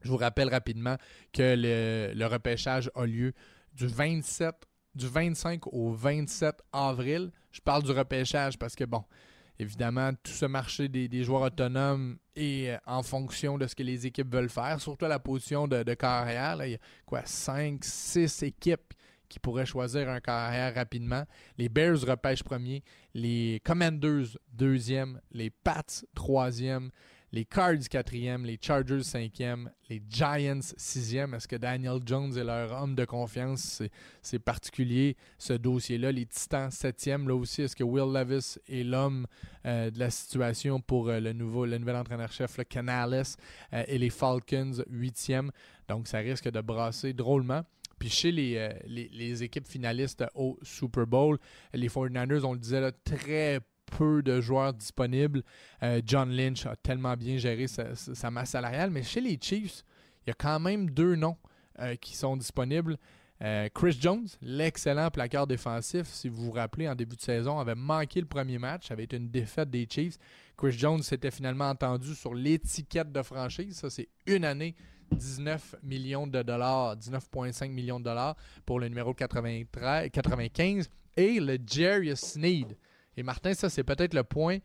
Je 0.02 0.10
vous 0.10 0.16
rappelle 0.16 0.48
rapidement 0.48 0.96
que 1.32 1.54
le 1.56 2.26
repêchage 2.26 2.90
a 2.94 3.04
lieu 3.04 3.32
du 3.74 3.86
27 3.86 4.68
du 4.98 5.06
25 5.06 5.66
au 5.72 5.92
27 5.92 6.60
avril. 6.72 7.30
Je 7.52 7.60
parle 7.60 7.82
du 7.82 7.92
repêchage 7.92 8.58
parce 8.58 8.74
que, 8.74 8.84
bon, 8.84 9.04
évidemment, 9.58 10.12
tout 10.22 10.32
ce 10.32 10.44
marché 10.44 10.88
des, 10.88 11.24
joueurs 11.24 11.42
autonomes 11.42 12.18
est 12.36 12.70
euh, 12.70 12.78
en 12.86 13.02
fonction 13.02 13.56
de 13.56 13.66
ce 13.66 13.74
que 13.74 13.82
les 13.82 14.06
équipes 14.06 14.32
veulent 14.32 14.50
faire, 14.50 14.80
surtout 14.80 15.06
la 15.06 15.18
position 15.18 15.68
de, 15.68 15.94
carrière. 15.94 16.64
il 16.64 16.72
y 16.72 16.74
a 16.74 16.78
quoi, 17.06 17.22
5, 17.24 17.82
6 17.82 18.42
équipes 18.42 18.92
qui 19.28 19.38
pourraient 19.38 19.66
choisir 19.66 20.08
un 20.08 20.20
carrière 20.20 20.74
rapidement. 20.74 21.24
Les 21.58 21.68
Bears 21.68 22.00
repêchent 22.00 22.42
premier, 22.42 22.82
les 23.14 23.60
Commanders 23.62 24.38
deuxième, 24.52 25.20
les 25.32 25.50
Pats 25.50 26.02
troisième, 26.14 26.90
les 27.32 27.44
Cards 27.44 27.88
quatrième, 27.90 28.44
les 28.44 28.58
Chargers 28.60 29.02
cinquième, 29.02 29.70
les 29.90 30.02
Giants 30.08 30.60
sixième. 30.76 31.34
Est-ce 31.34 31.46
que 31.46 31.56
Daniel 31.56 32.00
Jones 32.04 32.36
est 32.36 32.44
leur 32.44 32.72
homme 32.72 32.94
de 32.94 33.04
confiance? 33.04 33.82
C'est 34.22 34.38
particulier 34.38 35.16
ce 35.36 35.52
dossier-là. 35.52 36.10
Les 36.10 36.24
Titans 36.24 36.70
septième, 36.70 37.28
là 37.28 37.34
aussi. 37.34 37.62
Est-ce 37.62 37.76
que 37.76 37.84
Will 37.84 38.12
Levis 38.12 38.58
est 38.66 38.82
l'homme 38.82 39.26
euh, 39.66 39.90
de 39.90 39.98
la 39.98 40.10
situation 40.10 40.80
pour 40.80 41.08
euh, 41.08 41.20
le, 41.20 41.32
nouveau, 41.34 41.66
nouvel 41.66 41.96
entraîneur-chef, 41.96 42.56
le 42.56 42.64
Canales, 42.64 43.22
euh, 43.72 43.84
et 43.86 43.98
les 43.98 44.10
Falcons 44.10 44.82
huitième? 44.88 45.50
Donc 45.88 46.08
ça 46.08 46.18
risque 46.18 46.50
de 46.50 46.60
brasser 46.60 47.12
drôlement. 47.12 47.62
Puis 47.98 48.08
chez 48.10 48.30
les, 48.30 48.70
les, 48.86 49.42
équipes 49.42 49.66
finalistes 49.66 50.24
au 50.34 50.56
Super 50.62 51.04
Bowl, 51.04 51.36
les 51.74 51.88
49ers, 51.88 52.44
on 52.44 52.52
le 52.52 52.58
disait, 52.60 52.80
là, 52.80 52.92
très 52.92 53.60
peu 53.90 54.22
de 54.22 54.40
joueurs 54.40 54.72
disponibles. 54.72 55.42
Euh, 55.82 56.00
John 56.04 56.30
Lynch 56.30 56.66
a 56.66 56.76
tellement 56.76 57.16
bien 57.16 57.36
géré 57.38 57.66
sa, 57.66 58.30
masse 58.30 58.50
salariale, 58.50 58.90
mais 58.90 59.02
chez 59.02 59.20
les 59.20 59.38
Chiefs, 59.40 59.84
il 60.24 60.30
y 60.30 60.32
a 60.32 60.34
quand 60.34 60.60
même 60.60 60.90
deux 60.90 61.14
noms 61.14 61.36
euh, 61.80 61.94
qui 61.96 62.16
sont 62.16 62.36
disponibles. 62.36 62.96
Euh, 63.40 63.68
Chris 63.72 63.96
Jones, 64.00 64.26
l'excellent 64.42 65.10
placard 65.10 65.46
défensif, 65.46 66.08
si 66.08 66.28
vous 66.28 66.46
vous 66.46 66.50
rappelez, 66.50 66.88
en 66.88 66.94
début 66.94 67.16
de 67.16 67.20
saison, 67.20 67.60
avait 67.60 67.76
manqué 67.76 68.20
le 68.20 68.26
premier 68.26 68.58
match, 68.58 68.90
avait 68.90 69.04
été 69.04 69.16
une 69.16 69.30
défaite 69.30 69.70
des 69.70 69.86
Chiefs. 69.88 70.18
Chris 70.56 70.72
Jones 70.72 71.02
s'était 71.02 71.30
finalement 71.30 71.70
entendu 71.70 72.14
sur 72.14 72.34
l'étiquette 72.34 73.12
de 73.12 73.22
franchise. 73.22 73.76
Ça, 73.76 73.90
c'est 73.90 74.08
une 74.26 74.44
année, 74.44 74.74
19 75.12 75.76
millions 75.84 76.26
de 76.26 76.42
dollars, 76.42 76.96
19,5 76.96 77.70
millions 77.70 78.00
de 78.00 78.04
dollars 78.04 78.36
pour 78.66 78.80
le 78.80 78.88
numéro 78.88 79.14
93, 79.14 80.10
95. 80.10 80.90
Et 81.16 81.40
le 81.40 81.58
Jerry 81.64 82.16
Sneed, 82.16 82.76
et 83.18 83.24
Martin, 83.24 83.52
ça, 83.52 83.68
c'est 83.68 83.82
peut-être 83.82 84.14
le 84.14 84.22
point 84.22 84.58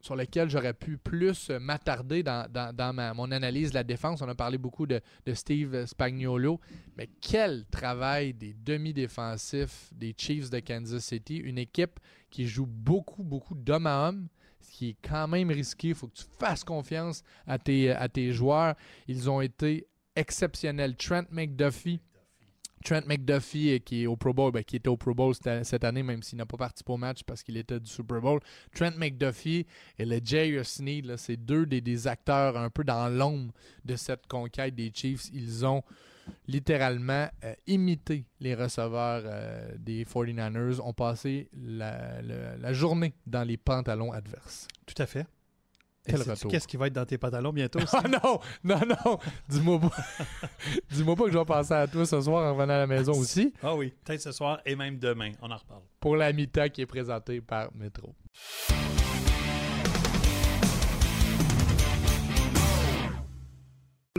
sur 0.00 0.16
lequel 0.16 0.50
j'aurais 0.50 0.74
pu 0.74 0.98
plus 0.98 1.50
m'attarder 1.50 2.24
dans, 2.24 3.14
mon 3.14 3.30
analyse 3.30 3.70
de 3.70 3.74
la 3.74 3.84
défense. 3.84 4.22
On 4.22 4.28
a 4.28 4.34
parlé 4.34 4.58
beaucoup 4.58 4.84
de, 4.84 5.00
Steve 5.34 5.86
Spagnolo, 5.86 6.60
mais 6.96 7.08
quel 7.20 7.64
travail 7.66 8.34
des 8.34 8.54
demi-défensifs 8.54 9.88
des 9.92 10.16
Chiefs 10.18 10.50
de 10.50 10.58
Kansas 10.58 11.04
City, 11.04 11.36
une 11.36 11.58
équipe 11.58 12.00
qui 12.28 12.48
joue 12.48 12.66
beaucoup, 12.66 13.22
beaucoup 13.22 13.54
d'homme 13.54 13.86
à 13.86 14.08
homme, 14.08 14.26
ce 14.60 14.72
qui 14.72 14.88
est 14.90 14.96
quand 15.00 15.28
même 15.28 15.52
risqué. 15.52 15.90
Il 15.90 15.94
faut 15.94 16.08
que 16.08 16.16
tu 16.16 16.26
fasses 16.40 16.64
confiance 16.64 17.22
à 17.46 17.56
tes, 17.60 17.92
à 17.92 18.08
tes 18.08 18.32
joueurs. 18.32 18.74
Ils 19.06 19.30
ont 19.30 19.40
été 19.40 19.86
exceptionnels. 20.16 20.96
Trent 20.96 21.26
McDuffie, 21.30 22.00
Trent 22.84 23.06
McDuffie, 23.06 23.74
euh, 23.74 23.78
qui 23.78 24.02
est 24.02 24.06
au 24.06 24.14
Pro 24.14 24.32
Bowl, 24.32 24.52
ben, 24.52 24.62
qui 24.62 24.76
était 24.76 24.88
au 24.88 24.96
Pro 24.96 25.14
Bowl 25.14 25.34
cette 25.34 25.84
année, 25.84 26.02
même 26.02 26.22
s'il 26.22 26.38
n'a 26.38 26.46
pas 26.46 26.58
participé 26.58 26.92
au 26.92 26.96
match 26.96 27.22
parce 27.24 27.42
qu'il 27.42 27.56
était 27.56 27.80
du 27.80 27.90
Super 27.90 28.20
Bowl. 28.20 28.40
Trent 28.74 28.92
McDuffie 28.96 29.66
et 29.98 30.04
le 30.04 30.20
Jay 30.22 30.62
Sneed, 30.62 31.16
c'est 31.16 31.36
deux 31.36 31.66
des, 31.66 32.06
acteurs 32.06 32.56
un 32.56 32.70
peu 32.70 32.84
dans 32.84 33.08
l'ombre 33.08 33.52
de 33.84 33.96
cette 33.96 34.26
conquête 34.26 34.74
des 34.74 34.92
Chiefs. 34.94 35.30
Ils 35.32 35.64
ont 35.64 35.82
littéralement 36.46 37.28
euh, 37.44 37.54
imité 37.66 38.26
les 38.40 38.54
receveurs 38.54 39.22
euh, 39.24 39.74
des 39.78 40.04
49ers, 40.04 40.80
ont 40.80 40.92
passé 40.92 41.48
la 41.56 42.72
journée 42.72 43.14
dans 43.26 43.44
les 43.44 43.56
pantalons 43.56 44.12
adverses. 44.12 44.68
Tout 44.86 45.02
à 45.02 45.06
fait. 45.06 45.26
Qu'est-ce 46.06 46.68
qui 46.68 46.76
va 46.76 46.86
être 46.88 46.92
dans 46.92 47.06
tes 47.06 47.18
pantalons 47.18 47.52
bientôt? 47.52 47.80
Ah 47.92 48.02
non, 48.08 48.40
non, 48.64 48.80
non. 49.04 49.18
Dis-moi 49.48 49.78
pas. 49.80 49.90
Dis-moi 50.90 51.14
pas 51.16 51.24
que 51.24 51.32
je 51.32 51.38
vais 51.38 51.44
penser 51.44 51.72
à 51.72 51.86
toi 51.86 52.04
ce 52.04 52.20
soir 52.20 52.44
en 52.44 52.54
revenant 52.54 52.74
à 52.74 52.78
la 52.78 52.86
maison 52.86 53.12
aussi. 53.12 53.52
Ah 53.62 53.74
oui, 53.74 53.92
peut-être 54.04 54.20
ce 54.20 54.32
soir 54.32 54.60
et 54.66 54.76
même 54.76 54.98
demain. 54.98 55.32
On 55.40 55.50
en 55.50 55.56
reparle. 55.56 55.82
Pour 56.00 56.16
la 56.16 56.32
mi-temps 56.32 56.68
qui 56.68 56.82
est 56.82 56.86
présentée 56.86 57.40
par 57.40 57.70
Metro. 57.74 58.14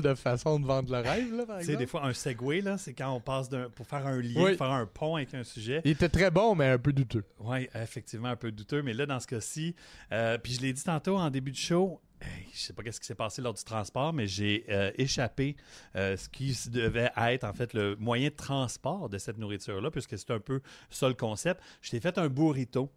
De 0.02 0.14
façon 0.14 0.60
de 0.60 0.66
vendre 0.66 0.92
le 0.92 1.00
rêve, 1.00 1.34
là, 1.34 1.46
par 1.46 1.60
exemple. 1.60 1.66
Tu 1.66 1.72
sais, 1.72 1.78
des 1.78 1.88
fois, 1.88 2.06
un 2.06 2.12
segway, 2.12 2.60
là, 2.60 2.78
c'est 2.78 2.94
quand 2.94 3.14
on 3.14 3.22
passe 3.22 3.50
pour 3.76 3.88
faire 3.88 4.06
un 4.06 4.20
lien, 4.20 4.54
faire 4.58 4.72
un 4.72 4.86
pont 4.86 5.16
avec 5.16 5.34
un 5.34 5.46
sujet. 5.46 5.82
Il 5.86 5.92
était 5.92 6.10
très 6.10 6.30
bon, 6.30 6.54
mais 6.54 6.68
un 6.68 6.78
peu 6.78 6.92
douteux. 6.92 7.24
Oui, 7.40 7.70
effectivement, 7.74 8.28
un 8.28 8.36
peu 8.36 8.52
douteux. 8.52 8.82
Mais 8.82 8.94
là, 8.94 9.06
dans 9.06 9.22
ce 9.22 9.28
cas-ci, 9.28 9.74
euh, 10.12 10.38
puis 10.38 10.52
je 10.52 10.62
l'ai 10.62 10.74
dit 10.74 10.84
tantôt 10.84 11.16
en 11.16 11.30
début 11.30 11.52
de 11.52 11.56
show, 11.56 12.02
je 12.22 12.28
je 12.54 12.60
sais 12.60 12.74
pas 12.74 12.84
ce 12.92 13.00
qui 13.00 13.06
s'est 13.06 13.16
passé 13.16 13.42
lors 13.42 13.54
du 13.54 13.64
transport, 13.64 14.12
mais 14.12 14.28
j'ai 14.28 14.66
euh, 14.68 14.92
échappé 14.98 15.56
euh, 15.96 16.18
ce 16.18 16.28
qui 16.28 16.54
devait 16.70 17.12
être 17.16 17.46
en 17.46 17.54
fait 17.54 17.74
le 17.74 17.96
moyen 17.96 18.28
de 18.28 18.36
transport 18.36 19.08
de 19.08 19.18
cette 19.18 19.38
nourriture-là, 19.38 19.92
puisque 19.92 20.18
c'est 20.18 20.32
un 20.32 20.42
peu 20.42 20.60
ça 20.90 21.08
le 21.08 21.14
concept. 21.14 21.62
Je 21.82 21.92
t'ai 21.92 22.02
fait 22.02 22.18
un 22.18 22.28
burrito 22.28 22.92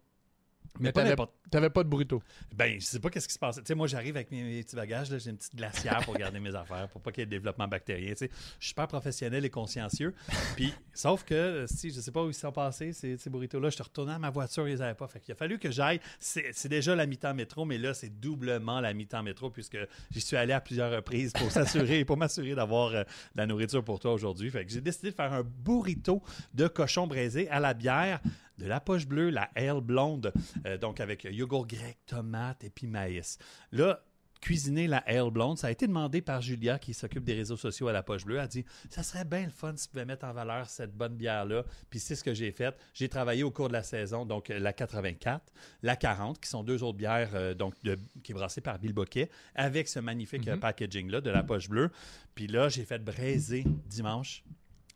mais 0.79 0.91
t'avais 0.93 1.69
pas 1.69 1.83
de 1.83 1.89
burrito. 1.89 2.21
Ben, 2.55 2.79
je 2.79 2.85
sais 2.85 2.99
pas 2.99 3.09
qu'est-ce 3.09 3.27
qui 3.27 3.33
se 3.33 3.39
passe. 3.39 3.57
Tu 3.57 3.63
sais, 3.65 3.75
moi, 3.75 3.87
j'arrive 3.87 4.15
avec 4.15 4.31
mes, 4.31 4.63
petits 4.63 4.75
bagages, 4.75 5.09
j'ai 5.17 5.29
une 5.29 5.37
petite 5.37 5.55
glacière 5.55 5.99
pour 6.05 6.15
garder 6.15 6.39
mes 6.39 6.55
affaires, 6.55 6.87
pour 6.89 7.01
pas 7.01 7.11
qu'il 7.11 7.21
y 7.21 7.23
ait 7.23 7.25
de 7.25 7.31
développement 7.31 7.67
bactérien. 7.67 8.11
Tu 8.11 8.17
sais, 8.17 8.29
je 8.59 8.65
suis 8.65 8.69
super 8.69 8.87
professionnel 8.87 9.43
et 9.43 9.49
consciencieux. 9.49 10.13
Puis, 10.55 10.73
sauf 10.93 11.23
que, 11.23 11.65
si 11.67 11.91
je 11.91 11.99
sais 11.99 12.11
pas 12.11 12.23
où 12.23 12.29
ils 12.29 12.33
sont 12.33 12.51
passés, 12.51 12.93
ces, 12.93 13.17
ces 13.17 13.29
burritos-là, 13.29 13.69
je 13.69 13.75
suis 13.75 13.83
retourné 13.83 14.13
à 14.13 14.19
ma 14.19 14.29
voiture, 14.29 14.67
ils 14.67 14.75
les 14.75 14.81
avaient 14.81 14.93
pas. 14.93 15.07
Fait 15.07 15.19
qu'il 15.19 15.31
a 15.33 15.35
fallu 15.35 15.59
que 15.59 15.71
j'aille. 15.71 15.99
C'est 16.19 16.69
déjà 16.69 16.95
la 16.95 17.05
mi-temps 17.05 17.33
métro, 17.33 17.65
mais 17.65 17.77
là, 17.77 17.93
c'est 17.93 18.19
doublement 18.19 18.79
la 18.79 18.93
mi-temps 18.93 19.23
métro, 19.23 19.49
puisque 19.49 19.77
j'y 20.11 20.21
suis 20.21 20.37
allé 20.37 20.53
à 20.53 20.61
plusieurs 20.61 20.91
reprises 20.91 21.33
pour 21.33 21.51
s'assurer, 21.51 22.05
pour 22.05 22.17
m'assurer 22.17 22.55
d'avoir 22.55 22.93
euh, 22.93 23.03
de 23.03 23.37
la 23.37 23.47
nourriture 23.47 23.83
pour 23.83 23.99
toi 23.99 24.13
aujourd'hui. 24.13 24.49
Fait 24.49 24.65
que 24.65 24.71
j'ai 24.71 24.81
décidé 24.81 25.11
de 25.11 25.15
faire 25.15 25.33
un 25.33 25.43
burrito 25.43 26.21
de 26.53 26.67
cochon 26.67 27.07
braisé 27.07 27.49
à 27.49 27.59
la 27.59 27.73
bière 27.73 28.21
de 28.59 28.67
la 28.67 28.79
poche 28.79 29.07
bleue, 29.07 29.29
la 29.29 29.49
ale 29.55 29.81
blonde, 29.81 30.31
euh, 30.65 30.77
donc 30.77 30.99
avec 30.99 31.23
yogourt 31.23 31.65
grec, 31.65 31.97
tomate 32.05 32.63
et 32.63 32.69
puis 32.69 32.87
maïs. 32.87 33.37
Là, 33.71 34.03
cuisiner 34.41 34.87
la 34.87 34.97
ale 34.99 35.31
blonde. 35.31 35.57
Ça 35.57 35.67
a 35.67 35.71
été 35.71 35.87
demandé 35.87 36.21
par 36.21 36.41
Julia, 36.41 36.79
qui 36.79 36.93
s'occupe 36.93 37.23
des 37.23 37.33
réseaux 37.33 37.57
sociaux 37.57 37.87
à 37.87 37.93
la 37.93 38.03
poche 38.03 38.25
bleue. 38.25 38.35
Elle 38.35 38.41
a 38.41 38.47
dit 38.47 38.65
Ça 38.89 39.03
serait 39.03 39.25
bien 39.25 39.45
le 39.45 39.51
fun 39.51 39.73
si 39.75 39.85
tu 39.85 39.91
pouvais 39.91 40.05
mettre 40.05 40.25
en 40.25 40.33
valeur 40.33 40.69
cette 40.69 40.95
bonne 40.95 41.15
bière-là. 41.15 41.63
Puis 41.89 41.99
c'est 41.99 42.15
ce 42.15 42.23
que 42.23 42.33
j'ai 42.33 42.51
fait. 42.51 42.75
J'ai 42.93 43.09
travaillé 43.09 43.43
au 43.43 43.51
cours 43.51 43.67
de 43.67 43.73
la 43.73 43.83
saison, 43.83 44.25
donc 44.25 44.49
la 44.49 44.73
84, 44.73 45.41
la 45.83 45.95
40, 45.95 46.39
qui 46.39 46.49
sont 46.49 46.63
deux 46.63 46.83
autres 46.83 46.97
bières 46.97 47.31
euh, 47.33 47.53
donc 47.53 47.75
qui 48.23 48.31
est 48.31 48.35
brassée 48.35 48.61
par 48.61 48.79
Bill 48.79 48.93
Boquet, 48.93 49.29
avec 49.55 49.87
ce 49.87 49.99
magnifique 49.99 50.47
euh, 50.47 50.55
mm-hmm. 50.55 50.59
packaging-là 50.59 51.21
de 51.21 51.29
la 51.29 51.43
poche 51.43 51.69
bleue. 51.69 51.91
Puis 52.35 52.47
là, 52.47 52.69
j'ai 52.69 52.83
fait 52.83 52.99
braiser 52.99 53.63
dimanche 53.87 54.43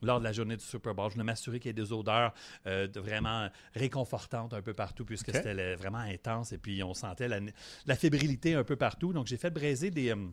lors 0.03 0.19
de 0.19 0.23
la 0.23 0.31
journée 0.31 0.57
du 0.57 0.63
Super 0.63 0.93
Bowl. 0.93 1.09
Je 1.09 1.13
voulais 1.15 1.23
m'assurer 1.25 1.59
qu'il 1.59 1.69
y 1.69 1.71
ait 1.71 1.73
des 1.73 1.91
odeurs 1.91 2.33
euh, 2.67 2.87
de 2.87 2.99
vraiment 2.99 3.49
réconfortantes 3.73 4.53
un 4.53 4.61
peu 4.61 4.73
partout, 4.73 5.05
puisque 5.05 5.31
c'était 5.33 5.53
le- 5.53 5.75
vraiment 5.75 5.97
intense 5.99 6.51
et 6.53 6.57
puis 6.57 6.83
on 6.83 6.93
sentait 6.93 7.27
la, 7.27 7.39
la 7.85 7.95
fébrilité 7.95 8.55
un 8.55 8.63
peu 8.63 8.75
partout. 8.75 9.13
Donc, 9.13 9.27
j'ai 9.27 9.37
fait 9.37 9.49
braiser 9.49 9.89
des. 9.91 10.09
euh, 10.11 10.27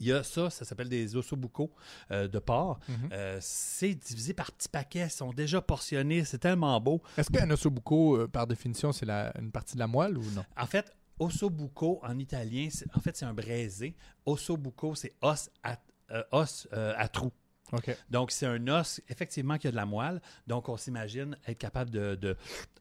il 0.00 0.06
y 0.06 0.12
a 0.12 0.22
ça, 0.22 0.48
ça 0.48 0.64
s'appelle 0.64 0.88
des 0.88 1.14
ossobuco 1.14 1.70
euh, 2.10 2.26
de 2.26 2.38
porc. 2.38 2.78
Mhm. 2.88 3.08
Euh, 3.12 3.38
c'est 3.42 3.94
divisé 3.94 4.32
par 4.32 4.50
petits 4.50 4.68
paquets, 4.68 5.04
ils 5.06 5.10
sont 5.10 5.30
déjà 5.32 5.60
portionnés, 5.60 6.24
c'est 6.24 6.38
tellement 6.38 6.80
beau. 6.80 7.02
Est-ce 7.18 7.30
qu'un 7.30 7.50
ossobuco, 7.50 8.16
euh, 8.22 8.28
par 8.28 8.46
définition, 8.46 8.92
c'est 8.92 9.06
une 9.38 9.50
partie 9.52 9.74
de 9.74 9.80
la 9.80 9.86
moelle 9.86 10.16
ou 10.16 10.24
non? 10.30 10.44
En 10.56 10.66
fait, 10.66 10.90
ossobuco 11.18 12.00
en 12.02 12.18
italien, 12.18 12.68
c'est- 12.70 12.86
en 12.96 13.00
fait, 13.00 13.14
c'est 13.16 13.26
un 13.26 13.34
braisé. 13.34 13.94
Ossobuco, 14.24 14.94
c'est 14.94 15.12
os 15.20 15.50
à, 15.62 15.76
euh, 16.12 16.22
os, 16.32 16.66
euh, 16.72 16.94
à 16.96 17.08
trous. 17.08 17.32
OK. 17.72 17.96
Donc, 18.10 18.30
c'est 18.30 18.46
un 18.46 18.68
os, 18.68 19.00
effectivement, 19.08 19.56
qui 19.58 19.66
a 19.66 19.70
de 19.70 19.76
la 19.76 19.86
moelle. 19.86 20.20
Donc, 20.46 20.68
on 20.68 20.76
s'imagine 20.76 21.36
être 21.46 21.58
capable 21.58 21.90
de, 21.90 22.14
de 22.14 22.36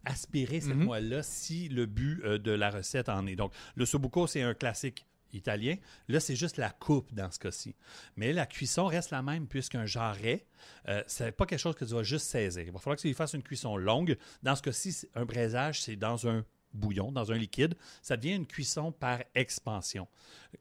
aspirer 0.06 0.60
cette 0.62 0.76
Mhm. 0.76 0.84
moelle-là 0.86 1.24
si 1.24 1.70
le 1.70 1.86
but 1.86 2.22
euh, 2.24 2.38
de 2.38 2.52
la 2.52 2.70
recette 2.70 3.10
en 3.10 3.26
est. 3.28 3.36
Donc, 3.36 3.54
le 3.76 3.86
sobuco, 3.86 4.28
c'est 4.28 4.42
un 4.42 4.54
classique 4.54 5.06
italien. 5.32 5.78
Là, 6.10 6.20
c'est 6.20 6.36
juste 6.36 6.58
la 6.58 6.70
coupe 6.70 7.12
dans 7.14 7.32
ce 7.32 7.40
cas-ci. 7.40 7.76
Mais 8.18 8.34
la 8.34 8.46
cuisson 8.46 8.86
reste 8.86 9.10
la 9.10 9.24
même 9.24 9.48
puisqu'un 9.48 9.86
jarret, 9.86 10.46
euh, 10.90 11.02
c'est 11.08 11.32
pas 11.32 11.46
quelque 11.48 11.60
chose 11.60 11.76
que 11.76 11.86
tu 11.86 11.94
vas 11.94 12.04
juste 12.04 12.28
saisir. 12.28 12.62
Il 12.64 12.72
va 12.72 12.78
falloir 12.78 12.98
que 12.98 13.02
tu 13.02 13.14
fasses 13.16 13.34
une 13.34 13.42
cuisson 13.42 13.76
longue. 13.78 14.16
Dans 14.44 14.56
ce 14.56 14.62
cas-ci, 14.62 15.08
un 15.16 15.26
braisage, 15.26 15.82
c'est 15.82 15.96
dans 15.96 16.28
un 16.28 16.46
bouillon, 16.74 17.12
dans 17.12 17.32
un 17.32 17.36
liquide. 17.36 17.76
Ça 18.02 18.18
devient 18.18 18.36
une 18.36 18.48
cuisson 18.48 18.92
par 18.92 19.20
expansion. 19.36 20.08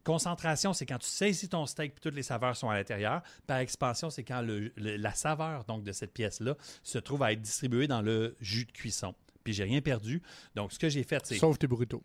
Concentration, 0.04 0.72
c'est 0.72 0.86
quand 0.86 0.98
tu 0.98 1.08
saisis 1.08 1.48
ton 1.48 1.66
steak 1.66 1.92
et 1.96 2.00
toutes 2.00 2.14
les 2.14 2.22
saveurs 2.22 2.56
sont 2.56 2.70
à 2.70 2.74
l'intérieur. 2.74 3.22
Par 3.46 3.58
expansion, 3.58 4.10
c'est 4.10 4.24
quand 4.24 4.44
la 4.76 5.14
saveur 5.14 5.64
donc, 5.64 5.84
de 5.84 5.92
cette 5.92 6.12
pièce-là 6.12 6.56
se 6.82 6.98
trouve 6.98 7.22
à 7.22 7.32
être 7.32 7.42
distribuée 7.42 7.86
dans 7.86 8.02
le 8.02 8.36
jus 8.40 8.64
de 8.64 8.72
cuisson. 8.72 9.14
Puis 9.44 9.52
j'ai 9.52 9.64
rien 9.64 9.80
perdu. 9.80 10.22
Donc, 10.54 10.72
ce 10.72 10.78
que 10.78 10.88
j'ai 10.88 11.02
fait, 11.02 11.24
c'est. 11.26 11.36
Sauf 11.36 11.58
tes 11.58 11.66
burritos. 11.66 12.02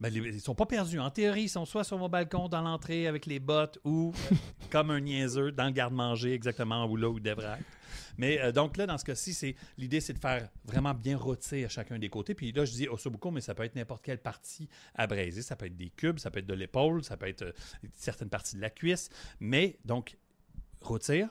Ben, 0.00 0.10
les- 0.12 0.20
ils 0.36 0.40
sont 0.40 0.54
pas 0.54 0.66
perdus. 0.66 0.98
En 0.98 1.10
théorie, 1.10 1.42
ils 1.42 1.48
sont 1.48 1.66
soit 1.66 1.84
sur 1.84 1.98
mon 1.98 2.08
balcon, 2.08 2.48
dans 2.48 2.62
l'entrée, 2.62 3.06
avec 3.06 3.26
les 3.26 3.38
bottes, 3.38 3.78
ou 3.84 4.12
euh, 4.32 4.34
comme 4.70 4.90
un 4.90 5.00
niaiseux, 5.00 5.52
dans 5.52 5.66
le 5.66 5.72
garde-manger, 5.72 6.32
exactement 6.32 6.86
où 6.86 6.96
là 6.96 7.08
où 7.10 7.18
il 7.18 7.22
devrait 7.22 7.58
être. 7.58 7.64
Mais 8.16 8.40
euh, 8.40 8.50
donc 8.52 8.76
là, 8.76 8.86
dans 8.86 8.96
ce 8.98 9.04
cas-ci, 9.04 9.34
c'est 9.34 9.54
l'idée, 9.78 10.00
c'est 10.00 10.12
de 10.14 10.18
faire 10.18 10.48
vraiment 10.64 10.94
bien 10.94 11.16
rôtir 11.18 11.70
chacun 11.70 11.98
des 11.98 12.08
côtés. 12.08 12.34
Puis 12.34 12.50
là, 12.52 12.64
je 12.64 12.72
dis 12.72 12.88
ossobuco, 12.88 13.30
mais 13.30 13.40
ça 13.40 13.54
peut 13.54 13.62
être 13.64 13.74
n'importe 13.76 14.02
quelle 14.04 14.20
partie 14.20 14.68
à 14.94 15.06
braiser. 15.06 15.42
Ça 15.42 15.54
peut 15.56 15.66
être 15.66 15.76
des 15.76 15.90
cubes, 15.90 16.18
ça 16.18 16.30
peut 16.30 16.38
être 16.40 16.46
de 16.46 16.54
l'épaule, 16.54 17.04
ça 17.04 17.16
peut 17.16 17.28
être 17.28 17.42
euh, 17.42 17.52
certaines 17.94 18.30
parties 18.30 18.56
de 18.56 18.60
la 18.62 18.70
cuisse. 18.70 19.10
Mais 19.38 19.78
donc, 19.84 20.16
rôtir, 20.80 21.28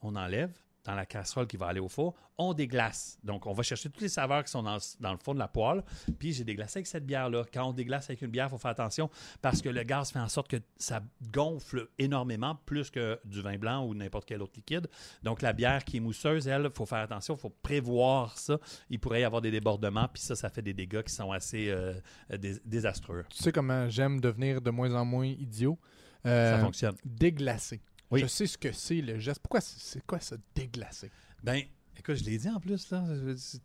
on 0.00 0.16
enlève 0.16 0.52
dans 0.84 0.94
la 0.94 1.04
casserole 1.06 1.46
qui 1.46 1.56
va 1.56 1.66
aller 1.66 1.80
au 1.80 1.88
four, 1.88 2.14
on 2.38 2.54
déglace. 2.54 3.18
Donc, 3.22 3.44
on 3.46 3.52
va 3.52 3.62
chercher 3.62 3.90
toutes 3.90 4.00
les 4.00 4.08
saveurs 4.08 4.42
qui 4.44 4.50
sont 4.50 4.62
dans, 4.62 4.78
dans 4.98 5.12
le 5.12 5.18
fond 5.18 5.34
de 5.34 5.38
la 5.38 5.46
poêle. 5.48 5.84
Puis, 6.18 6.32
j'ai 6.32 6.44
déglacé 6.44 6.78
avec 6.78 6.86
cette 6.86 7.04
bière-là. 7.04 7.44
Quand 7.52 7.68
on 7.68 7.72
déglace 7.74 8.08
avec 8.08 8.22
une 8.22 8.30
bière, 8.30 8.46
il 8.46 8.50
faut 8.50 8.56
faire 8.58 8.70
attention 8.70 9.10
parce 9.42 9.60
que 9.60 9.68
le 9.68 9.82
gaz 9.82 10.10
fait 10.10 10.18
en 10.20 10.28
sorte 10.28 10.48
que 10.48 10.56
ça 10.78 11.02
gonfle 11.30 11.88
énormément, 11.98 12.58
plus 12.64 12.90
que 12.90 13.20
du 13.26 13.42
vin 13.42 13.58
blanc 13.58 13.84
ou 13.84 13.94
n'importe 13.94 14.24
quel 14.26 14.40
autre 14.40 14.54
liquide. 14.56 14.88
Donc, 15.22 15.42
la 15.42 15.52
bière 15.52 15.84
qui 15.84 15.98
est 15.98 16.00
mousseuse, 16.00 16.48
elle, 16.48 16.62
il 16.64 16.70
faut 16.74 16.86
faire 16.86 17.00
attention, 17.00 17.34
il 17.34 17.40
faut 17.40 17.54
prévoir 17.62 18.38
ça. 18.38 18.58
Il 18.88 18.98
pourrait 18.98 19.20
y 19.20 19.24
avoir 19.24 19.42
des 19.42 19.50
débordements, 19.50 20.08
puis 20.08 20.22
ça, 20.22 20.34
ça 20.34 20.48
fait 20.48 20.62
des 20.62 20.72
dégâts 20.72 21.02
qui 21.02 21.12
sont 21.12 21.30
assez 21.32 21.68
euh, 21.68 21.92
dés- 22.38 22.60
désastreux. 22.64 23.24
Tu 23.28 23.42
sais 23.42 23.52
comment 23.52 23.88
j'aime 23.90 24.18
devenir 24.18 24.62
de 24.62 24.70
moins 24.70 24.94
en 24.94 25.04
moins 25.04 25.26
idiot? 25.26 25.78
Euh, 26.26 26.56
Ça 26.56 26.60
fonctionne. 26.64 26.94
Déglacer. 27.04 27.80
Oui. 28.10 28.20
Je 28.20 28.26
sais 28.26 28.46
ce 28.46 28.58
que 28.58 28.72
c'est 28.72 29.00
le 29.00 29.18
geste. 29.18 29.40
Pourquoi 29.40 29.60
c'est 29.60 30.04
quoi 30.06 30.20
ça, 30.20 30.36
déglacer? 30.54 31.10
Ben, 31.42 31.62
écoute, 31.96 32.16
je 32.16 32.24
l'ai 32.24 32.38
dit 32.38 32.48
en 32.48 32.58
plus, 32.58 32.90
là. 32.90 33.00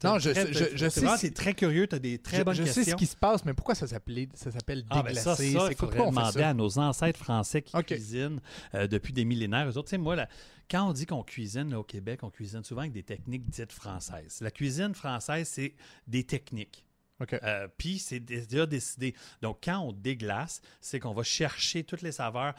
Non, 0.04 0.20
je 0.20 0.30
Très- 0.30 0.46
sais- 0.46 0.54
je- 0.54 0.78
je 0.78 0.90
c'est 0.90 1.00
sais 1.02 1.18
C'est 1.18 1.34
très 1.34 1.54
curieux, 1.54 1.88
tu 1.88 1.96
as 1.96 2.00
des 2.00 2.20
très 2.20 2.38
je 2.38 2.44
bonnes 2.44 2.54
je 2.56 2.64
questions. 2.64 2.84
sais 2.84 2.92
ce 2.92 2.96
qui 2.96 3.06
se 3.08 3.16
passe, 3.16 3.44
mais 3.46 3.54
pourquoi 3.54 3.76
ça 3.76 3.88
s'appelle 3.88 4.28
ça 4.34 4.52
s'appelle 4.52 4.86
Ah, 4.90 5.02
ben 5.04 5.16
ça, 5.16 5.36
ça, 5.36 5.44
déglacer? 5.44 5.72
il 5.72 5.78
faudrait 5.78 6.06
demander 6.06 6.42
à 6.44 6.54
nos 6.54 6.78
ancêtres 6.78 7.20
français 7.20 7.62
qui 7.64 7.76
cuisinent 7.84 8.40
euh, 8.76 8.88
depuis 8.88 9.14
des 9.14 9.26
millénaires. 9.26 9.68
Eux 9.68 9.78
autres, 9.78 9.88
tu 9.90 9.92
sais, 9.92 9.98
moi, 9.98 10.16
là, 10.16 10.30
quand 10.70 10.88
on 10.90 10.94
dit 10.94 11.06
qu'on 11.06 11.24
cuisine 11.24 11.70
là, 11.72 11.80
au 11.80 11.84
Québec, 11.84 12.22
on 12.24 12.30
cuisine 12.30 12.64
souvent 12.64 12.82
avec 12.82 12.94
des 12.94 13.04
techniques 13.04 13.50
dites 13.50 13.72
françaises. 13.72 14.40
La 14.42 14.52
cuisine 14.52 14.94
française, 14.94 15.48
c'est 15.48 15.74
des 16.08 16.24
techniques. 16.24 16.84
OK. 17.22 17.34
Euh, 17.44 17.68
Puis 17.78 17.98
c'est 18.00 18.20
déjà 18.20 18.66
décidé. 18.66 19.16
Donc, 19.42 19.60
quand 19.64 19.80
on 19.80 19.94
déglace, 19.94 20.60
c'est 20.82 21.00
qu'on 21.00 21.14
va 21.14 21.24
chercher 21.24 21.86
toutes 21.86 22.02
les 22.02 22.12
saveurs. 22.12 22.54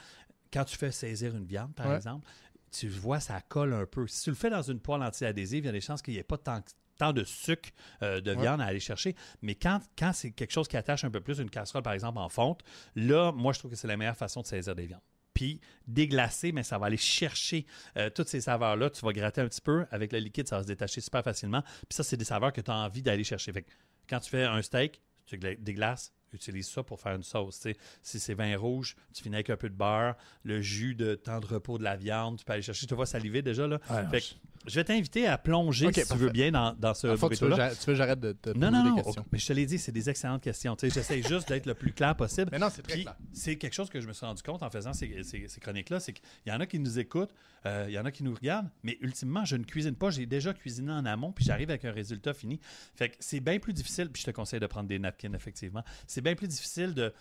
Quand 0.52 0.64
tu 0.64 0.76
fais 0.76 0.92
saisir 0.92 1.34
une 1.36 1.44
viande, 1.46 1.74
par 1.74 1.88
Ouais. 1.88 1.96
exemple, 1.96 2.26
tu 2.70 2.88
vois, 2.88 3.20
ça 3.20 3.40
colle 3.40 3.72
un 3.72 3.86
peu. 3.86 4.06
Si 4.06 4.22
tu 4.24 4.30
le 4.30 4.36
fais 4.36 4.50
dans 4.50 4.62
une 4.62 4.80
poêle 4.80 5.02
anti-adhésive, 5.02 5.64
il 5.64 5.66
y 5.66 5.70
a 5.70 5.72
des 5.72 5.80
chances 5.80 6.02
qu'il 6.02 6.14
n'y 6.14 6.20
ait 6.20 6.24
pas 6.24 6.38
tant, 6.38 6.62
tant 6.98 7.12
de 7.12 7.24
sucre 7.24 7.70
euh, 8.02 8.20
de 8.20 8.34
Ouais. 8.34 8.40
viande 8.42 8.60
à 8.60 8.64
aller 8.66 8.80
chercher. 8.80 9.14
Mais 9.42 9.54
quand, 9.54 9.80
quand 9.98 10.12
c'est 10.12 10.30
quelque 10.32 10.52
chose 10.52 10.68
qui 10.68 10.76
attache 10.76 11.04
un 11.04 11.10
peu 11.10 11.20
plus, 11.20 11.38
une 11.38 11.50
casserole, 11.50 11.82
par 11.82 11.92
exemple, 11.92 12.18
en 12.18 12.28
fonte, 12.28 12.62
là, 12.94 13.32
moi, 13.32 13.52
je 13.52 13.58
trouve 13.60 13.70
que 13.70 13.76
c'est 13.76 13.88
la 13.88 13.96
meilleure 13.96 14.16
façon 14.16 14.40
de 14.42 14.46
saisir 14.46 14.74
des 14.74 14.86
viandes. 14.86 15.00
Puis 15.34 15.60
déglacer, 15.86 16.52
mais 16.52 16.62
ça 16.62 16.78
va 16.78 16.86
aller 16.86 16.96
chercher 16.96 17.66
euh, 17.98 18.08
toutes 18.08 18.28
ces 18.28 18.40
saveurs-là. 18.40 18.88
Tu 18.90 19.04
vas 19.04 19.12
gratter 19.12 19.42
un 19.42 19.48
petit 19.48 19.60
peu. 19.60 19.84
Avec 19.90 20.12
le 20.12 20.18
liquide, 20.18 20.48
ça 20.48 20.56
va 20.56 20.62
se 20.62 20.66
détacher 20.66 21.00
super 21.02 21.22
facilement. 21.22 21.62
Puis 21.62 21.90
ça, 21.90 22.02
c'est 22.02 22.16
des 22.16 22.24
saveurs 22.24 22.52
que 22.54 22.60
tu 22.62 22.70
as 22.70 22.74
envie 22.74 23.02
d'aller 23.02 23.24
chercher. 23.24 23.52
Fait 23.52 23.62
que 23.62 23.70
quand 24.08 24.20
tu 24.20 24.30
fais 24.30 24.44
un 24.44 24.62
steak, 24.62 25.02
tu 25.26 25.36
gla- 25.36 25.60
déglaces, 25.60 26.12
utilise 26.36 26.68
ça 26.68 26.82
pour 26.82 27.00
faire 27.00 27.14
une 27.14 27.22
sauce. 27.22 27.66
Si 28.02 28.20
c'est 28.20 28.34
vin 28.34 28.56
rouge, 28.56 28.96
tu 29.12 29.22
finis 29.22 29.36
avec 29.36 29.50
un 29.50 29.56
peu 29.56 29.68
de 29.68 29.74
beurre, 29.74 30.14
le 30.44 30.60
jus 30.60 30.94
de 30.94 31.14
temps 31.14 31.40
de 31.40 31.46
repos 31.46 31.78
de 31.78 31.82
la 31.84 31.96
viande, 31.96 32.38
tu 32.38 32.44
peux 32.44 32.52
aller 32.52 32.62
chercher. 32.62 32.86
Tu 32.86 32.94
vois 32.94 33.06
saliver 33.06 33.42
déjà, 33.42 33.66
là. 33.66 33.80
Ah, 33.88 34.02
non, 34.02 34.10
Fait 34.10 34.20
que 34.20 34.26
je 34.66 34.74
vais 34.76 34.84
t'inviter 34.84 35.26
à 35.26 35.38
plonger, 35.38 35.92
si 35.92 36.06
tu 36.06 36.16
veux 36.16 36.30
bien, 36.30 36.50
dans, 36.50 36.74
dans 36.74 36.94
ce 36.94 37.16
fond, 37.16 37.28
tu 37.28 37.36
veux, 37.44 37.50
que 37.50 37.94
j'arrête 37.94 38.20
de 38.20 38.32
te 38.32 38.50
poser 38.50 38.58
Non, 38.58 38.70
non, 38.70 38.82
des 38.84 38.90
non. 38.90 38.96
questions. 38.96 39.22
ok, 39.22 39.28
Mais 39.32 39.38
je 39.38 39.46
te 39.46 39.52
l'ai 39.52 39.66
dit, 39.66 39.78
c'est 39.78 39.92
des 39.92 40.10
excellentes 40.10 40.42
questions. 40.42 40.76
J'essaie 40.80 41.22
juste 41.28 41.48
d'être 41.48 41.66
le 41.66 41.74
plus 41.74 41.92
clair 41.92 42.16
possible. 42.16 42.48
Mais 42.52 42.58
non, 42.58 42.68
c'est 42.70 42.82
très 42.82 43.00
clair. 43.02 43.16
c'est 43.32 43.56
quelque 43.56 43.74
chose 43.74 43.88
que 43.90 44.00
je 44.00 44.06
me 44.08 44.12
suis 44.12 44.26
rendu 44.26 44.42
compte 44.42 44.62
en 44.62 44.70
faisant 44.70 44.92
ces, 44.92 45.22
ces- 45.22 45.48
ces 45.48 45.60
chroniques-là, 45.60 46.00
c'est 46.00 46.12
qu'il 46.12 46.24
y 46.46 46.52
en 46.52 46.60
a 46.60 46.66
qui 46.66 46.78
nous 46.78 46.98
écoutent, 46.98 47.34
euh, 47.64 47.86
il 47.88 47.94
y 47.94 47.98
en 47.98 48.04
a 48.04 48.10
qui 48.10 48.22
nous 48.22 48.34
regardent, 48.34 48.68
mais 48.82 48.96
ultimement, 49.00 49.44
je 49.44 49.56
ne 49.56 49.64
cuisine 49.64 49.94
pas. 49.94 50.10
J'ai 50.10 50.26
déjà 50.26 50.52
cuisiné 50.54 50.92
en 50.92 51.04
amont, 51.04 51.32
puis 51.32 51.44
j'arrive 51.44 51.70
avec 51.70 51.84
un 51.84 51.92
résultat 51.92 52.34
fini. 52.34 52.60
Fait 52.94 53.10
que 53.10 53.16
c'est 53.20 53.40
bien 53.40 53.58
plus 53.58 53.72
difficile, 53.72 54.08
puis 54.10 54.20
je 54.22 54.26
te 54.26 54.30
conseille 54.30 54.60
de 54.60 54.66
prendre 54.66 54.88
des 54.88 54.98
napkins, 54.98 55.32
effectivement. 55.34 55.82
C'est 56.06 56.20
bien 56.20 56.34
plus 56.34 56.48
difficile 56.48 56.94
de 56.94 57.12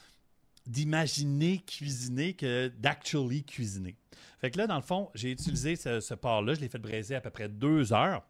d'imaginer 0.66 1.60
cuisiner 1.60 2.34
que 2.34 2.68
d'actually 2.80 3.44
cuisiner. 3.44 3.96
Fait 4.40 4.52
que 4.52 4.58
là, 4.58 4.68
dans 4.68 4.76
le 4.76 4.82
fond, 4.82 5.10
j'ai 5.14 5.32
utilisé 5.32 5.76
ce, 5.76 6.00
ce 6.00 6.14
porc-là, 6.14 6.54
je 6.54 6.62
l'ai 6.62 6.70
fait 6.70 6.80
braiser 6.80 7.16
à 7.16 7.22
peu 7.22 7.30
près 7.30 7.50
deux 7.50 7.94
heures. 7.94 8.26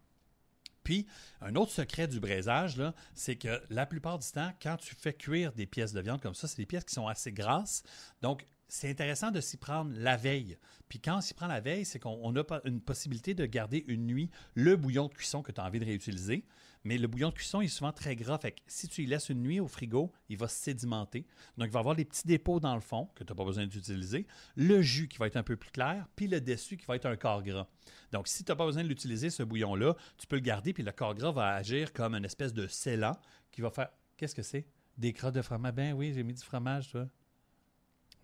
Puis, 0.86 1.04
un 1.40 1.56
autre 1.56 1.72
secret 1.72 2.06
du 2.06 2.20
braisage, 2.20 2.80
c'est 3.12 3.34
que 3.34 3.60
la 3.70 3.86
plupart 3.86 4.20
du 4.20 4.30
temps, 4.30 4.52
quand 4.62 4.76
tu 4.76 4.94
fais 4.94 5.12
cuire 5.12 5.52
des 5.52 5.66
pièces 5.66 5.92
de 5.92 6.00
viande 6.00 6.20
comme 6.20 6.36
ça, 6.36 6.46
c'est 6.46 6.58
des 6.58 6.66
pièces 6.66 6.84
qui 6.84 6.94
sont 6.94 7.08
assez 7.08 7.32
grasses. 7.32 7.82
Donc, 8.22 8.46
c'est 8.68 8.90
intéressant 8.90 9.30
de 9.30 9.40
s'y 9.40 9.56
prendre 9.56 9.92
la 9.96 10.16
veille. 10.16 10.58
Puis 10.88 11.00
quand 11.00 11.18
on 11.18 11.20
s'y 11.20 11.34
prend 11.34 11.46
la 11.46 11.60
veille, 11.60 11.84
c'est 11.84 11.98
qu'on 11.98 12.18
on 12.22 12.36
a 12.36 12.60
une 12.64 12.80
possibilité 12.80 13.34
de 13.34 13.46
garder 13.46 13.84
une 13.88 14.06
nuit 14.06 14.30
le 14.54 14.76
bouillon 14.76 15.08
de 15.08 15.14
cuisson 15.14 15.42
que 15.42 15.52
tu 15.52 15.60
as 15.60 15.64
envie 15.64 15.80
de 15.80 15.84
réutiliser. 15.84 16.44
Mais 16.84 16.98
le 16.98 17.08
bouillon 17.08 17.30
de 17.30 17.34
cuisson 17.34 17.60
est 17.60 17.68
souvent 17.68 17.92
très 17.92 18.14
gras. 18.14 18.38
Fait 18.38 18.52
que 18.52 18.60
si 18.68 18.86
tu 18.86 19.02
y 19.02 19.06
laisses 19.06 19.28
une 19.28 19.42
nuit 19.42 19.58
au 19.58 19.66
frigo, 19.66 20.12
il 20.28 20.36
va 20.36 20.46
sédimenter. 20.46 21.26
Donc, 21.58 21.66
il 21.66 21.72
va 21.72 21.80
avoir 21.80 21.96
des 21.96 22.04
petits 22.04 22.26
dépôts 22.26 22.60
dans 22.60 22.76
le 22.76 22.80
fond 22.80 23.08
que 23.16 23.24
tu 23.24 23.32
n'as 23.32 23.36
pas 23.36 23.44
besoin 23.44 23.66
d'utiliser. 23.66 24.24
Le 24.54 24.80
jus 24.82 25.08
qui 25.08 25.18
va 25.18 25.26
être 25.26 25.36
un 25.36 25.42
peu 25.42 25.56
plus 25.56 25.70
clair, 25.70 26.06
puis 26.14 26.28
le 26.28 26.40
dessus 26.40 26.76
qui 26.76 26.86
va 26.86 26.94
être 26.94 27.06
un 27.06 27.16
corps 27.16 27.42
gras. 27.42 27.66
Donc, 28.12 28.28
si 28.28 28.44
tu 28.44 28.52
n'as 28.52 28.56
pas 28.56 28.66
besoin 28.66 28.84
de 28.84 28.88
l'utiliser, 28.88 29.30
ce 29.30 29.42
bouillon-là, 29.42 29.96
tu 30.16 30.28
peux 30.28 30.36
le 30.36 30.42
garder, 30.42 30.72
puis 30.72 30.84
le 30.84 30.92
corps 30.92 31.16
gras 31.16 31.32
va 31.32 31.54
agir 31.54 31.92
comme 31.92 32.14
une 32.14 32.24
espèce 32.24 32.52
de 32.52 32.68
scellant 32.68 33.18
qui 33.50 33.62
va 33.62 33.70
faire. 33.70 33.88
Qu'est-ce 34.16 34.36
que 34.36 34.42
c'est? 34.42 34.68
Des 34.96 35.12
crottes 35.12 35.34
de 35.34 35.42
fromage? 35.42 35.74
Ben 35.74 35.92
oui, 35.92 36.12
j'ai 36.14 36.22
mis 36.22 36.34
du 36.34 36.42
fromage. 36.42 36.92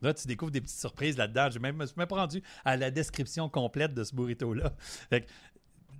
Là, 0.02 0.12
tu 0.12 0.26
découvres 0.26 0.50
des 0.50 0.60
petites 0.60 0.78
surprises 0.78 1.16
là-dedans. 1.16 1.48
Je 1.50 1.58
me 1.58 1.86
suis 1.86 1.94
même 1.96 2.06
pas 2.08 2.16
rendu 2.16 2.42
à 2.64 2.76
la 2.76 2.90
description 2.90 3.48
complète 3.48 3.94
de 3.94 4.04
ce 4.04 4.14
burrito-là. 4.14 4.74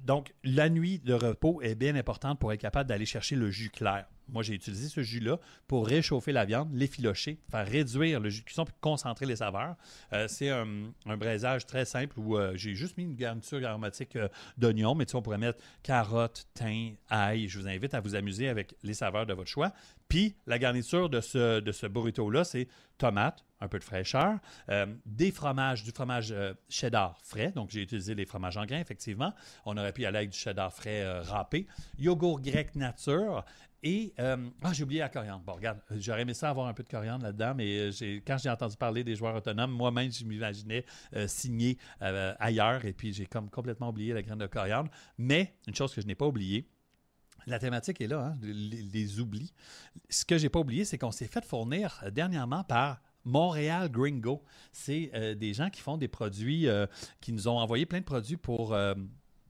Donc, 0.05 0.34
la 0.42 0.68
nuit 0.68 0.98
de 0.98 1.14
repos 1.14 1.62
est 1.62 1.76
bien 1.76 1.94
importante 1.94 2.40
pour 2.40 2.53
être 2.53 2.61
capable 2.61 2.88
d'aller 2.88 3.07
chercher 3.07 3.36
le 3.36 3.50
jus 3.50 3.70
clair. 3.70 4.07
Moi, 4.28 4.42
j'ai 4.42 4.54
utilisé 4.54 4.88
ce 4.88 5.02
jus-là 5.02 5.38
pour 5.66 5.86
réchauffer 5.86 6.32
la 6.32 6.44
viande, 6.44 6.70
l'effilocher, 6.72 7.38
faire 7.50 7.66
réduire 7.66 8.20
le 8.20 8.30
jus 8.30 8.40
de 8.40 8.46
cuisson 8.46 8.64
puis 8.64 8.74
concentrer 8.80 9.26
les 9.26 9.36
saveurs. 9.36 9.76
Euh, 10.12 10.26
c'est 10.28 10.50
un, 10.50 10.66
un 11.06 11.16
braisage 11.16 11.66
très 11.66 11.84
simple 11.84 12.18
où 12.18 12.36
euh, 12.36 12.52
j'ai 12.56 12.74
juste 12.74 12.96
mis 12.96 13.04
une 13.04 13.14
garniture 13.14 13.64
aromatique 13.66 14.16
euh, 14.16 14.28
d'oignon, 14.56 14.94
mais 14.94 15.04
tu 15.06 15.12
sais, 15.12 15.16
on 15.16 15.22
pourrait 15.22 15.38
mettre 15.38 15.58
carottes, 15.82 16.46
thym, 16.54 16.94
ail. 17.10 17.48
Je 17.48 17.58
vous 17.58 17.68
invite 17.68 17.94
à 17.94 18.00
vous 18.00 18.14
amuser 18.14 18.48
avec 18.48 18.74
les 18.82 18.94
saveurs 18.94 19.26
de 19.26 19.34
votre 19.34 19.50
choix. 19.50 19.72
Puis 20.08 20.34
la 20.46 20.58
garniture 20.58 21.08
de 21.08 21.20
ce, 21.20 21.60
de 21.60 21.72
ce 21.72 21.86
burrito-là, 21.86 22.44
c'est 22.44 22.68
tomate, 22.98 23.44
un 23.60 23.68
peu 23.68 23.78
de 23.78 23.84
fraîcheur, 23.84 24.38
euh, 24.68 24.86
des 25.06 25.30
fromages, 25.30 25.82
du 25.82 25.90
fromage 25.90 26.34
cheddar 26.68 27.18
frais. 27.22 27.52
Donc, 27.52 27.70
j'ai 27.70 27.82
utilisé 27.82 28.14
les 28.14 28.26
fromages 28.26 28.56
en 28.56 28.66
grains, 28.66 28.80
effectivement. 28.80 29.32
On 29.64 29.76
aurait 29.76 29.92
pu 29.92 30.04
aller 30.04 30.18
avec 30.18 30.30
du 30.30 30.38
cheddar 30.38 30.72
frais 30.72 31.20
râpé. 31.20 31.66
Yogourt 31.98 32.40
grec 32.40 32.74
nature. 32.76 33.44
Et, 33.82 34.14
euh, 34.20 34.36
ah, 34.62 34.72
j'ai 34.72 34.84
oublié 34.84 35.00
la 35.00 35.08
coriandre. 35.08 35.42
Bon, 35.42 35.54
regarde, 35.54 35.80
j'aurais 35.90 36.22
aimé 36.22 36.34
ça 36.34 36.50
avoir 36.50 36.68
un 36.68 36.74
peu 36.74 36.84
de 36.84 36.88
coriandre 36.88 37.24
là-dedans, 37.24 37.54
mais 37.56 37.90
euh, 37.90 38.20
quand 38.24 38.38
j'ai 38.38 38.48
entendu 38.48 38.76
parler 38.76 39.02
des 39.02 39.16
joueurs 39.16 39.34
autonomes, 39.34 39.72
moi-même, 39.72 40.12
je 40.12 40.24
m'imaginais 40.24 40.84
euh, 41.16 41.26
signer 41.26 41.78
euh, 42.00 42.32
ailleurs 42.38 42.84
et 42.84 42.92
puis 42.92 43.12
j'ai 43.12 43.26
complètement 43.26 43.88
oublié 43.88 44.12
la 44.12 44.22
graine 44.22 44.38
de 44.38 44.46
coriandre. 44.46 44.90
Mais, 45.18 45.56
une 45.66 45.74
chose 45.74 45.92
que 45.94 46.00
je 46.00 46.06
n'ai 46.06 46.14
pas 46.14 46.26
oubliée, 46.26 46.68
la 47.46 47.58
thématique 47.58 48.00
est 48.00 48.06
là, 48.06 48.26
hein, 48.26 48.38
les, 48.40 48.82
les 48.82 49.20
oublis. 49.20 49.52
Ce 50.08 50.24
que 50.24 50.38
j'ai 50.38 50.48
pas 50.48 50.60
oublié, 50.60 50.84
c'est 50.84 50.98
qu'on 50.98 51.10
s'est 51.10 51.26
fait 51.26 51.44
fournir 51.44 52.00
euh, 52.04 52.10
dernièrement 52.10 52.62
par 52.62 53.00
Montréal 53.24 53.90
Gringo. 53.90 54.42
C'est 54.72 55.10
euh, 55.14 55.34
des 55.34 55.54
gens 55.54 55.70
qui 55.70 55.80
font 55.80 55.96
des 55.96 56.08
produits, 56.08 56.68
euh, 56.68 56.86
qui 57.20 57.32
nous 57.32 57.48
ont 57.48 57.58
envoyé 57.58 57.86
plein 57.86 58.00
de 58.00 58.04
produits 58.04 58.36
pour 58.36 58.74
euh, 58.74 58.94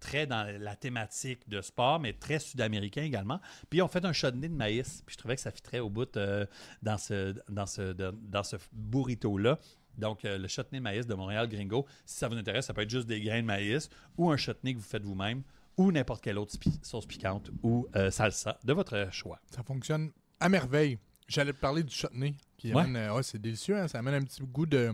très 0.03 0.27
dans 0.27 0.45
la 0.61 0.75
thématique 0.77 1.49
de 1.49 1.61
sport, 1.63 2.01
mais 2.01 2.13
très 2.13 2.39
sud-américain 2.41 3.03
également. 3.05 3.41
Puis 3.71 3.81
on 3.81 3.89
fait 3.89 4.05
un 4.05 4.13
chutney 4.13 4.49
de 4.49 4.55
maïs. 4.55 5.03
Puis 5.07 5.15
je 5.15 5.19
trouvais 5.19 5.37
que 5.37 5.41
ça 5.41 5.51
fitrait 5.53 5.79
au 5.79 5.89
bout 5.89 6.17
euh, 6.17 6.45
dans 6.83 6.99
ce, 6.99 7.35
dans 7.49 7.67
ce, 7.67 7.93
dans, 7.93 8.43
ce 8.43 8.57
burrito-là. 8.73 9.59
Donc, 9.97 10.25
euh, 10.25 10.39
le 10.39 10.49
chutney 10.49 10.79
de 10.79 10.83
maïs 10.83 11.07
de 11.07 11.15
Montréal 11.15 11.49
Gringo, 11.49 11.87
si 12.05 12.17
ça 12.17 12.29
vous 12.29 12.37
intéresse, 12.37 12.67
ça 12.67 12.75
peut 12.75 12.81
être 12.83 12.91
juste 12.91 13.07
des 13.07 13.21
grains 13.21 13.41
de 13.43 13.47
maïs 13.47 13.89
ou 14.19 14.31
un 14.31 14.37
chutney 14.37 14.73
que 14.75 14.79
vous 14.79 14.85
faites 14.85 15.05
vous-même 15.05 15.43
ou 15.77 15.93
n'importe 15.93 16.23
quelle 16.23 16.39
autre 16.39 16.55
sauce 16.83 17.07
piquante 17.07 17.51
ou 17.63 17.87
euh, 17.97 18.11
salsa 18.11 18.59
de 18.65 18.73
votre 18.73 19.09
choix. 19.13 19.39
Ça 19.55 19.63
fonctionne 19.63 20.11
à 20.41 20.49
merveille. 20.49 20.99
J'allais 21.29 21.53
te 21.53 21.59
parler 21.61 21.83
du 21.83 21.95
chutney. 21.95 22.35
Qui 22.59 22.73
Ouais. 22.75 22.83
amène, 22.83 22.97
euh, 22.97 23.23
c'est 23.23 23.41
délicieux. 23.41 23.77
hein, 23.79 23.89
Ça 23.89 23.99
amène 23.99 24.15
un 24.15 24.23
petit 24.23 24.43
goût 24.43 24.67
de, 24.67 24.93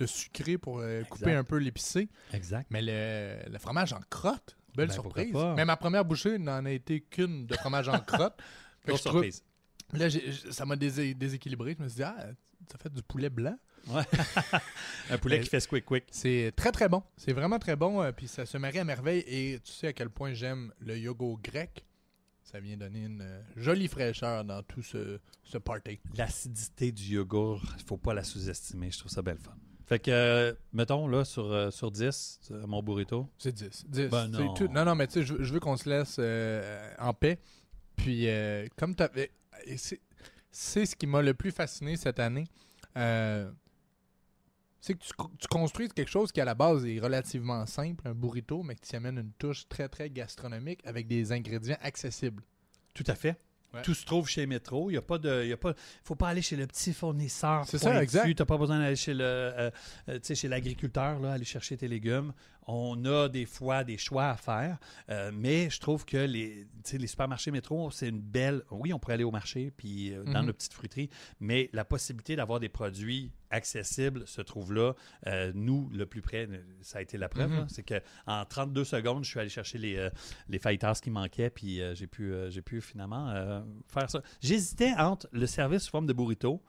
de 0.00 0.06
sucré 0.06 0.58
pour 0.58 0.80
euh, 0.80 1.02
couper 1.04 1.34
un 1.34 1.44
peu 1.44 1.56
l'épicé. 1.58 2.08
Exact. 2.32 2.66
Mais 2.70 2.82
le, 2.82 3.50
le 3.50 3.58
fromage 3.58 3.92
en 3.92 4.00
crotte, 4.10 4.56
belle 4.74 4.88
Ben, 4.88 4.94
surprise. 4.94 5.34
Mais 5.56 5.64
ma 5.64 5.76
première 5.76 6.04
bouchée 6.04 6.38
n'en 6.38 6.64
a 6.64 6.70
été 6.70 7.00
qu'une 7.02 7.46
de 7.46 7.54
fromage 7.54 7.88
en 7.88 8.00
crotte. 8.00 8.40
Grosse 8.86 9.00
je 9.02 9.04
trouve- 9.08 9.22
surprise. 9.22 9.44
Là, 9.92 10.08
ça 10.52 10.64
m'a 10.66 10.76
désé- 10.76 11.14
déséquilibré. 11.14 11.74
Je 11.78 11.82
me 11.82 11.88
suis 11.88 11.96
dit, 11.96 12.02
ah, 12.02 12.16
ça 12.70 12.78
fait 12.78 12.92
du 12.92 13.02
poulet 13.02 13.28
blanc. 13.28 13.58
Ouais. 13.88 14.02
un 15.10 15.18
poulet 15.18 15.38
Mais- 15.38 15.44
qui 15.44 15.50
fait 15.50 15.60
squick 15.60 15.84
quick. 15.84 16.04
C'est 16.10 16.52
très, 16.56 16.70
très 16.72 16.88
bon. 16.88 17.02
C'est 17.16 17.32
vraiment 17.32 17.58
très 17.58 17.76
bon. 17.76 18.00
euh, 18.02 18.12
puis 18.12 18.28
ça 18.28 18.46
se 18.46 18.56
marie 18.58 18.78
à 18.78 18.84
merveille. 18.84 19.24
Et 19.26 19.58
tu 19.64 19.72
sais 19.72 19.88
à 19.88 19.92
quel 19.92 20.08
point 20.10 20.32
j'aime 20.32 20.72
le 20.80 20.96
yogourt 20.98 21.40
grec. 21.42 21.84
Ça 22.42 22.58
vient 22.60 22.76
donner 22.76 23.04
une 23.04 23.22
euh, 23.22 23.42
jolie 23.56 23.86
fraîcheur 23.88 24.44
dans 24.44 24.62
tout 24.62 24.82
ce, 24.82 25.18
ce 25.44 25.58
party. 25.58 26.00
L'acidité 26.16 26.90
du 26.92 27.02
yogourt, 27.14 27.62
il 27.78 27.84
faut 27.84 27.96
pas 27.98 28.14
la 28.14 28.24
sous-estimer. 28.24 28.90
Je 28.90 28.98
trouve 28.98 29.10
ça 29.12 29.22
belle 29.22 29.38
fun. 29.38 29.54
Fait 29.90 29.98
que, 29.98 30.12
euh, 30.12 30.54
mettons, 30.72 31.08
là, 31.08 31.24
sur, 31.24 31.50
euh, 31.50 31.72
sur 31.72 31.90
10, 31.90 32.38
euh, 32.52 32.64
mon 32.68 32.80
burrito. 32.80 33.28
C'est 33.38 33.50
10. 33.50 33.86
10. 33.88 34.08
Ben 34.08 34.30
C'est 34.32 34.44
non. 34.44 34.54
tout. 34.54 34.68
non, 34.68 34.84
non, 34.84 34.94
mais 34.94 35.08
tu 35.08 35.14
sais, 35.14 35.22
je, 35.24 35.42
je 35.42 35.52
veux 35.52 35.58
qu'on 35.58 35.76
se 35.76 35.88
laisse 35.88 36.20
en 37.00 37.12
paix. 37.12 37.40
Puis, 37.96 38.28
comme 38.76 38.94
tu 38.94 39.02
avais. 39.02 39.32
C'est 39.76 40.00
c'est 40.52 40.86
ce 40.86 40.94
qui 40.94 41.08
m'a 41.08 41.22
le 41.22 41.34
plus 41.34 41.50
fasciné 41.50 41.96
cette 41.96 42.20
année. 42.20 42.44
C'est 42.94 44.94
que 44.94 44.98
tu, 44.98 45.10
tu 45.40 45.48
construis 45.48 45.88
quelque 45.88 46.08
chose 46.08 46.30
qui, 46.30 46.40
à 46.40 46.44
la 46.44 46.54
base, 46.54 46.86
est 46.86 47.00
relativement 47.00 47.66
simple, 47.66 48.06
un 48.06 48.14
burrito, 48.14 48.62
mais 48.62 48.76
y 48.92 48.96
amènes 48.96 49.18
une 49.18 49.32
touche 49.32 49.68
très, 49.68 49.88
très 49.88 50.08
gastronomique 50.08 50.86
avec 50.86 51.08
des 51.08 51.32
ingrédients 51.32 51.78
accessibles. 51.82 52.44
Tout 52.94 53.04
à 53.08 53.16
fait. 53.16 53.36
Ouais. 53.72 53.82
Tout 53.82 53.94
se 53.94 54.04
trouve 54.04 54.28
chez 54.28 54.46
Métro. 54.46 54.90
Il 54.90 54.94
y 54.94 54.96
a 54.96 55.02
pas 55.02 55.18
de, 55.18 55.44
il 55.44 55.48
y 55.48 55.52
a 55.52 55.56
pas, 55.56 55.74
faut 56.02 56.16
pas 56.16 56.28
aller 56.28 56.42
chez 56.42 56.56
le 56.56 56.66
petit 56.66 56.92
fournisseur. 56.92 57.64
C'est 57.66 57.78
ça, 57.78 58.02
exact. 58.02 58.34
T'as 58.34 58.44
pas 58.44 58.58
besoin 58.58 58.80
d'aller 58.80 58.96
chez 58.96 59.14
le, 59.14 59.22
euh, 59.24 59.70
euh, 60.08 60.18
chez 60.22 60.48
l'agriculteur 60.48 61.20
là, 61.20 61.32
aller 61.34 61.44
chercher 61.44 61.76
tes 61.76 61.86
légumes. 61.86 62.32
On 62.72 63.04
a 63.04 63.28
des 63.28 63.46
fois 63.46 63.82
des 63.82 63.98
choix 63.98 64.28
à 64.28 64.36
faire, 64.36 64.78
euh, 65.08 65.32
mais 65.34 65.68
je 65.70 65.80
trouve 65.80 66.04
que 66.04 66.16
les, 66.16 66.68
supermarchés 66.84 67.50
Métro, 67.50 67.90
c'est 67.90 68.08
une 68.08 68.20
belle. 68.20 68.62
Oui, 68.70 68.92
on 68.92 69.00
pourrait 69.00 69.14
aller 69.14 69.24
au 69.24 69.32
marché 69.32 69.72
puis 69.76 70.14
euh, 70.14 70.22
dans 70.22 70.40
Mhm. 70.40 70.46
nos 70.46 70.52
petites 70.52 70.72
fruiteries, 70.74 71.10
mais 71.40 71.68
la 71.72 71.84
possibilité 71.84 72.36
d'avoir 72.36 72.60
des 72.60 72.68
produits 72.68 73.32
accessibles 73.50 74.24
se 74.28 74.40
trouve 74.40 74.72
là. 74.72 74.92
Euh, 75.26 75.50
nous, 75.52 75.90
le 75.92 76.06
plus 76.06 76.22
près, 76.22 76.48
ça 76.80 76.98
a 76.98 77.02
été 77.02 77.18
la 77.18 77.28
preuve. 77.28 77.50
Mhm. 77.50 77.68
C'est 77.68 77.82
que 77.82 78.00
en 78.28 78.44
32 78.44 78.84
secondes, 78.84 79.24
je 79.24 79.30
suis 79.30 79.40
allé 79.40 79.48
chercher 79.48 79.78
les, 79.78 80.08
les 80.48 80.58
fajitas 80.60 81.00
qui 81.02 81.10
manquaient, 81.10 81.50
puis 81.50 81.80
j'ai 81.94 82.06
pu, 82.06 82.32
j'ai 82.50 82.62
pu 82.62 82.80
finalement 82.80 83.64
faire 83.88 84.08
ça. 84.08 84.22
J'hésitais 84.40 84.92
entre 84.96 85.28
le 85.32 85.46
service 85.46 85.82
sous 85.82 85.90
forme 85.90 86.06
de 86.06 86.12
burrito 86.12 86.62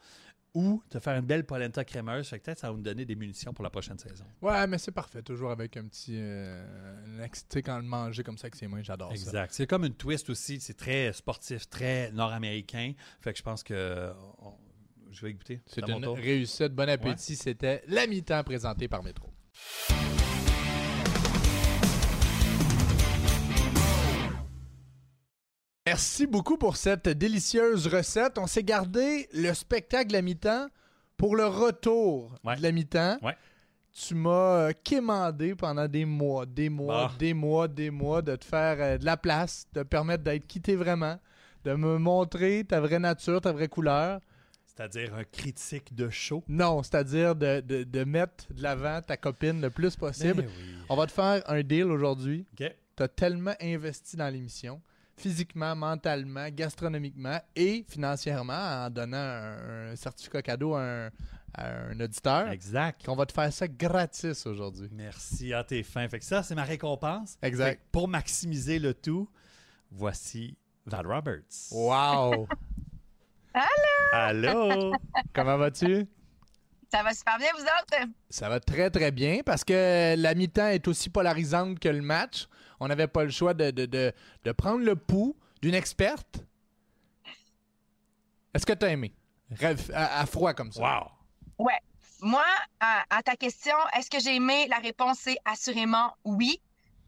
ou 0.54 0.82
te 0.90 1.00
faire 1.00 1.18
une 1.18 1.26
belle 1.26 1.46
polenta 1.46 1.86
crémeuse. 1.86 2.28
Fait 2.28 2.40
que 2.40 2.44
peut-être 2.46 2.60
ça 2.60 2.70
va 2.72 2.78
me 2.78 2.82
donner 2.84 3.06
des 3.06 3.16
munitions 3.16 3.54
pour 3.54 3.64
la 3.64 3.70
prochaine 3.70 3.98
saison. 3.98 4.26
Ouais, 4.42 4.68
mais 4.68 4.78
c'est 4.78 4.92
parfait. 4.92 5.22
Toujours 5.22 5.52
avec 5.52 5.78
un 5.78 5.86
petit. 5.86 6.16
Euh, 6.18 7.26
tu 7.32 7.40
sais, 7.50 7.62
quand 7.62 7.78
le 7.78 7.84
manger 7.84 8.24
comme 8.24 8.38
ça 8.38 8.46
avec 8.46 8.56
ses 8.56 8.68
mains, 8.68 8.82
j'adore 8.84 9.10
ça. 9.10 9.14
Exact. 9.16 9.54
C'est 9.54 9.68
comme 9.68 9.86
une 9.86 9.94
twist 9.96 10.30
aussi. 10.30 10.60
C'est 10.60 10.74
très 10.78 11.14
sportif, 11.14 11.70
très 11.70 12.12
nord-américain. 12.12 12.94
Fait 13.22 13.32
que 13.32 13.38
je 13.38 13.44
pense 13.44 13.64
que 13.64 14.12
on- 14.40 14.54
je 15.12 15.26
vais 15.26 15.32
écouter. 15.32 15.62
C'est 15.68 15.88
une 15.90 16.02
tour. 16.02 16.16
réussite. 16.16 16.70
Bon 16.74 16.88
appétit. 16.90 17.36
C'était 17.36 17.84
la 17.88 18.08
mi-temps 18.08 18.44
présentée 18.44 18.88
par 18.88 19.04
Métro. 19.04 19.28
Merci 25.92 26.26
beaucoup 26.26 26.56
pour 26.58 26.78
cette 26.78 27.10
délicieuse 27.10 27.86
recette. 27.88 28.38
On 28.38 28.48
s'est 28.48 28.64
gardé 28.64 29.28
le 29.34 29.54
spectacle 29.54 30.16
à 30.16 30.22
mi-temps 30.22 30.68
pour 31.18 31.36
le 31.36 31.46
retour 31.46 32.34
Ouais. 32.46 32.56
de 32.56 32.62
la 32.64 32.72
mi-temps. 32.72 33.18
Ouais. 33.22 33.36
Tu 33.92 34.16
m'as 34.16 34.70
euh, 34.70 34.72
quémandé 34.86 35.54
pendant 35.54 35.90
des 35.90 36.06
mois, 36.06 36.46
des 36.46 36.70
mois, 36.70 37.08
Bah. 37.10 37.12
des 37.20 37.34
mois, 37.34 37.68
des 37.68 37.90
mois 37.90 38.22
de 38.22 38.38
te 38.38 38.46
faire 38.46 38.78
euh, 38.80 38.98
de 39.00 39.04
la 39.04 39.18
place, 39.18 39.66
de 39.74 39.84
te 39.84 39.86
permettre 39.86 40.24
d'être 40.24 40.48
quitté 40.48 40.78
vraiment, 40.78 41.20
de 41.66 41.74
me 41.74 41.98
montrer 41.98 42.64
ta 42.64 42.80
vraie 42.80 43.00
nature, 43.00 43.42
ta 43.42 43.52
vraie 43.52 43.68
couleur. 43.68 44.22
C'est-à-dire 44.66 45.14
un 45.14 45.26
critique 45.26 45.94
de 45.94 46.10
show? 46.10 46.42
Non, 46.48 46.84
c'est-à-dire 46.84 47.36
de, 47.36 47.60
de- 47.60 47.84
de 47.84 48.04
mettre 48.06 48.46
de 48.54 48.64
l'avant 48.64 49.02
ta 49.02 49.18
copine 49.18 49.60
le 49.60 49.70
plus 49.70 49.98
possible. 49.98 50.46
Oui. 50.48 50.76
On 50.88 50.96
va 50.96 51.06
te 51.06 51.12
faire 51.12 51.44
un 51.48 51.62
deal 51.64 51.92
aujourd'hui. 51.92 52.46
Tu 52.56 52.64
as 53.04 53.08
tellement 53.10 53.56
investi 53.62 54.16
dans 54.16 54.30
l'émission, 54.30 54.82
physiquement, 55.22 55.76
mentalement, 55.76 56.48
gastronomiquement 56.50 57.40
et 57.56 57.86
financièrement, 57.88 58.86
en 58.86 58.90
donnant 58.90 59.18
un, 59.18 59.92
un 59.92 59.96
certificat 59.96 60.42
cadeau 60.42 60.74
à 60.76 60.82
un, 60.82 61.08
à 61.54 61.70
un 61.90 62.00
auditeur, 62.00 62.50
Exact. 62.50 63.06
qu'on 63.06 63.16
va 63.16 63.26
te 63.26 63.34
faire 63.34 63.52
ça 63.54 63.68
gratis 63.68 64.46
aujourd'hui. 64.46 64.90
Merci 64.92 65.54
à 65.54 65.64
tes 65.64 65.84
fins. 65.84 66.08
Fait 66.08 66.20
que 66.20 66.26
ça, 66.26 66.44
c'est 66.44 66.56
ma 66.56 66.64
récompense. 66.64 67.38
Exact. 67.42 67.82
Pour 67.92 68.08
maximiser 68.08 68.80
le 68.80 68.94
tout, 68.94 69.30
voici 69.92 70.58
Val 70.86 71.06
Roberts. 71.06 71.70
Wow! 71.72 72.48
Allô? 74.14 74.94
Comment 75.34 75.58
vas-tu? 75.58 76.06
Ça 76.92 77.04
va 77.04 77.14
super 77.14 77.38
bien, 77.38 77.48
vous 77.56 77.64
autres? 77.64 78.10
Ça 78.30 78.50
va 78.50 78.60
très 78.60 78.90
très 78.90 79.12
bien 79.12 79.40
parce 79.46 79.64
que 79.64 80.16
la 80.18 80.34
mi-temps 80.36 80.68
est 80.68 80.88
aussi 80.88 81.10
polarisante 81.10 81.80
que 81.80 81.88
le 81.90 82.02
match. 82.02 82.48
On 82.84 82.88
n'avait 82.88 83.08
pas 83.08 83.24
le 83.24 83.30
choix 83.30 83.54
de, 83.54 83.70
de, 83.70 83.86
de, 83.86 84.12
de 84.44 84.52
prendre 84.52 84.84
le 84.84 84.96
pouls 84.96 85.36
d'une 85.62 85.76
experte. 85.76 86.44
Est-ce 88.54 88.66
que 88.66 88.74
tu 88.74 88.86
as 88.86 88.90
aimé? 88.90 89.14
Rêve- 89.52 89.92
à, 89.94 90.20
à 90.22 90.26
froid 90.26 90.54
comme 90.56 90.72
ça. 90.72 90.82
Wow. 90.82 91.12
Ouais. 91.68 91.80
Moi, 92.22 92.44
à, 92.80 93.04
à 93.12 93.22
ta 93.22 93.36
question, 93.36 93.76
est-ce 93.96 94.10
que 94.10 94.20
j'ai 94.20 94.36
aimé? 94.36 94.68
La 94.68 94.78
réponse 94.80 95.28
est 95.28 95.38
assurément 95.46 96.16
oui. 96.24 96.60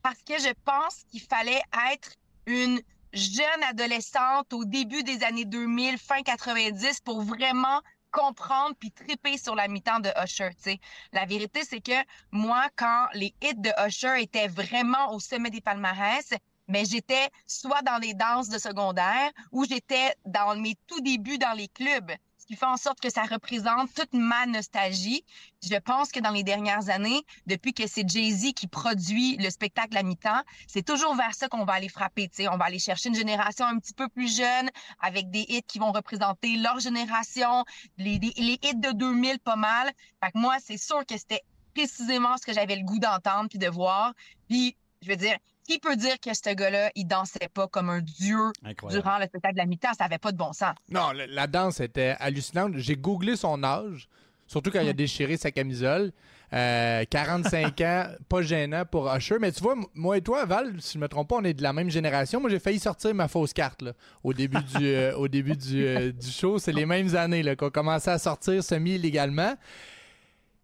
Parce 0.04 0.22
que 0.22 0.38
je 0.38 0.54
pense 0.64 1.04
qu'il 1.10 1.22
fallait 1.22 1.62
être 1.92 2.12
une 2.46 2.80
jeune 3.12 3.64
adolescente 3.68 4.54
au 4.54 4.66
début 4.66 5.02
des 5.04 5.24
années 5.24 5.46
2000, 5.46 5.98
fin 5.98 6.22
90, 6.22 7.00
pour 7.02 7.22
vraiment 7.24 7.82
comprendre 8.14 8.76
puis 8.80 8.92
triper 8.92 9.38
sur 9.38 9.56
la 9.56 9.68
mi-temps 9.68 10.00
de 10.00 10.10
Usher. 10.24 10.52
tu 10.56 10.64
sais. 10.64 10.80
La 11.12 11.26
vérité, 11.26 11.64
c'est 11.66 11.82
que 11.82 12.00
moi, 12.32 12.68
quand 12.78 13.08
les 13.14 13.36
hits 13.42 13.56
de 13.56 13.72
Usher 13.86 14.22
étaient 14.22 14.48
vraiment 14.48 15.12
au 15.12 15.20
sommet 15.20 15.50
des 15.50 15.60
palmarès, 15.60 16.34
mais 16.68 16.86
j'étais 16.86 17.30
soit 17.46 17.82
dans 17.82 17.98
les 17.98 18.14
danses 18.14 18.48
de 18.48 18.58
secondaire 18.58 19.32
ou 19.52 19.66
j'étais 19.66 20.14
dans 20.26 20.56
mes 20.56 20.78
tout 20.88 21.02
débuts 21.02 21.38
dans 21.38 21.58
les 21.58 21.68
clubs, 21.68 22.12
fait 22.56 22.66
en 22.66 22.78
sorte 22.78 23.00
que 23.00 23.10
ça 23.10 23.24
représente 23.24 23.94
toute 23.94 24.14
ma 24.14 24.46
nostalgie. 24.46 25.24
Je 25.62 25.76
pense 25.76 26.12
que 26.12 26.20
dans 26.20 26.32
les 26.32 26.44
dernières 26.44 26.90
années, 26.90 27.22
depuis 27.48 27.74
que 27.74 27.88
c'est 27.88 28.08
Jay-Z 28.08 28.54
qui 28.54 28.68
produit 28.68 29.38
le 29.38 29.50
spectacle 29.50 29.96
à 29.98 30.04
mi-temps, 30.04 30.42
c'est 30.68 30.86
toujours 30.86 31.16
vers 31.16 31.34
ça 31.34 31.48
qu'on 31.48 31.66
va 31.66 31.74
aller 31.74 31.90
frapper. 31.90 32.28
tu 32.30 32.44
sais. 32.44 32.48
On 32.48 32.58
va 32.58 32.66
aller 32.66 32.80
chercher 32.80 33.10
une 33.10 33.16
génération 33.16 33.66
un 33.66 33.80
petit 33.80 33.94
peu 33.94 34.08
plus 34.10 34.36
jeune 34.36 34.70
avec 35.00 35.30
des 35.32 35.46
hits 35.48 35.64
qui 35.68 35.80
vont 35.80 35.92
représenter 35.92 36.58
leur 36.58 36.80
génération, 36.80 37.64
les, 37.98 38.20
hits 38.36 38.76
de 38.76 38.92
2000 38.92 39.40
pas 39.40 39.56
mal. 39.56 39.92
Que 40.22 40.40
moi, 40.40 40.58
c'est 40.60 40.78
sûr 40.78 41.06
que 41.06 41.18
c'était 41.18 41.44
précisément 41.74 42.38
ce 42.38 42.46
que 42.46 42.54
j'avais 42.54 42.76
le 42.76 42.84
goût 42.84 43.00
d'entendre 43.00 43.50
puis 43.50 43.60
de 43.60 43.68
voir. 43.68 44.14
Puis, 44.48 44.76
je 45.02 45.10
veux 45.10 45.16
dire, 45.16 45.38
qui 45.68 45.80
peut 45.80 45.96
dire 45.96 46.20
que 46.20 46.34
ce 46.34 46.54
gars-là, 46.54 46.92
il 46.96 47.06
dansait 47.06 47.50
pas 47.54 47.68
comme 47.68 47.90
un 47.90 48.02
dieu 48.02 48.38
Incroyable. 48.64 49.02
durant 49.02 49.18
le 49.18 49.26
spectacle 49.26 49.56
de 49.56 49.60
la 49.60 49.66
mi-temps? 49.66 49.94
Ça 49.98 50.06
avait 50.06 50.18
pas 50.18 50.32
de 50.32 50.38
bon 50.38 50.54
sens. 50.54 50.76
Non, 50.90 51.12
la, 51.12 51.28
la 51.28 51.48
danse 51.48 51.80
était 51.80 52.16
hallucinante. 52.20 52.74
J'ai 52.78 52.96
googlé 52.96 53.36
son 53.36 53.64
âge, 53.64 54.08
surtout 54.48 54.72
quand 54.72 54.82
il 54.82 54.90
a 54.90 54.94
déchiré 54.94 55.38
sa 55.38 55.52
camisole. 55.52 56.12
Euh, 56.54 57.04
45 57.10 57.82
ans, 57.82 58.06
pas 58.30 58.42
gênant 58.44 58.84
pour 58.86 59.12
Usher. 59.12 59.38
Mais 59.40 59.52
tu 59.52 59.64
vois, 59.64 59.76
moi 59.96 60.18
et 60.18 60.22
toi, 60.22 60.46
Val, 60.46 60.76
si 60.80 60.94
je 60.94 61.00
me 61.00 61.08
trompe 61.08 61.30
pas, 61.30 61.38
on 61.38 61.44
est 61.44 61.56
de 61.56 61.64
la 61.64 61.74
même 61.74 61.90
génération. 61.90 62.40
Moi, 62.40 62.52
j'ai 62.52 62.60
failli 62.60 62.80
sortir 62.80 63.16
ma 63.16 63.28
fausse 63.28 63.54
carte 63.54 63.82
là, 63.82 63.94
au 64.24 64.34
début 64.34 64.62
du, 64.62 64.86
euh, 64.86 65.16
au 65.16 65.28
début 65.28 65.56
du, 65.56 65.84
euh, 65.84 66.12
du 66.12 66.30
show. 66.30 66.60
C'est 66.60 66.74
les 66.74 66.86
mêmes 66.86 67.16
années 67.16 67.42
là, 67.42 67.56
qu'on 67.56 67.72
commençait 67.72 68.12
à 68.12 68.20
sortir 68.20 68.64
semi-illégalement. 68.64 69.56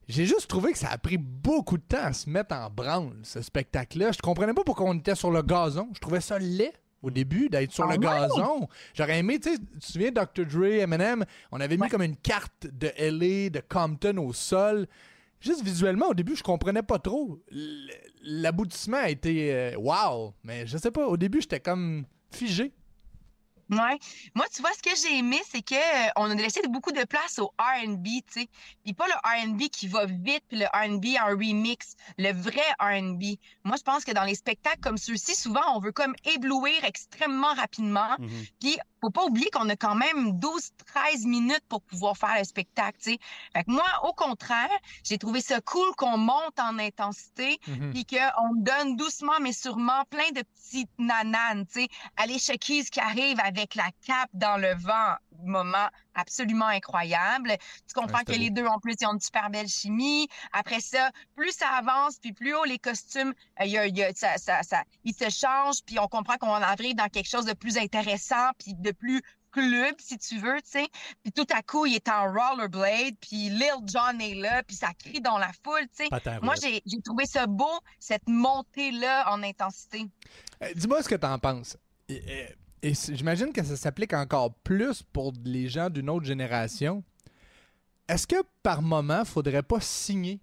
J'ai 0.10 0.26
juste 0.26 0.48
trouvé 0.48 0.72
que 0.72 0.78
ça 0.80 0.90
a 0.90 0.98
pris 0.98 1.18
beaucoup 1.20 1.78
de 1.78 1.84
temps 1.84 2.02
à 2.02 2.14
se 2.14 2.28
mettre 2.28 2.56
en 2.56 2.68
branle, 2.72 3.12
ce 3.22 3.44
spectacle-là. 3.44 4.12
Je 4.12 4.18
comprenais 4.18 4.56
pas 4.56 4.64
pourquoi 4.64 4.88
on 4.88 4.96
était 4.96 5.14
sur 5.14 5.30
le 5.30 5.44
gazon. 5.44 5.88
Je 5.94 6.00
trouvais 6.00 6.20
ça 6.20 6.40
laid 6.40 6.74
au 7.04 7.12
début 7.12 7.48
d'être 7.48 7.72
sur 7.72 7.86
Ah 7.88 7.94
le 7.94 8.00
gazon. 8.00 8.68
J'aurais 8.96 9.20
aimé, 9.20 9.40
tu 9.40 9.52
sais, 9.52 9.60
tu 9.60 9.80
te 9.80 9.86
souviens 9.86 10.12
Dr. 10.12 10.48
Dre, 10.48 10.82
Eminem, 10.82 11.26
on 11.52 11.62
avait 11.62 11.78
mis 11.78 11.88
comme 11.90 12.02
une 12.02 12.16
carte 12.16 12.66
de 12.66 12.92
LA, 12.98 13.52
de 13.52 13.62
Compton 13.70 14.18
au 14.18 14.34
sol. 14.34 14.88
Juste 15.42 15.64
visuellement, 15.64 16.08
au 16.08 16.16
début, 16.16 16.36
je 16.36 16.42
comprenais 16.42 16.82
pas 16.82 16.98
trop. 16.98 17.40
L'aboutissement 18.24 18.98
a 18.98 19.10
été 19.12 19.54
euh, 19.54 19.76
wow, 19.78 20.34
mais 20.44 20.66
je 20.66 20.76
sais 20.80 20.92
pas, 20.92 21.06
au 21.08 21.18
début, 21.18 21.40
j'étais 21.42 21.60
comme 21.60 22.06
figé. 22.32 22.74
Ouais. 23.70 24.00
Moi, 24.34 24.46
tu 24.54 24.62
vois, 24.62 24.72
ce 24.74 24.82
que 24.82 24.96
j'ai 24.96 25.20
aimé, 25.20 25.40
c'est 25.50 25.62
que 25.62 25.76
euh, 25.76 26.10
on 26.16 26.30
a 26.32 26.36
laissé 26.36 26.62
beaucoup 26.68 26.92
de 26.92 27.04
place 27.04 27.38
au 27.40 27.54
R&B, 27.60 28.06
tu 28.06 28.42
sais. 28.42 28.50
Puis 28.84 28.94
pas 28.94 29.06
le 29.08 29.14
R&B 29.48 29.70
qui 29.72 29.88
va 29.88 30.06
vite, 30.06 30.44
puis 30.48 30.58
le 30.58 30.66
R&B 30.66 31.06
en 31.22 31.28
remix, 31.38 31.96
le 32.18 32.32
vrai 32.34 32.64
R&B. 32.80 33.38
Moi, 33.64 33.76
je 33.78 33.84
pense 33.84 34.04
que 34.06 34.12
dans 34.12 34.24
les 34.24 34.36
spectacles 34.36 34.80
comme 34.82 34.98
ceux-ci, 34.98 35.36
souvent, 35.36 35.62
on 35.76 35.80
veut 35.80 35.92
comme 35.92 36.16
éblouir 36.26 36.84
extrêmement 36.84 37.54
rapidement. 37.54 38.16
Mhm. 38.18 38.30
Puis, 38.60 38.78
faut 39.02 39.10
pas 39.10 39.24
oublier 39.26 39.50
qu'on 39.52 39.68
a 39.70 39.76
quand 39.76 39.96
même 39.96 40.34
12-13 40.40 41.26
minutes 41.26 41.64
pour 41.70 41.82
pouvoir 41.82 42.18
faire 42.18 42.38
le 42.38 42.44
spectacle, 42.44 42.98
tu 43.02 43.12
sais. 43.14 43.20
Fait 43.56 43.64
que 43.64 43.72
moi, 43.72 43.86
au 44.04 44.14
contraire, 44.14 44.70
j'ai 45.04 45.18
trouvé 45.18 45.42
ça 45.42 45.62
cool 45.62 45.90
qu'on 45.96 46.18
monte 46.18 46.60
en 46.60 46.78
intensité, 46.80 47.58
Mhm. 47.68 47.94
puis 47.94 48.06
qu'on 48.06 48.56
donne 48.56 48.96
doucement 48.96 49.40
mais 49.42 49.54
sûrement 49.54 50.04
plein 50.10 50.30
de 50.32 50.42
petites 50.44 50.90
nananes, 50.98 51.66
tu 51.68 51.82
sais. 51.82 51.88
Alicia 52.18 52.58
Keys 52.58 52.86
qui 52.92 53.00
arrive 53.00 53.40
avec 53.44 53.76
la 53.76 53.90
cape 54.06 54.30
dans 54.34 54.58
le 54.58 54.74
vent, 54.76 55.16
moment 55.44 55.88
absolument 56.16 56.66
incroyable. 56.66 57.56
Tu 57.88 57.94
comprends 57.94 58.18
Ouais, 58.18 58.26
que 58.26 58.32
les 58.34 58.50
deux, 58.50 58.66
en 58.66 58.78
plus, 58.80 58.94
ils 59.00 59.08
ont 59.08 59.14
une 59.14 59.22
super 59.22 59.50
belle 59.50 59.70
chimie. 59.70 60.28
Après 60.52 60.82
ça, 60.82 61.12
plus 61.38 61.54
ça 61.54 61.70
avance, 61.70 62.18
puis 62.20 62.34
plus 62.34 62.54
haut 62.54 62.66
les 62.66 62.78
costumes, 62.78 63.34
euh, 63.62 63.66
il 63.66 63.72
y 63.72 63.78
a- 63.78 63.88
y 63.88 64.04
a- 64.04 64.14
ça, 64.14 64.38
ça, 64.38 64.62
ça, 64.64 64.84
ils 65.06 65.14
se 65.14 65.30
changent, 65.30 65.82
puis 65.86 65.98
on 65.98 66.08
comprend 66.10 66.36
qu'on 66.36 66.52
arrive 66.52 66.96
dans 66.96 67.08
quelque 67.08 67.30
chose 67.30 67.46
de 67.46 67.54
plus 67.54 67.78
intéressant, 67.78 68.50
puis 68.58 68.74
de 68.74 68.89
plus 68.94 69.22
club, 69.52 69.96
si 69.98 70.18
tu 70.20 70.38
veux, 70.38 70.58
tu 70.62 70.70
sais. 70.72 70.88
Puis 71.24 71.32
tout 71.32 71.48
à 71.52 71.64
coup, 71.64 71.86
il 71.88 71.96
est 71.96 72.08
en 72.08 72.32
rollerblade, 72.32 73.16
puis 73.20 73.50
Lil 73.50 73.66
Jon 73.92 74.20
est 74.20 74.36
là, 74.36 74.62
puis 74.64 74.76
ça 74.76 74.90
crie 74.94 75.22
dans 75.22 75.40
la 75.40 75.50
foule, 75.64 75.88
tu 75.98 76.04
sais. 76.04 76.08
Moi, 76.44 76.54
j'ai 76.86 77.02
trouvé 77.02 77.26
ça 77.26 77.48
beau, 77.48 77.80
cette 78.00 78.28
montée-là 78.28 79.32
en 79.34 79.42
intensité. 79.42 80.06
Euh, 80.62 80.68
Dis-moi 80.76 81.02
ce 81.02 81.10
que 81.10 81.16
t'en 81.16 81.40
penses. 81.40 81.78
Et, 82.08 82.24
et- 82.84 82.94
j'imagine 82.94 83.52
que 83.52 83.64
ça 83.64 83.76
s'applique 83.76 84.14
encore 84.14 84.54
plus 84.64 85.02
pour 85.04 85.34
les 85.44 85.68
gens 85.68 85.90
d'une 85.90 86.10
autre 86.10 86.26
génération. 86.26 87.04
Est-ce 88.08 88.26
que 88.28 88.42
par 88.64 88.82
moment, 88.82 89.26
faudrait 89.26 89.64
pas 89.64 89.82
signer 89.82 90.40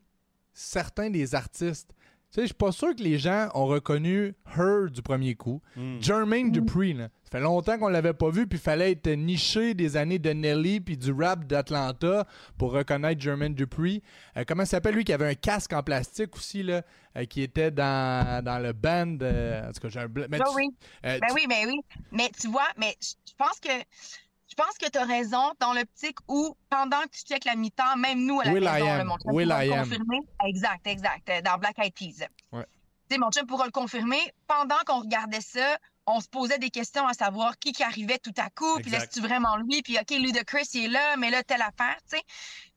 certains 0.52 1.10
des 1.10 1.34
artistes? 1.34 1.92
Tu 2.32 2.34
sais, 2.36 2.40
je 2.42 2.46
suis 2.46 2.54
pas 2.54 2.72
sûr 2.72 2.94
que 2.94 3.02
les 3.02 3.18
gens 3.18 3.48
ont 3.54 3.66
reconnu 3.66 4.34
Her 4.56 4.90
du 4.90 5.00
premier 5.00 5.34
coup. 5.36 5.62
Mm. 5.76 6.00
Jermaine 6.02 6.50
Dupri, 6.50 6.92
là. 6.92 7.08
Ça 7.24 7.30
fait 7.38 7.40
longtemps 7.40 7.78
qu'on 7.78 7.88
l'avait 7.88 8.12
pas 8.14 8.30
vu, 8.30 8.46
puis 8.46 8.58
il 8.58 8.62
fallait 8.62 8.92
être 8.92 9.08
niché 9.08 9.74
des 9.74 9.96
années 9.96 10.18
de 10.18 10.30
Nelly 10.30 10.80
puis 10.80 10.96
du 10.96 11.12
rap 11.12 11.44
d'Atlanta 11.46 12.26
pour 12.58 12.72
reconnaître 12.72 13.20
Jermaine 13.20 13.54
Dupri. 13.54 14.02
Euh, 14.36 14.44
comment 14.46 14.64
ça 14.64 14.72
s'appelle 14.72 14.94
lui 14.96 15.04
qui 15.04 15.12
avait 15.12 15.28
un 15.28 15.34
casque 15.34 15.72
en 15.72 15.82
plastique 15.82 16.36
aussi 16.36 16.62
là, 16.62 16.82
euh, 17.16 17.24
qui 17.24 17.42
était 17.42 17.70
dans, 17.70 18.44
dans 18.44 18.58
le 18.58 18.72
band. 18.72 19.16
euh, 19.22 19.68
en 19.68 19.72
tout 19.72 19.80
cas, 19.80 19.88
j'ai 19.88 20.00
un 20.00 20.08
mais 20.14 20.28
Ben 20.28 20.38
tu- 20.44 20.54
oui, 20.56 20.68
euh, 21.04 21.18
ben 21.20 21.26
tu- 21.28 21.34
oui, 21.34 21.46
ben 21.48 21.66
oui. 21.66 21.80
Mais 22.12 22.30
tu 22.38 22.48
vois, 22.48 22.68
mais 22.78 22.94
je 23.00 23.32
pense 23.38 23.58
que 23.60 23.70
pense 24.56 24.76
que 24.80 24.88
tu 24.90 24.98
as 24.98 25.04
raison 25.04 25.52
dans 25.60 25.72
l'optique 25.72 26.18
où 26.28 26.56
pendant 26.70 27.00
que 27.02 27.10
tu 27.10 27.22
checkes 27.24 27.44
la 27.44 27.54
mi-temps, 27.54 27.96
même 27.96 28.24
nous 28.24 28.40
à 28.40 28.44
la 28.44 28.52
Will 28.52 28.62
I 28.64 28.72
maison, 28.72 28.90
am. 28.90 28.98
là, 28.98 29.04
mon 29.04 29.18
chum 29.18 29.32
Will 29.34 29.48
pourra 29.48 29.64
I 29.64 29.68
le 29.68 29.74
am. 29.74 29.80
confirmer. 29.84 30.18
Exact, 30.46 30.86
exact. 30.86 31.28
euh, 31.30 31.40
Dans 31.42 31.58
Black 31.58 31.78
Eyed 31.78 31.94
Peas. 31.94 32.26
Ouais. 32.52 32.64
Tu 33.08 33.14
sais, 33.14 33.18
mon 33.18 33.30
chum 33.30 33.46
pourra 33.46 33.66
le 33.66 33.70
confirmer. 33.70 34.20
Pendant 34.48 34.78
qu'on 34.86 35.00
regardait 35.00 35.40
ça, 35.40 35.78
on 36.06 36.20
se 36.20 36.28
posait 36.28 36.58
des 36.58 36.70
questions 36.70 37.06
à 37.06 37.14
savoir 37.14 37.58
qui 37.58 37.72
qui 37.72 37.82
arrivait 37.82 38.18
tout 38.18 38.34
à 38.38 38.48
coup, 38.50 38.78
puis 38.80 38.90
c'est-tu 38.92 39.20
vraiment 39.20 39.56
lui, 39.56 39.82
puis 39.82 39.98
OK, 39.98 40.10
Ludacris, 40.10 40.68
il 40.74 40.84
est 40.84 40.88
là, 40.88 41.16
mais 41.16 41.30
là, 41.30 41.42
telle 41.42 41.62
affaire, 41.62 41.96
tu 42.08 42.16
sais. 42.16 42.22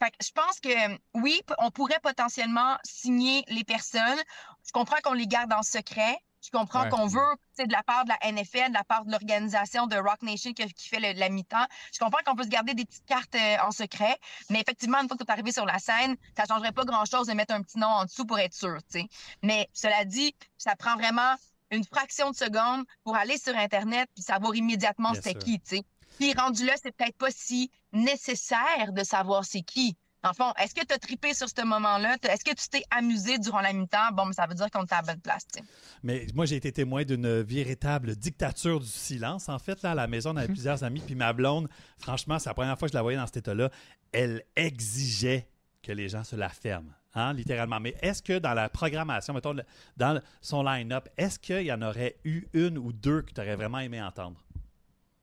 Fait 0.02 0.10
que 0.10 0.18
je 0.24 0.32
pense 0.32 0.60
que, 0.60 0.70
oui, 1.14 1.40
on 1.60 1.70
pourrait 1.70 2.00
potentiellement 2.02 2.78
signer 2.84 3.44
les 3.48 3.64
personnes. 3.64 4.18
Je 4.66 4.72
comprends 4.72 4.98
qu'on 5.04 5.14
les 5.14 5.28
garde 5.28 5.54
en 5.54 5.62
secret. 5.64 6.18
Je 6.42 6.50
comprends 6.52 6.84
Ouais. 6.84 6.90
qu'on 6.90 7.08
veut, 7.08 7.20
tu 7.56 7.64
sais, 7.64 7.68
de 7.68 7.72
la 7.74 7.84
part 7.84 8.06
de 8.06 8.10
la 8.10 8.32
NFL, 8.32 8.70
de 8.70 8.74
la 8.74 8.84
part 8.86 9.04
de 9.06 9.12
l'organisation 9.12 9.88
de 9.88 9.98
Rock 9.98 10.22
Nation 10.22 10.54
qui, 10.54 10.66
qui 10.74 10.88
fait 10.88 11.00
le- 11.00 11.20
la 11.20 11.30
mi-temps. 11.30 11.66
Je 11.94 12.00
comprends 12.00 12.20
qu'on 12.26 12.36
peut 12.36 12.44
se 12.44 12.50
garder 12.50 12.74
des 12.74 12.86
petites 12.86 13.06
cartes 13.06 13.36
euh, 13.36 13.58
en 13.62 13.72
secret, 13.72 14.18
mais 14.50 14.62
effectivement, 14.62 15.00
une 15.02 15.08
fois 15.08 15.18
que 15.18 15.24
tu 15.24 15.28
es 15.28 15.32
arrivé 15.32 15.52
sur 15.52 15.66
la 15.66 15.80
scène, 15.80 16.16
ça 16.38 16.46
changerait 16.48 16.72
pas 16.72 16.86
grand-chose 16.86 17.28
de 17.28 17.34
mettre 17.34 17.54
un 17.54 17.62
petit 17.62 17.78
nom 17.78 17.88
en 17.88 18.06
dessous 18.06 18.26
pour 18.26 18.40
être 18.40 18.54
sûr, 18.54 18.78
tu 18.90 19.02
sais. 19.02 19.08
Mais 19.44 19.68
cela 19.74 20.06
dit, 20.06 20.34
ça 20.58 20.76
prend 20.76 20.96
vraiment 20.96 21.36
une 21.72 21.84
fraction 21.84 22.32
de 22.32 22.36
seconde 22.36 22.86
pour 23.04 23.16
aller 23.16 23.38
sur 23.38 23.56
Internet 23.56 24.10
puis 24.16 24.24
savoir 24.24 24.56
immédiatement 24.56 25.14
c'est 25.22 25.34
qui, 25.36 25.60
tu 25.60 25.76
sais. 25.78 25.84
Puis 26.18 26.34
rendu 26.34 26.66
là, 26.66 26.74
c'est 26.82 26.92
peut-être 26.96 27.18
pas 27.18 27.32
si 27.32 27.70
nécessaire 27.92 28.92
de 28.92 29.04
savoir 29.04 29.46
c'est 29.46 29.62
qui. 29.62 29.98
Dans 30.22 30.30
le 30.30 30.36
fond, 30.36 30.52
est-ce 30.62 30.76
que 30.76 30.86
tu 30.86 30.94
as 30.94 30.98
trippé 30.98 31.34
sur 31.34 31.48
ce 31.48 31.66
moment-là? 31.66 32.18
Est-ce 32.24 32.44
que 32.44 32.54
tu 32.54 32.68
t'es 32.70 32.84
amusé 32.92 33.38
durant 33.38 33.62
la 33.62 33.72
mi-temps? 33.72 34.12
Bon, 34.14 34.26
mais 34.26 34.34
ça 34.34 34.48
veut 34.48 34.54
dire 34.54 34.70
qu'on 34.70 34.84
était 34.84 34.96
à 34.96 35.02
la 35.02 35.14
bonne 35.14 35.22
place, 35.22 35.48
tu 35.48 35.60
sais. 35.60 35.66
Mais 36.04 36.28
moi, 36.34 36.46
j'ai 36.46 36.58
été 36.58 36.72
témoin 36.74 37.04
d'une 37.04 37.42
véritable 37.42 38.18
dictature 38.18 38.82
du 38.82 38.88
silence. 38.88 39.48
En 39.48 39.60
fait, 39.60 39.82
là, 39.82 39.92
à 39.92 39.96
la 39.96 40.08
maison, 40.08 40.32
on 40.32 40.38
avait 40.38 40.48
plusieurs 40.54 40.84
amis. 40.84 41.00
Puis 41.00 41.16
ma 41.16 41.32
blonde, 41.32 41.70
franchement, 41.98 42.38
c'est 42.38 42.50
la 42.50 42.54
première 42.54 42.78
fois 42.78 42.90
que 42.90 42.92
je 42.92 42.98
la 42.98 43.02
voyais 43.02 43.18
dans 43.18 43.28
cet 43.28 43.38
état-là. 43.38 43.70
Elle 44.12 44.44
exigeait 44.58 45.48
que 45.82 45.94
les 45.94 46.10
gens 46.10 46.26
se 46.26 46.36
la 46.36 46.50
ferment. 46.50 46.92
Hein, 47.16 47.34
littéralement. 47.34 47.80
Mais 47.80 47.96
est-ce 48.02 48.22
que 48.22 48.38
dans 48.38 48.54
la 48.54 48.70
programmation, 48.70 49.34
mettons, 49.34 49.56
dans 49.98 50.22
son 50.42 50.62
line-up, 50.62 51.10
est-ce 51.18 51.40
qu'il 51.40 51.64
y 51.64 51.72
en 51.72 51.82
aurait 51.82 52.18
eu 52.24 52.46
une 52.54 52.78
ou 52.78 52.94
deux 52.94 53.24
que 53.24 53.32
tu 53.34 53.42
aurais 53.42 53.56
vraiment 53.56 53.80
aimé 53.80 54.02
entendre? 54.02 54.38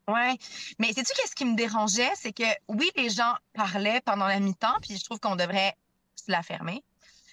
Ouais, 0.09 0.37
mais 0.79 0.93
sais-tu 0.93 1.13
qu'est-ce 1.15 1.35
qui 1.35 1.45
me 1.45 1.57
dérangeait? 1.57 2.13
C'est 2.15 2.33
que 2.33 2.45
oui, 2.69 2.89
les 2.95 3.11
gens 3.11 3.35
parlaient 3.55 4.01
pendant 4.03 4.27
la 4.29 4.39
mi-temps, 4.39 4.77
puis 4.81 4.97
je 4.97 5.05
trouve 5.05 5.19
qu'on 5.19 5.35
devrait 5.35 5.75
se 6.15 6.31
la 6.31 6.43
fermer. 6.45 6.85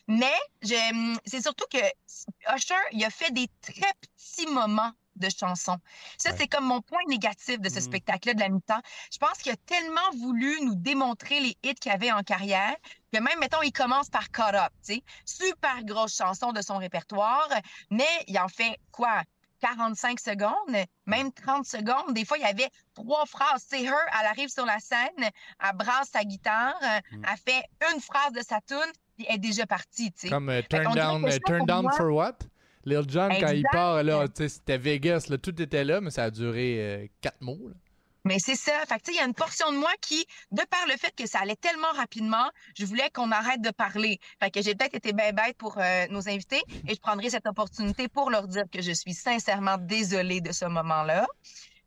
Mais 0.08 0.34
c'est 1.26 1.42
surtout 1.42 1.66
que 1.72 1.78
Usher, 2.56 2.76
il 2.92 3.06
a 3.06 3.10
fait 3.12 3.32
des 3.32 3.48
très 3.62 3.92
petits 4.02 4.48
moments 4.48 4.92
de 5.16 5.30
chansons. 5.30 5.78
Ça, 6.18 6.32
Ouais. 6.32 6.38
c'est 6.40 6.48
comme 6.48 6.66
mon 6.66 6.82
point 6.82 7.00
négatif 7.08 7.60
de 7.60 7.70
ce 7.70 7.76
Mhm. 7.76 7.82
spectacle-là 7.82 8.34
de 8.34 8.40
la 8.40 8.50
mi-temps. 8.50 8.82
Je 9.12 9.20
pense 9.20 9.38
qu'il 9.38 9.52
a 9.52 9.56
tellement 9.58 10.10
voulu 10.18 10.60
nous 10.64 10.76
démontrer 10.76 11.40
les 11.40 11.56
hits 11.64 11.76
qu'il 11.76 11.92
avait 11.92 12.12
en 12.12 12.24
carrière 12.24 12.76
que 13.14 13.20
même, 13.20 13.40
mettons, 13.40 13.62
il 13.62 13.72
commence 13.72 14.10
par 14.10 14.32
Caught 14.32 14.56
Up, 14.56 14.74
tu 14.86 14.96
sais. 14.96 15.04
Super 15.26 15.84
grosse 15.86 16.16
chanson 16.18 16.52
de 16.52 16.62
son 16.64 16.78
répertoire, 16.78 17.48
mais 17.92 18.08
il 18.28 18.38
en 18.40 18.48
fait 18.50 18.80
quoi? 18.92 19.22
45 19.68 20.20
secondes, 20.20 20.76
même 21.06 21.32
30 21.32 21.66
secondes. 21.66 22.14
Des 22.14 22.26
fois, 22.26 22.38
il 22.38 22.42
y 22.42 22.46
avait 22.46 22.70
trois 22.94 23.26
phrases. 23.26 23.64
C'est 23.68 23.82
her, 23.84 23.94
elle 24.20 24.28
arrive 24.28 24.50
sur 24.50 24.66
la 24.66 24.80
scène, 24.80 25.10
elle 25.20 25.76
brasse 25.76 26.10
sa 26.12 26.24
guitare, 26.26 26.76
Mm. 27.12 27.22
elle 27.32 27.38
fait 27.54 27.64
une 27.94 28.02
phrase 28.02 28.34
de 28.34 28.42
sa 28.42 28.60
tune, 28.62 28.92
puis 29.16 29.26
elle 29.30 29.36
est 29.36 29.40
déjà 29.40 29.66
partie, 29.66 30.12
tu 30.12 30.22
sais. 30.22 30.30
Comme 30.30 30.50
euh, 30.50 30.62
Turn 30.70 30.94
Down, 30.94 31.26
euh, 31.26 31.38
turn 31.46 31.66
down 31.66 31.84
moi- 31.84 31.92
for 31.94 32.12
what? 32.14 32.38
Lil 32.86 33.10
Jon, 33.10 33.30
quand 33.40 33.52
il 33.54 33.64
part, 33.72 34.04
là, 34.04 34.26
c'était 34.36 34.78
Vegas, 34.78 35.28
là, 35.30 35.38
tout 35.38 35.62
était 35.62 35.86
là, 35.86 36.02
mais 36.02 36.10
ça 36.12 36.24
a 36.26 36.30
duré 36.30 36.76
euh, 36.80 37.08
quatre 37.22 37.40
mots. 37.40 37.70
là. 37.70 37.74
Mais 38.26 38.40
c'est 38.40 38.56
ça. 38.56 38.72
Fait 38.88 39.02
il 39.10 39.16
y 39.16 39.20
a 39.20 39.26
une 39.26 39.34
portion 39.34 39.72
de 39.72 39.78
moi 39.78 39.92
qui, 40.02 40.26
de 40.52 40.62
par 40.70 40.86
le 40.88 40.96
fait 40.98 41.14
que 41.16 41.28
ça 41.28 41.40
allait 41.40 41.58
tellement 41.58 41.92
rapidement, 41.94 42.50
je 42.78 42.86
voulais 42.86 43.10
qu'on 43.14 43.32
arrête 43.32 43.62
de 43.62 43.72
parler. 43.72 44.20
Fait 44.42 44.50
que 44.50 44.62
j'ai 44.62 44.76
peut-être 44.76 44.96
été 44.96 45.14
bien 45.14 45.32
bête 45.34 45.58
pour 45.58 45.78
euh, 45.78 46.08
nos 46.10 46.30
invités 46.30 46.62
et 46.88 46.96
je 46.96 47.00
prendrai 47.00 47.30
cette 47.30 47.48
opportunité 47.48 48.08
pour 48.08 48.30
leur 48.30 48.48
dire 48.48 48.66
que 48.72 48.82
je 48.82 48.92
suis 48.92 49.14
sincèrement 49.14 49.78
désolée 49.78 50.42
de 50.42 50.52
ce 50.52 50.66
moment-là. 50.66 51.28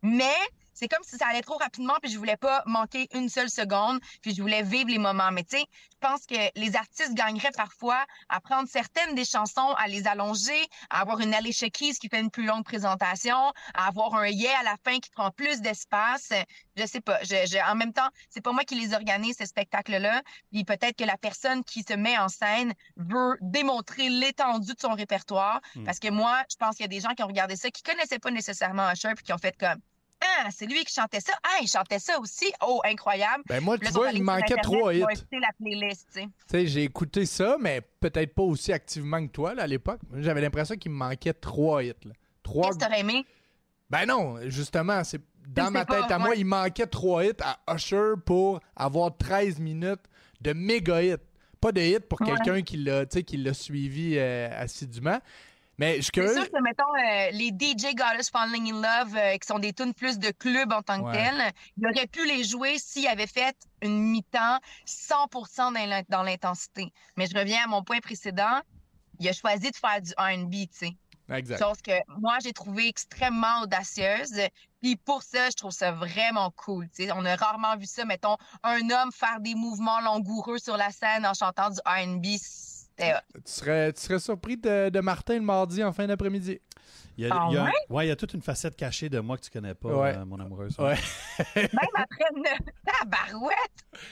Mais 0.03 0.34
c'est 0.77 0.89
comme 0.89 1.03
si 1.03 1.16
ça 1.16 1.27
allait 1.29 1.41
trop 1.41 1.57
rapidement, 1.57 1.95
puis 2.03 2.12
je 2.12 2.18
voulais 2.18 2.37
pas 2.37 2.62
manquer 2.66 3.09
une 3.14 3.31
seule 3.31 3.49
seconde, 3.49 3.99
puis 4.20 4.35
je 4.35 4.43
voulais 4.43 4.62
vivre 4.62 4.91
les 4.91 4.99
moments. 4.99 5.33
Mais 5.33 5.43
tu 5.43 5.57
sais, 5.57 5.64
je 5.64 6.07
pense 6.07 6.27
que 6.27 6.37
les 6.55 6.77
artistes 6.77 7.14
gagneraient 7.14 7.51
parfois 7.57 8.05
à 8.29 8.41
prendre 8.41 8.68
certaines 8.68 9.14
des 9.14 9.24
chansons, 9.24 9.72
à 9.79 9.89
les 9.89 10.07
allonger, 10.07 10.66
à 10.91 11.01
avoir 11.01 11.20
une 11.20 11.33
Alicia 11.33 11.70
Keys 11.70 11.95
qui 11.95 12.11
fait 12.11 12.20
une 12.20 12.31
plus 12.31 12.45
longue 12.45 12.62
présentation, 12.64 13.53
à 13.72 13.89
avoir 13.89 14.14
un 14.16 14.29
yeah 14.29 14.59
à 14.61 14.64
la 14.64 14.77
fin 14.85 15.01
qui 15.01 15.09
prend 15.11 15.31
plus 15.31 15.62
d'espace. 15.62 16.33
Je 16.77 16.85
sais 16.85 17.01
pas. 17.01 17.22
Je, 17.22 17.70
en 17.70 17.74
même 17.74 17.95
temps, 17.95 18.09
c'est 18.29 18.43
pas 18.43 18.53
moi 18.53 18.64
qui 18.64 18.74
les 18.74 18.93
organise, 18.93 19.37
ces 19.39 19.47
spectacles-là. 19.47 20.22
Puis 20.53 20.64
peut-être 20.64 20.97
que 20.97 21.05
la 21.05 21.16
personne 21.16 21.64
qui 21.64 21.85
se 21.89 21.95
met 21.95 22.18
en 22.18 22.29
scène 22.29 22.74
veut 22.97 23.39
démontrer 23.41 24.11
l'étendue 24.11 24.74
de 24.74 24.81
son 24.81 24.93
répertoire. 24.93 25.62
Hmm. 25.74 25.85
Parce 25.85 26.01
que 26.01 26.09
moi, 26.09 26.43
je 26.51 26.57
pense 26.57 26.77
qu'il 26.77 26.85
y 26.85 26.85
a 26.85 26.89
des 26.89 27.01
gens 27.01 27.14
qui 27.14 27.22
ont 27.22 27.29
regardé 27.29 27.57
ça, 27.57 27.70
qui 27.70 27.83
connaissaient 27.83 28.18
pas 28.18 28.31
nécessairement 28.31 28.93
Usher, 28.93 29.14
puis 29.14 29.24
qui 29.24 29.33
ont 29.33 29.39
fait 29.39 29.57
comme 29.57 29.81
ah, 30.21 30.49
c'est 30.51 30.67
lui 30.67 30.85
qui 30.85 30.95
chantait 30.95 31.21
ça. 31.21 31.33
Ah, 31.43 31.59
il 31.62 31.69
chantait 31.69 31.99
ça 31.99 32.19
aussi. 32.19 32.47
Oh, 32.67 32.81
incroyable. 32.85 33.45
Ben 33.49 33.62
moi, 33.62 33.79
tu 33.79 33.91
vois, 33.91 34.12
il 34.12 34.23
manquait 34.23 34.57
trois 34.62 34.95
hits. 34.95 35.05
la 35.33 35.51
playlist, 35.59 36.09
tu 36.14 36.23
sais. 36.51 36.67
j'ai 36.67 36.85
écouté 36.85 37.27
ça, 37.27 37.57
mais 37.61 37.81
peut-être 38.01 38.35
pas 38.35 38.43
aussi 38.43 38.73
activement 38.73 39.25
que 39.27 39.33
toi, 39.33 39.55
là, 39.55 39.64
à 39.64 39.67
l'époque. 39.67 40.01
J'avais 40.17 40.41
l'impression 40.41 40.77
qu'il 40.77 40.91
me 40.93 40.97
manquait 40.97 41.35
trois 41.35 41.83
hits. 41.83 41.93
Là. 42.05 42.12
Trois... 42.43 42.67
Qu'est-ce 42.67 42.79
que 42.79 42.85
t'aurais 42.85 43.01
aimé? 43.01 43.25
Ben 43.91 44.07
non, 44.07 44.39
justement, 44.49 45.05
c'est 45.05 45.21
dans 45.49 45.71
ma 45.71 45.85
tête 45.85 46.11
à 46.11 46.19
moi, 46.19 46.35
il 46.35 46.45
manquait 46.45 46.87
trois 46.87 47.25
hits 47.25 47.41
à 47.41 47.59
Usher 47.75 48.14
pour 48.25 48.61
avoir 48.75 49.17
13 49.17 49.61
minutes 49.61 50.01
de 50.41 50.53
méga 50.53 51.03
hits. 51.03 51.17
Pas 51.61 51.73
de 51.73 51.81
hits 51.81 52.01
pour 52.01 52.19
quelqu'un 52.19 52.62
qui 52.62 52.77
l'a 52.77 53.55
suivi 53.55 54.14
euh, 54.17 54.49
assidûment. 54.53 55.19
Mais 55.79 56.01
je 56.01 56.11
C'est 56.14 56.33
sûr 56.33 56.51
que, 56.51 56.62
mettons, 56.62 56.85
euh, 56.95 57.31
les 57.33 57.49
DJ 57.49 57.95
Goddess 57.95 58.31
Falling 58.31 58.72
in 58.72 58.81
Love, 58.81 59.14
euh, 59.14 59.37
qui 59.37 59.47
sont 59.47 59.59
des 59.59 59.74
tunes 59.74 59.93
plus 59.93 60.18
de 60.18 60.31
club 60.31 60.72
en 60.72 60.83
tant 60.83 61.03
que 61.03 61.12
tel, 61.12 61.53
il 61.77 61.87
aurait 61.87 62.07
pu 62.07 62.27
les 62.27 62.45
jouer 62.45 62.79
s'il 62.79 63.07
avait 63.07 63.27
fait 63.27 63.55
une 63.83 64.01
mi-temps 64.01 64.59
100% 64.87 66.05
dans 66.09 66.22
l'intensité. 66.22 66.93
Mais 67.16 67.27
je 67.27 67.39
reviens 67.39 67.64
à 67.64 67.66
mon 67.66 67.83
point 67.83 67.99
précédent. 68.01 68.61
Il 69.18 69.29
a 69.29 69.33
choisi 69.33 69.70
de 69.70 69.77
faire 69.77 70.01
du 70.01 70.12
R&B, 70.16 70.53
tu 70.53 70.68
sais. 70.72 70.97
Exact. 71.29 71.59
Chose 71.59 71.83
que 71.83 71.93
moi, 72.20 72.39
j'ai 72.43 72.53
trouvé 72.53 72.89
extrêmement 72.89 73.62
audacieuse. 73.62 74.41
Puis 74.81 74.97
pour 74.97 75.22
ça, 75.22 75.51
je 75.51 75.57
trouve 75.57 75.72
ça 75.72 75.91
vraiment 75.91 76.53
cool. 76.53 76.87
sais. 76.93 77.11
On 77.12 77.24
a 77.24 77.35
rarement 77.35 77.77
vu 77.77 77.87
ça, 77.87 78.05
mettons, 78.05 78.37
un 78.62 78.81
homme 78.91 79.11
faire 79.12 79.41
des 79.41 79.55
mouvements 79.55 80.01
langoureux 80.01 80.59
sur 80.59 80.77
la 80.77 80.91
scène 80.91 81.27
en 81.27 81.35
chantant 81.35 81.70
du 81.70 81.81
R&B 81.85 82.27
tu 82.99 83.41
serais, 83.45 83.93
tu 83.93 84.01
serais 84.01 84.19
surpris 84.19 84.57
de, 84.57 84.89
de 84.89 85.01
Martin 85.01 85.35
le 85.35 85.41
mardi 85.41 85.83
en 85.85 85.93
fin 85.93 86.07
d'après-midi. 86.07 86.61
Il 87.19 87.25
y, 87.25 87.31
a, 87.31 87.35
ah 87.35 87.47
il, 87.51 87.55
y 87.55 87.57
a, 87.57 87.65
ouais? 87.89 88.05
il 88.05 88.09
y 88.09 88.11
a 88.11 88.17
toute 88.17 88.35
une 88.35 88.43
facette 88.43 88.77
cachée 88.77 89.09
de 89.09 89.21
moi 89.21 89.39
que 89.39 89.43
tu 89.43 89.51
connais 89.51 89.75
pas, 89.75 89.89
euh, 89.89 90.25
mon 90.27 90.39
amoureuse. 90.39 90.77
Ouais. 90.79 90.97
Même 91.57 91.69
après 91.95 92.25
une 92.37 92.43
tabarouette. 92.85 93.57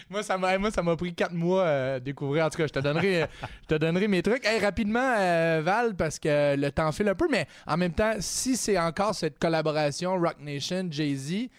Moi, 0.09 0.23
ça 0.23 0.39
m'a, 0.39 0.57
moi, 0.57 0.71
ça 0.71 0.83
m'a 0.83 0.97
pris 0.97 1.15
quatre 1.15 1.35
mois 1.35 1.67
à 1.69 2.01
découvrir. 2.01 2.47
En 2.47 2.49
tout 2.49 2.57
cas, 2.57 2.67
je 2.67 2.73
te 2.73 2.79
donnerai, 2.79 3.27
je 3.63 3.67
te 3.69 3.75
donnerai 3.75 4.09
mes 4.09 4.23
trucs. 4.23 4.47
Hey, 4.47 4.59
rapidement, 4.59 5.15
euh, 5.19 5.61
Val, 5.63 5.95
parce 5.95 6.19
que 6.19 6.57
le 6.57 6.71
temps 6.71 6.93
file 6.93 7.09
un 7.11 7.15
peu, 7.15 7.29
mais 7.31 7.47
en 7.67 7.77
même 7.77 7.93
temps, 7.93 8.15
si 8.21 8.57
c'est 8.57 8.79
encore 8.79 9.15
cette 9.15 9.39
collaboration 9.39 10.19
Rock 10.19 10.37
Nation, 10.41 10.89
Jay-Z, 10.91 11.51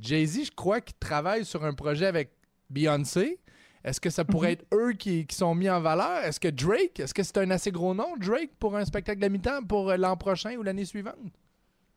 Jay-Z, 0.00 0.46
je 0.46 0.50
crois 0.52 0.80
qu'il 0.80 0.96
travaille 0.96 1.44
sur 1.44 1.64
un 1.66 1.74
projet 1.74 2.06
avec 2.06 2.30
Beyoncé. 2.70 3.38
Est-ce 3.84 4.00
que 4.00 4.10
ça 4.10 4.24
pourrait 4.24 4.48
mhm. 4.48 4.52
être 4.52 4.66
eux 4.72 4.92
qui, 4.92 5.26
sont 5.30 5.54
mis 5.54 5.68
en 5.68 5.80
valeur? 5.80 6.24
Est-ce 6.24 6.40
que 6.40 6.48
Drake, 6.48 7.00
est-ce 7.00 7.12
que 7.12 7.22
c'est 7.22 7.38
un 7.38 7.50
assez 7.50 7.70
gros 7.70 7.94
nom, 7.94 8.14
Drake, 8.18 8.50
pour 8.58 8.76
un 8.76 8.84
spectacle 8.84 9.20
de 9.20 9.28
mi-temps 9.28 9.62
pour 9.64 9.90
euh, 9.90 9.96
l'an 9.96 10.16
prochain 10.16 10.56
ou 10.56 10.62
l'année 10.62 10.86
suivante? 10.86 11.16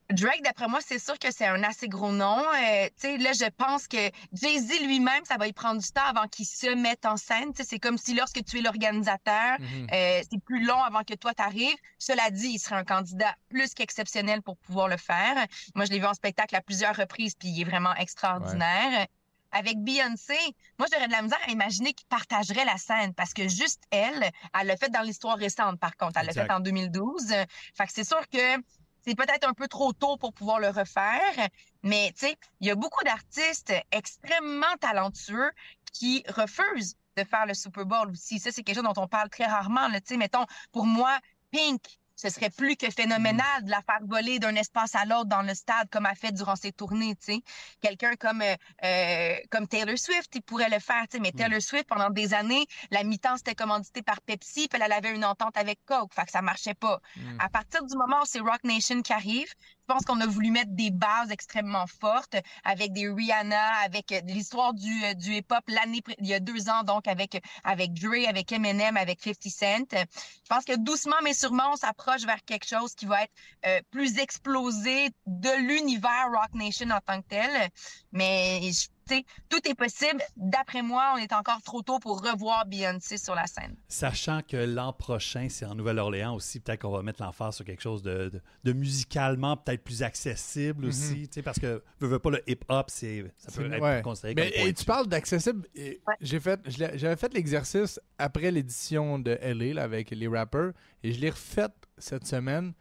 Drake, 0.09 0.41
d'après 0.43 0.67
moi, 0.67 0.79
c'est 0.85 0.99
sûr 0.99 1.19
que 1.19 1.31
c'est 1.31 1.45
un 1.45 1.63
assez 1.63 1.89
gros 1.89 2.13
nom. 2.13 2.39
Euh, 2.39 3.17
là, 3.17 3.31
je 3.33 3.49
pense 3.57 3.87
que 3.89 3.97
Jay-Z 4.31 4.85
lui-même, 4.85 5.25
ça 5.25 5.35
va 5.37 5.47
y 5.47 5.53
prendre 5.53 5.81
du 5.81 5.87
temps 5.89 6.05
avant 6.05 6.27
qu'il 6.27 6.45
se 6.45 6.73
mette 6.75 7.05
en 7.05 7.17
scène. 7.17 7.51
c'est 7.55 7.79
comme 7.79 7.97
si 7.97 8.13
lorsque 8.13 8.43
tu 8.45 8.59
es 8.59 8.61
l'organisateur, 8.61 9.59
mhm. 9.59 9.87
euh, 9.91 10.21
c'est 10.29 10.41
plus 10.43 10.65
long 10.65 10.81
avant 10.81 11.03
que 11.03 11.13
toi 11.13 11.33
t'arrives. 11.33 11.75
Cela 11.99 12.31
dit, 12.31 12.51
il 12.53 12.59
serait 12.59 12.75
un 12.75 12.85
candidat 12.85 13.35
plus 13.49 13.73
qu'exceptionnel 13.73 14.41
pour 14.41 14.57
pouvoir 14.57 14.87
le 14.87 14.97
faire. 14.97 15.35
Moi, 15.75 15.83
je 15.85 15.91
l'ai 15.91 15.99
vu 15.99 16.05
en 16.05 16.13
spectacle 16.13 16.55
à 16.55 16.61
plusieurs 16.61 16.95
reprises, 16.95 17.35
puis 17.35 17.49
il 17.49 17.61
est 17.61 17.65
vraiment 17.65 17.93
extraordinaire 17.95 19.07
avec 19.51 19.77
Beyoncé, 19.79 20.37
moi, 20.79 20.87
j'aurais 20.91 21.07
de 21.07 21.11
la 21.11 21.21
misère 21.21 21.39
à 21.47 21.51
imaginer 21.51 21.93
qu'il 21.93 22.07
partagerait 22.07 22.65
la 22.65 22.77
scène 22.77 23.13
parce 23.13 23.33
que 23.33 23.47
juste 23.47 23.83
elle, 23.91 24.29
elle 24.59 24.67
l'a 24.67 24.77
fait 24.77 24.89
dans 24.89 25.01
l'histoire 25.01 25.37
récente, 25.37 25.79
par 25.79 25.95
contre. 25.95 26.19
Elle 26.19 26.27
l'a 26.27 26.33
fait 26.33 26.51
en 26.51 26.59
2012. 26.59 27.27
Fait 27.73 27.85
que 27.85 27.93
c'est 27.93 28.03
sûr 28.03 28.27
que 28.29 28.57
c'est 29.05 29.15
peut-être 29.15 29.47
un 29.47 29.53
peu 29.53 29.67
trop 29.67 29.93
tôt 29.93 30.17
pour 30.17 30.33
pouvoir 30.33 30.59
le 30.59 30.67
refaire, 30.67 31.49
mais 31.81 32.11
tu 32.17 32.27
sais, 32.27 32.35
il 32.59 32.67
y 32.67 32.71
a 32.71 32.75
beaucoup 32.75 33.03
d'artistes 33.05 33.73
extrêmement 33.91 34.75
talentueux 34.81 35.49
qui 35.93 36.23
refusent 36.27 36.95
de 37.15 37.23
faire 37.23 37.45
le 37.45 37.53
Super 37.53 37.85
Bowl 37.85 38.11
aussi. 38.11 38.39
Ça, 38.39 38.51
c'est 38.51 38.63
quelque 38.63 38.75
chose 38.75 38.83
dont 38.83 39.01
on 39.01 39.07
parle 39.07 39.29
très 39.29 39.45
rarement. 39.45 39.89
Tu 39.91 40.01
sais, 40.05 40.17
mettons, 40.17 40.45
pour 40.73 40.85
moi, 40.85 41.19
Pink, 41.51 41.81
ce 42.17 42.29
serait 42.29 42.49
plus 42.49 42.75
que 42.75 42.89
phénoménal 42.89 43.63
de 43.63 43.69
la 43.69 43.81
faire 43.83 43.99
voler 44.01 44.39
d'un 44.39 44.55
espace 44.55 44.95
à 44.95 45.05
l'autre 45.05 45.27
dans 45.27 45.43
le 45.43 45.53
stade 45.53 45.87
comme 45.91 46.07
a 46.07 46.15
fait 46.15 46.31
durant 46.31 46.55
ses 46.55 46.71
tournées, 46.71 47.15
tu 47.15 47.33
sais. 47.33 47.41
Quelqu'un 47.79 48.15
comme 48.15 48.41
euh, 48.41 48.55
euh, 48.83 49.35
comme 49.51 49.67
Taylor 49.67 49.97
Swift, 49.97 50.33
il 50.33 50.41
pourrait 50.41 50.69
le 50.69 50.79
faire, 50.79 51.03
tu 51.03 51.17
sais, 51.17 51.19
mais 51.19 51.31
mm. 51.31 51.37
Taylor 51.37 51.61
Swift 51.61 51.87
pendant 51.87 52.09
des 52.09 52.33
années, 52.33 52.65
la 52.89 53.03
mi-temps 53.03 53.37
c'était 53.37 53.55
commandité 53.55 54.01
par 54.01 54.19
Pepsi, 54.21 54.67
puis 54.67 54.81
elle 54.83 54.91
avait 54.91 55.13
une 55.13 55.25
entente 55.25 55.55
avec 55.57 55.79
Coke, 55.85 56.13
fait 56.13 56.25
que 56.25 56.31
ça 56.31 56.41
marchait 56.41 56.73
pas. 56.73 56.99
Mm. 57.15 57.37
À 57.39 57.49
partir 57.49 57.85
du 57.85 57.95
moment 57.95 58.21
où 58.23 58.25
c'est 58.25 58.39
Rock 58.39 58.63
Nation 58.63 59.01
qui 59.03 59.13
arrive, 59.13 59.53
pense 59.87 60.03
qu'on 60.03 60.19
a 60.21 60.27
voulu 60.27 60.51
mettre 60.51 60.71
des 60.71 60.91
bases 60.91 61.31
extrêmement 61.31 61.87
fortes 61.87 62.35
avec 62.63 62.93
des 62.93 63.09
Rihanna, 63.09 63.73
avec 63.85 64.11
euh, 64.11 64.21
l'histoire 64.25 64.73
du, 64.73 65.03
euh, 65.05 65.13
du 65.13 65.33
hip-hop 65.35 65.63
l'année 65.67 66.01
il 66.19 66.27
y 66.27 66.33
a 66.33 66.39
deux 66.39 66.69
ans, 66.69 66.83
donc 66.83 67.07
avec 67.07 67.41
avec 67.63 67.93
Dre, 67.93 68.27
avec 68.27 68.51
Eminem, 68.51 68.97
avec 68.97 69.21
50 69.21 69.43
Cent. 69.47 69.85
Je 69.91 70.49
pense 70.49 70.65
que 70.65 70.77
doucement 70.77 71.15
mais 71.23 71.33
sûrement, 71.33 71.71
on 71.73 71.75
s'approche 71.75 72.23
vers 72.25 72.43
quelque 72.45 72.67
chose 72.67 72.93
qui 72.93 73.05
va 73.05 73.23
être 73.23 73.33
euh, 73.65 73.79
plus 73.91 74.17
explosé 74.19 75.09
de 75.25 75.67
l'univers 75.67 76.27
Rock 76.31 76.53
Nation 76.53 76.89
en 76.89 76.99
tant 76.99 77.21
que 77.21 77.27
tel. 77.29 77.69
Mais 78.11 78.59
je 78.71 78.87
tout 79.49 79.67
est 79.67 79.75
possible. 79.75 80.21
D'après 80.35 80.81
moi, 80.81 81.13
on 81.15 81.17
est 81.17 81.33
encore 81.33 81.61
trop 81.61 81.81
tôt 81.81 81.99
pour 81.99 82.21
revoir 82.21 82.65
Beyoncé 82.65 83.17
sur 83.17 83.35
la 83.35 83.47
scène. 83.47 83.75
Sachant 83.87 84.41
que 84.41 84.57
l'an 84.57 84.93
prochain, 84.93 85.47
c'est 85.49 85.65
en 85.65 85.75
Nouvelle-Orléans 85.75 86.35
aussi, 86.35 86.59
peut-être 86.59 86.81
qu'on 86.81 86.91
va 86.91 87.01
mettre 87.01 87.23
l'emphase 87.23 87.55
sur 87.55 87.65
quelque 87.65 87.81
chose 87.81 88.01
de, 88.01 88.31
musicalement 88.65 89.57
peut-être 89.57 89.83
plus 89.83 90.03
accessible 90.03 90.83
mhm. 90.83 90.89
aussi, 90.89 91.29
parce 91.43 91.59
que 91.59 91.83
veux, 91.99 92.07
veux 92.07 92.19
pas 92.19 92.31
le 92.31 92.43
hip-hop, 92.47 92.89
c'est 92.89 93.25
ça 93.37 93.51
peut 93.51 93.71
être 93.71 94.01
considéré 94.03 94.33
Mais, 94.35 94.67
et 94.67 94.73
tu 94.73 94.85
parles 94.85 95.07
d'accessible. 95.07 95.67
J'ai 96.21 96.39
fait, 96.39 96.59
j'avais 96.67 97.15
fait 97.15 97.33
l'exercice 97.33 97.99
après 98.17 98.51
l'édition 98.51 99.19
de 99.19 99.37
LA 99.41 99.81
avec 99.81 100.11
les 100.11 100.27
rappers 100.27 100.71
et 101.03 101.13
je 101.13 101.19
l'ai 101.19 101.29
refait 101.29 101.67
cette 101.97 102.25
semaine. 102.25 102.73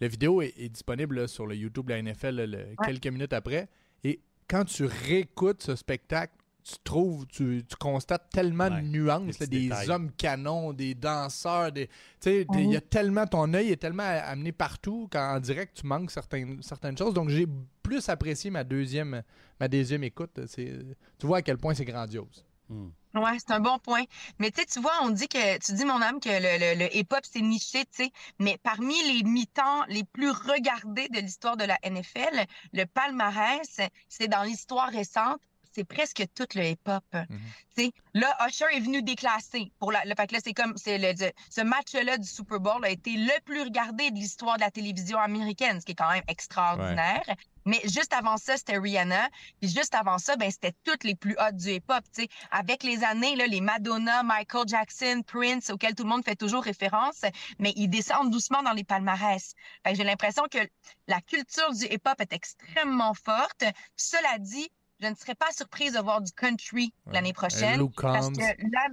La 0.00 0.08
vidéo 0.08 0.40
est, 0.40 0.68
disponible 0.68 1.28
sur 1.28 1.46
le 1.46 1.54
YouTube 1.54 1.86
de 1.86 1.92
la 1.92 2.02
NFL 2.02 2.74
quelques 2.84 3.06
minutes 3.06 3.32
après. 3.32 3.68
Et 4.02 4.20
quand 4.50 4.64
tu 4.64 4.84
réécoutes 4.84 5.62
ce 5.62 5.76
spectacle, 5.76 6.34
tu 6.64 6.74
trouves, 6.84 7.26
tu, 7.26 7.64
constates 7.78 8.28
tellement 8.30 8.68
de 8.68 8.80
nuances, 8.80 9.38
des 9.38 9.70
hommes 9.88 10.10
canons, 10.12 10.72
des 10.72 10.94
danseurs, 10.94 11.72
des, 11.72 11.88
il 12.26 12.70
y 12.70 12.76
a 12.76 12.80
tellement, 12.80 13.26
ton 13.26 13.54
œil 13.54 13.70
est 13.70 13.76
tellement 13.76 14.02
amené 14.02 14.52
partout 14.52 15.08
qu'en 15.10 15.38
direct, 15.40 15.78
tu 15.80 15.86
manques 15.86 16.10
certaines, 16.10 16.62
certaines 16.62 16.98
choses. 16.98 17.14
Donc, 17.14 17.30
j'ai 17.30 17.46
plus 17.82 18.08
apprécié 18.08 18.50
ma 18.50 18.64
deuxième, 18.64 19.22
ma 19.58 19.68
deuxième 19.68 20.04
écoute. 20.04 20.38
Tu 20.54 21.26
vois 21.26 21.38
à 21.38 21.42
quel 21.42 21.56
point 21.56 21.72
c'est 21.74 21.84
grandiose. 21.84 22.44
Hmm. 22.68 22.88
Ouais, 23.14 23.38
c'est 23.38 23.52
un 23.52 23.60
bon 23.60 23.78
point. 23.78 24.04
Mais 24.38 24.50
tu 24.50 24.80
vois, 24.80 24.92
on 25.02 25.10
dit 25.10 25.28
que, 25.28 25.58
tu 25.58 25.72
dis, 25.72 25.84
mon 25.84 26.00
âme, 26.00 26.20
que 26.20 26.28
le, 26.28 26.78
le, 26.78 26.96
hip-hop, 26.96 27.20
c'est 27.22 27.40
niché, 27.40 27.84
tu 27.86 28.04
sais. 28.04 28.12
Mais 28.38 28.58
parmi 28.62 28.94
les 29.12 29.22
mi-temps 29.24 29.84
les 29.88 30.04
plus 30.04 30.30
regardés 30.30 31.08
de 31.08 31.18
l'histoire 31.18 31.56
de 31.56 31.64
la 31.64 31.78
NFL, 31.84 32.44
le 32.72 32.84
palmarès, 32.84 33.80
c'est 34.08 34.28
dans 34.28 34.42
l'histoire 34.42 34.90
récente, 34.90 35.40
c'est 35.72 35.84
presque 35.84 36.24
tout 36.34 36.46
le 36.54 36.64
hip-hop. 36.64 37.04
Mhm. 37.12 37.90
Là, 38.14 38.36
Usher 38.46 38.66
est 38.72 38.80
venu 38.80 39.02
déclasser. 39.02 39.72
Pour 39.78 39.92
la, 39.92 40.04
le 40.04 40.14
fait 40.14 40.26
que 40.26 40.34
là, 40.34 40.40
c'est 40.42 40.52
comme 40.52 40.76
c'est 40.76 40.98
le, 40.98 41.14
ce 41.48 41.60
match-là 41.60 42.18
du 42.18 42.26
Super 42.26 42.60
Bowl 42.60 42.84
a 42.84 42.90
été 42.90 43.16
le 43.16 43.40
plus 43.44 43.62
regardé 43.62 44.10
de 44.10 44.16
l'histoire 44.16 44.56
de 44.56 44.62
la 44.62 44.70
télévision 44.70 45.18
américaine, 45.18 45.80
ce 45.80 45.86
qui 45.86 45.92
est 45.92 45.96
quand 45.96 46.10
même 46.10 46.24
extraordinaire. 46.28 47.22
Mais 47.64 47.80
juste 47.84 48.12
avant 48.12 48.36
ça, 48.36 48.56
c'était 48.56 48.78
Rihanna. 48.78 49.28
Puis 49.60 49.70
juste 49.70 49.94
avant 49.94 50.18
ça, 50.18 50.36
ben 50.36 50.50
c'était 50.50 50.74
toutes 50.84 51.04
les 51.04 51.14
plus 51.14 51.36
hautes 51.38 51.56
du 51.56 51.70
hip-hop. 51.70 52.04
Avec 52.50 52.82
les 52.82 53.04
années, 53.04 53.36
là, 53.36 53.46
les 53.46 53.60
Madonna, 53.60 54.22
Michael 54.22 54.66
Jackson, 54.66 55.22
Prince, 55.26 55.70
auxquels 55.70 55.94
tout 55.94 56.04
le 56.04 56.08
monde 56.08 56.24
fait 56.24 56.36
toujours 56.36 56.62
référence, 56.62 57.22
mais 57.58 57.72
ils 57.76 57.88
descendent 57.88 58.30
doucement 58.30 58.62
dans 58.62 58.72
les 58.72 58.84
palmarès. 58.84 59.54
J'ai 59.92 60.04
l'impression 60.04 60.44
que 60.50 60.58
la 61.06 61.20
culture 61.20 61.72
du 61.72 61.84
hip-hop 61.86 62.20
est 62.20 62.32
extrêmement 62.32 63.14
forte. 63.14 63.64
Cela 63.96 64.38
dit, 64.38 64.70
je 65.00 65.06
ne 65.06 65.14
serais 65.14 65.34
pas 65.34 65.50
surprise 65.52 65.94
de 65.94 66.00
voir 66.00 66.20
du 66.20 66.32
country 66.32 66.92
l'année 67.06 67.32
prochaine. 67.32 67.90
Parce 68.00 68.28
que 68.28 68.40
là, 68.40 68.88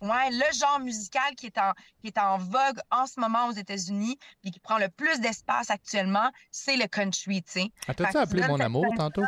Ouais, 0.00 0.30
le 0.30 0.58
genre 0.58 0.78
musical 0.80 1.34
qui 1.36 1.46
est 1.46 1.58
en 1.58 1.72
qui 2.00 2.06
est 2.08 2.18
en 2.18 2.38
vogue 2.38 2.78
en 2.90 3.06
ce 3.06 3.18
moment 3.18 3.48
aux 3.48 3.52
États-Unis 3.52 4.16
puis 4.40 4.50
qui 4.52 4.60
prend 4.60 4.78
le 4.78 4.88
plus 4.88 5.20
d'espace 5.20 5.70
actuellement, 5.70 6.30
c'est 6.50 6.76
le 6.76 6.86
country, 6.86 7.42
tu 7.42 7.52
sais. 7.62 7.70
As-tu 7.88 8.16
appelé 8.16 8.46
mon 8.46 8.60
amour 8.60 8.86
tantôt? 8.96 9.24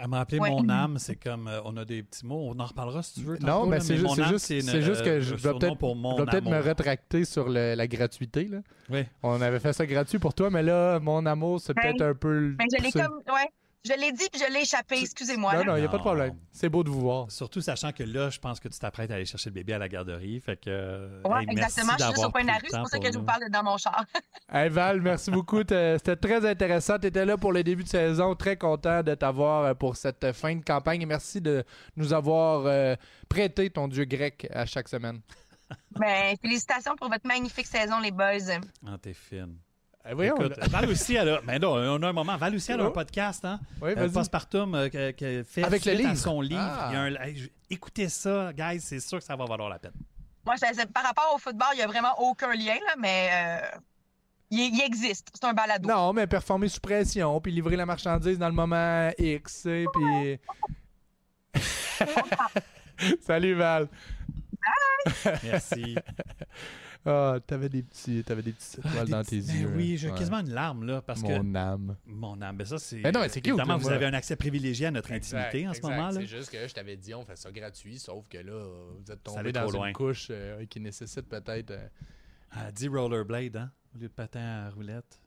Elle 0.00 0.08
m'a 0.08 0.20
appelé 0.20 0.38
Ouais. 0.38 0.50
mon 0.50 0.68
âme, 0.68 0.98
c'est 0.98 1.16
comme 1.16 1.48
euh, 1.48 1.60
on 1.64 1.74
a 1.78 1.84
des 1.86 2.02
petits 2.02 2.26
mots, 2.26 2.50
on 2.54 2.58
en 2.60 2.66
reparlera 2.66 3.02
si 3.02 3.14
tu 3.14 3.20
veux. 3.20 3.38
Non, 3.38 3.64
mais 3.64 3.80
c'est 3.80 3.96
juste, 3.96 4.18
âme, 4.18 4.28
juste, 4.28 4.50
une, 4.50 4.60
c'est 4.62 4.82
juste 4.82 5.02
que 5.02 5.08
euh, 5.08 5.20
je 5.22 5.34
dois 5.36 5.58
peut-être 5.58 6.44
me 6.44 6.58
rétracter 6.60 7.24
sur 7.24 7.48
le- 7.48 7.74
la 7.74 7.86
gratuité. 7.86 8.44
Là. 8.48 8.58
Oui. 8.90 9.06
On 9.22 9.40
avait 9.40 9.60
fait 9.60 9.72
ça 9.72 9.86
gratuit 9.86 10.18
pour 10.18 10.34
toi, 10.34 10.50
mais 10.50 10.62
là, 10.62 10.98
mon 11.00 11.24
amour, 11.24 11.58
c'est 11.60 11.74
Hey, 11.78 11.94
peut-être 11.94 12.02
un 12.10 12.14
peu. 12.14 12.54
Mais 12.58 12.66
je 12.76 12.82
l'ai 12.82 12.92
comme. 12.92 13.22
Ouais. 13.32 13.48
Je 13.88 13.98
l'ai 13.98 14.12
dit 14.12 14.28
puis 14.30 14.40
je 14.40 14.52
l'ai 14.52 14.60
échappé. 14.60 14.98
Excusez-moi. 15.00 15.54
Non, 15.56 15.64
non, 15.64 15.76
il 15.76 15.80
n'y 15.80 15.86
a 15.86 15.88
pas 15.88 15.96
de 15.96 16.02
problème. 16.02 16.36
C'est 16.52 16.68
beau 16.68 16.84
de 16.84 16.90
vous 16.90 17.00
voir. 17.00 17.30
Surtout 17.30 17.60
sachant 17.60 17.92
que 17.92 18.02
là, 18.02 18.28
je 18.28 18.38
pense 18.38 18.60
que 18.60 18.68
tu 18.68 18.78
t'apprêtes 18.78 19.10
à 19.10 19.14
aller 19.14 19.24
chercher 19.24 19.50
le 19.50 19.54
bébé 19.54 19.72
à 19.72 19.78
la 19.78 19.88
garderie. 19.88 20.40
Fait 20.40 20.60
que. 20.60 21.22
Ouais, 21.24 21.40
hey, 21.40 21.46
merci 21.54 21.80
exactement. 21.80 21.92
Je 21.98 22.04
suis 22.04 22.12
juste 22.12 22.16
d'avoir 22.16 22.28
au 22.28 22.30
point 22.32 22.42
de 22.42 22.46
la 22.48 22.54
rue. 22.54 22.66
C'est 22.68 22.78
pour 22.78 22.88
ça 22.88 22.98
que 22.98 23.06
je 23.06 23.12
vous 23.12 23.20
nous. 23.20 23.24
parle 23.24 23.50
dans 23.50 23.62
mon 23.62 23.76
char. 23.76 24.04
Hey 24.50 24.70
Val, 24.70 25.02
merci 25.02 25.30
beaucoup. 25.30 25.60
C'était 25.60 26.16
très 26.16 26.48
intéressant. 26.48 26.98
Tu 26.98 27.08
étais 27.08 27.26
là 27.26 27.36
pour 27.36 27.52
le 27.52 27.62
début 27.62 27.84
de 27.84 27.88
saison. 27.88 28.34
Très 28.34 28.56
content 28.56 29.02
de 29.02 29.14
t'avoir 29.14 29.64
euh, 29.64 29.74
pour 29.74 29.96
cette 29.96 30.32
fin 30.32 30.56
de 30.56 30.64
campagne. 30.64 31.02
Et 31.02 31.06
merci 31.06 31.40
de 31.40 31.64
nous 31.96 32.12
avoir 32.12 32.64
euh, 32.66 32.94
prêté 33.28 33.68
ton 33.68 33.88
dieu 33.88 34.04
grec 34.04 34.48
à 34.52 34.64
chaque 34.64 34.88
semaine. 34.88 35.20
Ben, 35.90 36.34
félicitations 36.40 36.96
pour 36.96 37.08
votre 37.08 37.26
magnifique 37.26 37.66
saison, 37.66 38.00
les 38.00 38.10
boys. 38.10 38.58
Ah, 38.86 38.96
t'es 39.00 39.12
fine. 39.12 39.58
Eh, 40.10 40.14
voyons, 40.14 40.36
Écoute, 40.36 40.58
Val 40.70 40.88
aussi, 40.88 41.14
elle 41.16 41.28
a. 41.28 41.40
Mais 41.44 41.58
non, 41.58 41.72
on 41.74 42.02
a 42.02 42.08
un 42.08 42.12
moment. 42.12 42.36
Val 42.36 42.54
aussi, 42.54 42.72
elle 42.72 42.80
a 42.80 42.84
un 42.84 42.86
Oh. 42.86 42.92
podcast, 42.92 43.44
hein? 43.44 43.60
oui, 43.82 43.90
Euh, 43.90 43.94
vas-y. 43.94 44.12
Postpartum, 44.12 44.74
euh, 44.74 44.88
que- 44.88 45.10
que 45.10 45.42
fait 45.42 45.64
Avec 45.64 45.84
le 45.84 45.92
suite 45.94 46.06
à 46.06 46.08
livre. 46.10 46.20
son 46.20 46.40
livre. 46.40 46.60
Ah. 46.62 46.86
Il 46.90 46.94
y 46.94 46.96
a 46.96 47.00
un- 47.02 47.14
hey, 47.26 47.36
je- 47.36 47.48
écoutez 47.70 48.08
ça, 48.08 48.52
guys, 48.54 48.80
c'est 48.80 49.00
sûr 49.00 49.18
que 49.18 49.24
ça 49.24 49.36
va 49.36 49.44
valoir 49.44 49.68
la 49.68 49.78
peine. 49.78 49.92
Moi, 50.46 50.54
je- 50.56 50.74
c'est- 50.74 50.90
par 50.92 51.04
rapport 51.04 51.32
au 51.34 51.38
football, 51.38 51.68
il 51.74 51.76
n'y 51.76 51.82
a 51.82 51.86
vraiment 51.86 52.14
aucun 52.20 52.54
lien, 52.54 52.74
là, 52.74 52.94
mais 52.98 53.28
euh, 53.32 53.78
il, 54.50 54.74
il 54.74 54.80
existe. 54.82 55.28
C'est 55.34 55.46
un 55.46 55.52
balado. 55.52 55.86
Non, 55.88 56.12
mais 56.14 56.26
performer 56.26 56.68
sous 56.68 56.80
pression, 56.80 57.38
puis 57.40 57.52
livrer 57.52 57.76
la 57.76 57.84
marchandise 57.84 58.38
dans 58.38 58.48
le 58.48 58.54
moment 58.54 59.10
X, 59.18 59.52
tu 59.54 59.60
sais, 59.68 59.84
puis... 59.92 60.38
Salut 63.20 63.54
Val. 63.54 63.88
Merci. 65.44 65.96
Ah, 67.06 67.38
t'avais 67.46 67.68
des 67.68 67.82
petits, 67.82 68.22
t'avais 68.24 68.42
des 68.42 68.52
petites 68.52 68.78
étoiles 68.80 68.94
Ah, 68.98 69.04
dans 69.06 69.20
des 69.22 69.26
tes 69.26 69.38
petits- 69.40 69.52
ben 69.52 69.60
yeux. 69.62 69.72
oui, 69.76 69.96
j'ai 69.96 70.10
Ouais. 70.10 70.18
quasiment 70.18 70.40
une 70.40 70.50
larme, 70.52 70.84
là, 70.84 71.00
parce 71.00 71.22
que. 71.22 71.28
Mon 71.38 71.54
âme. 71.54 71.96
Mon 72.06 72.42
âme, 72.42 72.56
ben 72.56 72.64
ça, 72.66 72.78
c'est. 72.78 73.00
Ben 73.00 73.12
non, 73.14 73.20
c'est 73.28 73.38
Évidemment, 73.46 73.74
là, 73.74 73.76
vous 73.78 73.84
moi. 73.86 73.92
avez 73.94 74.06
un 74.06 74.12
accès 74.14 74.36
privilégié 74.36 74.86
à 74.86 74.90
notre 74.90 75.12
intimité 75.12 75.66
en 75.68 75.72
ce 75.74 75.80
moment-là. 75.82 76.12
C'est 76.20 76.26
juste 76.26 76.50
que 76.50 76.66
je 76.68 76.74
t'avais 76.74 76.96
dit, 76.96 77.14
on 77.14 77.24
fait 77.24 77.36
ça 77.36 77.50
gratuit, 77.52 77.98
sauf 77.98 78.26
que 78.28 78.38
là, 78.38 78.66
vous 78.98 79.10
êtes 79.12 79.22
tombé 79.22 79.52
dans 79.52 79.66
une 79.68 79.72
loin. 79.76 79.92
couche 79.92 80.28
euh, 80.30 80.66
qui 80.66 80.80
nécessite 80.80 81.28
peut-être... 81.28 81.70
euh, 81.70 82.70
10 82.74 82.88
rollerblade, 82.88 83.56
hein, 83.56 83.70
au 83.94 83.98
lieu 83.98 84.08
de 84.08 84.12
patin 84.12 84.40
à 84.66 84.70
roulette. 84.70 85.20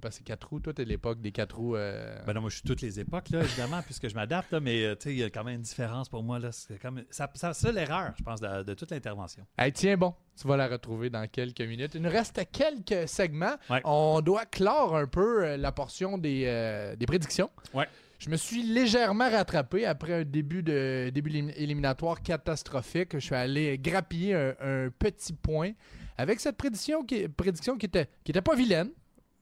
Parce 0.00 0.18
que 0.18 0.24
4 0.24 0.48
roues, 0.48 0.60
toi, 0.60 0.72
t'es 0.72 0.84
l'époque 0.84 1.20
des 1.20 1.32
4 1.32 1.56
roues... 1.56 1.76
euh, 1.76 2.16
Ben 2.26 2.32
non, 2.34 2.40
moi, 2.42 2.50
je 2.50 2.56
suis 2.56 2.64
toutes 2.64 2.80
les 2.82 3.00
époques, 3.00 3.30
là, 3.30 3.40
évidemment, 3.42 3.80
puisque 3.84 4.08
je 4.08 4.14
m'adapte, 4.14 4.50
là, 4.52 4.60
mais 4.60 4.84
euh, 4.84 4.94
tu 4.94 5.04
sais, 5.04 5.12
il 5.12 5.18
y 5.18 5.22
a 5.24 5.30
quand 5.30 5.44
même 5.44 5.56
une 5.56 5.62
différence 5.62 6.08
pour 6.08 6.22
moi. 6.22 6.38
Là, 6.38 6.52
c'est 6.52 6.78
comme, 6.80 7.02
ça, 7.10 7.30
ça, 7.34 7.52
c'est 7.54 7.72
l'erreur, 7.72 8.12
je 8.18 8.22
pense, 8.22 8.40
de, 8.40 8.62
de 8.62 8.74
toute 8.74 8.90
l'intervention. 8.90 9.44
Hey, 9.58 9.72
tiens 9.72 9.96
bon, 9.96 10.14
tu 10.40 10.46
vas 10.48 10.56
la 10.56 10.68
retrouver 10.68 11.10
dans 11.10 11.26
quelques 11.28 11.60
minutes. 11.62 11.94
Il 11.94 12.02
nous 12.02 12.10
reste 12.10 12.40
quelques 12.52 13.08
segments. 13.08 13.56
Ouais. 13.70 13.80
On 13.84 14.20
doit 14.20 14.46
clore 14.46 14.96
un 14.96 15.06
peu 15.06 15.44
euh, 15.44 15.56
la 15.56 15.72
portion 15.72 16.18
des, 16.18 16.44
euh, 16.46 16.96
des 16.96 17.06
prédictions. 17.06 17.50
Ouais. 17.74 17.86
Je 18.18 18.30
me 18.30 18.36
suis 18.36 18.62
légèrement 18.62 19.28
rattrapé 19.30 19.84
après 19.84 20.14
un 20.20 20.24
début 20.24 20.62
de 20.62 21.10
début 21.12 21.30
élim- 21.30 21.52
éliminatoire 21.54 22.22
catastrophique. 22.22 23.10
Je 23.12 23.18
suis 23.18 23.34
allé 23.34 23.76
grappiller 23.78 24.34
un, 24.34 24.54
un 24.60 24.88
petit 24.90 25.34
point 25.34 25.72
avec 26.16 26.40
cette 26.40 26.56
prédiction 26.56 27.04
qui, 27.04 27.28
prédiction 27.28 27.76
qui 27.76 27.84
était, 27.84 28.08
qui 28.24 28.30
était 28.32 28.40
pas 28.40 28.54
vilaine. 28.56 28.88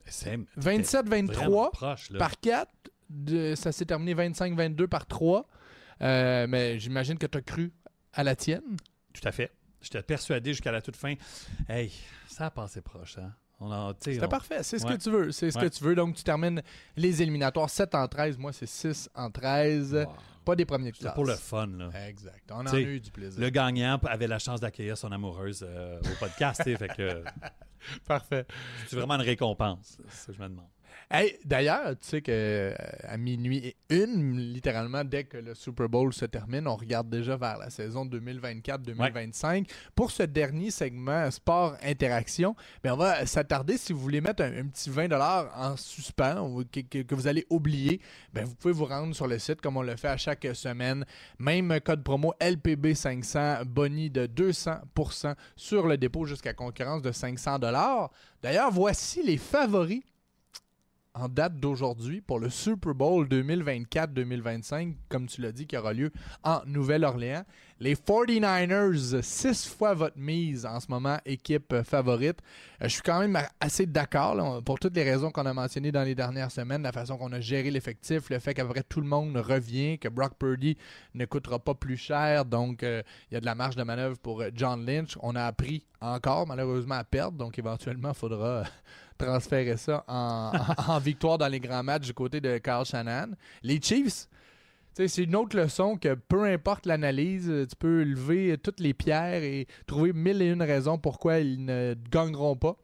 C'est 0.07 0.38
27-23 0.59 1.70
proche, 1.72 2.11
là. 2.11 2.18
par 2.18 2.38
4. 2.40 2.70
De, 3.11 3.55
ça 3.55 3.70
s'est 3.70 3.84
terminé 3.84 4.14
25-22 4.14 4.86
par 4.86 5.07
3. 5.07 5.46
Euh, 6.02 6.46
mais 6.48 6.78
j'imagine 6.78 7.18
que 7.18 7.26
tu 7.26 7.38
as 7.38 7.42
cru 7.42 7.72
à 8.12 8.24
la 8.24 8.34
tienne. 8.34 8.62
Tout 9.12 9.26
à 9.26 9.32
fait. 9.32 9.52
J'étais 9.80 10.02
persuadé 10.02 10.52
jusqu'à 10.52 10.72
la 10.72 10.80
toute 10.82 10.96
fin. 10.96 11.14
Hey, 11.68 11.92
ça 12.26 12.46
a 12.46 12.50
passé 12.50 12.80
proche, 12.80 13.18
hein. 13.18 13.32
C'était 14.00 14.24
on- 14.24 14.28
parfait, 14.28 14.62
c'est 14.62 14.78
ce 14.78 14.84
Ouais. 14.86 14.96
que 14.98 15.02
tu 15.02 15.11
veux. 15.11 15.32
C'est 15.32 15.50
ce 15.50 15.59
Ouais. 15.59 15.64
que 15.70 15.74
tu 15.74 15.84
veux. 15.84 15.94
Donc, 15.94 16.16
tu 16.16 16.24
termines 16.24 16.61
les 16.96 17.22
éliminatoires 17.22 17.70
7 17.70 17.94
en 17.94 18.07
13. 18.09 18.36
Moi, 18.36 18.52
c'est 18.52 18.66
6 18.66 19.09
en 19.14 19.30
13. 19.30 19.94
Wow. 19.94 20.12
Pas 20.44 20.57
des 20.57 20.66
premiers 20.66 20.90
de 20.90 20.96
C'était 20.96 21.05
classe. 21.05 21.14
pour 21.14 21.24
le 21.24 21.34
fun, 21.36 21.68
là. 21.68 21.88
Exact. 22.09 22.50
On 22.50 22.57
en 22.57 22.66
a 22.66 22.78
eu 22.80 23.00
du 23.00 23.11
plaisir. 23.11 23.40
Le 23.40 23.48
gagnant 23.50 23.98
avait 24.05 24.26
la 24.26 24.38
chance 24.38 24.61
d'accueillir 24.61 24.98
son 24.98 25.12
amoureuse 25.12 25.64
euh, 25.66 25.98
au 26.00 26.18
podcast, 26.18 26.62
fait 26.64 26.88
que 26.94 27.22
Parfait. 28.07 28.47
c'est 28.87 28.97
vraiment 28.97 29.14
une 29.14 29.22
récompense, 29.22 29.99
c'est 30.09 30.32
que 30.32 30.32
je 30.35 30.43
me 30.43 30.49
demande. 30.49 30.73
Hey, 31.11 31.38
D'ailleurs, 31.45 31.90
tu 32.01 32.09
sais 32.09 32.22
que 32.22 32.32
euh, 32.32 32.74
à 33.03 33.16
minuit 33.16 33.59
et 33.59 33.76
une, 33.90 34.36
littéralement, 34.53 35.05
dès 35.05 35.24
que 35.24 35.36
le 35.36 35.55
Super 35.55 35.88
Bowl 35.88 36.12
se 36.12 36.24
termine, 36.24 36.66
on 36.66 36.76
regarde 36.76 37.09
déjà 37.09 37.36
vers 37.36 37.59
la 37.59 37.70
saison 37.70 38.07
2024-2025. 38.07 39.68
Pour 39.95 40.11
ce 40.11 40.22
dernier 40.22 40.70
segment 40.70 41.30
sport 41.30 41.76
interaction, 41.82 42.57
ben 42.82 42.95
on 42.95 42.97
va 42.97 43.26
s'attarder, 43.26 43.76
si 43.76 43.92
vous 43.92 44.01
voulez 44.01 44.20
mettre 44.20 44.42
un, 44.42 44.66
petit 44.66 44.90
20 44.90 45.11
en 45.55 45.76
suspens 45.76 46.40
ou 46.40 46.64
que 46.64 47.14
vous 47.14 47.26
allez 47.26 47.47
oublier, 47.51 48.01
ben 48.32 48.45
vous 48.45 48.55
pouvez 48.55 48.74
vous 48.74 48.86
rendre 48.86 49.14
sur 49.14 49.26
le 49.26 49.38
site 49.38 49.61
comme 49.61 49.76
on 49.76 49.82
le 49.82 49.97
fait 49.97 50.09
à 50.09 50.16
chaque 50.16 50.47
semaine. 50.55 51.05
Même 51.38 51.78
code 51.80 52.03
promo 52.03 52.34
LPB500, 52.40 53.64
boni 53.64 54.11
de 54.11 54.26
200% 54.26 55.34
sur 55.57 55.86
le 55.86 55.99
dépôt 55.99 56.24
jusqu'à 56.24 56.55
concurrence 56.55 57.03
de 57.03 57.12
500 57.12 57.59
D'ailleurs, 58.42 58.70
voici 58.70 59.22
les 59.22 59.36
favoris 59.36 60.03
en 61.14 61.28
date 61.28 61.56
d'aujourd'hui 61.60 62.20
pour 62.20 62.40
le 62.40 62.50
Super 62.50 62.94
Bowl 62.94 63.26
2024-2025, 63.28 64.94
comme 65.08 65.26
tu 65.26 65.40
l'as 65.40 65.52
dit, 65.52 65.66
qui 65.66 65.76
aura 65.76 65.92
lieu 65.92 66.10
en 66.42 66.60
Nouvelle-Orléans. 66.66 67.44
Les 67.80 67.94
49ers, 67.94 69.22
six 69.22 69.68
fois 69.68 69.94
votre 69.94 70.18
mise 70.18 70.64
en 70.66 70.80
ce 70.80 70.86
moment, 70.88 71.18
équipe 71.24 71.82
favorite. 71.82 72.38
Euh, 72.80 72.84
je 72.84 72.94
suis 72.94 73.02
quand 73.02 73.18
même 73.18 73.38
assez 73.60 73.86
d'accord 73.86 74.62
pour 74.64 74.78
toutes 74.78 74.94
les 74.94 75.02
raisons 75.02 75.30
qu'on 75.30 75.46
a 75.46 75.52
mentionnées 75.52 75.92
dans 75.92 76.04
les 76.04 76.14
dernières 76.14 76.50
semaines, 76.50 76.82
la 76.82 76.92
façon 76.92 77.16
qu'on 77.16 77.32
a 77.32 77.40
géré 77.40 77.70
l'effectif, 77.70 78.30
le 78.30 78.38
fait 78.38 78.54
qu'à 78.54 78.64
peu 78.64 78.70
près 78.70 78.82
tout 78.82 79.00
le 79.00 79.06
monde 79.06 79.36
revient, 79.36 79.98
que 79.98 80.08
Brock 80.08 80.34
Purdy 80.38 80.76
ne 81.14 81.24
coûtera 81.24 81.58
pas 81.58 81.74
plus 81.74 81.96
cher, 81.96 82.44
donc 82.44 82.82
euh, 82.82 83.02
il 83.30 83.34
y 83.34 83.36
a 83.36 83.40
de 83.40 83.46
la 83.46 83.54
marge 83.54 83.76
de 83.76 83.82
manœuvre 83.82 84.18
pour 84.18 84.40
euh, 84.40 84.50
John 84.54 84.86
Lynch. 84.86 85.18
On 85.20 85.34
a 85.34 85.44
appris 85.44 85.84
encore, 86.00 86.46
malheureusement, 86.46 86.96
à 86.96 87.04
perdre, 87.04 87.38
donc 87.38 87.58
éventuellement, 87.58 88.10
il 88.10 88.14
faudra 88.14 88.64
transférer 89.18 89.76
ça 89.76 90.04
en, 90.08 90.52
en- 90.54 90.92
en 90.92 90.98
victoire 90.98 91.38
dans 91.38 91.48
les 91.48 91.60
grands 91.60 91.82
matchs 91.82 92.06
du 92.06 92.14
côté 92.14 92.40
de 92.40 92.58
Carl 92.58 92.84
Shannon. 92.84 93.32
Les 93.62 93.80
Chiefs, 93.80 94.28
c'est 94.94 95.16
une 95.24 95.34
autre 95.36 95.56
leçon 95.56 95.96
que 95.96 96.14
peu 96.14 96.44
importe 96.44 96.86
l'analyse, 96.86 97.50
tu 97.68 97.76
peux 97.76 98.02
lever 98.04 98.56
toutes 98.58 98.80
les 98.80 98.94
pierres 98.94 99.42
et 99.42 99.66
trouver 99.86 100.12
mille 100.12 100.40
et 100.42 100.50
une 100.50 100.62
raisons 100.62 100.98
pourquoi 100.98 101.38
ils 101.40 101.64
ne 101.64 101.94
gagneront 102.10 102.56
pas. 102.56 102.76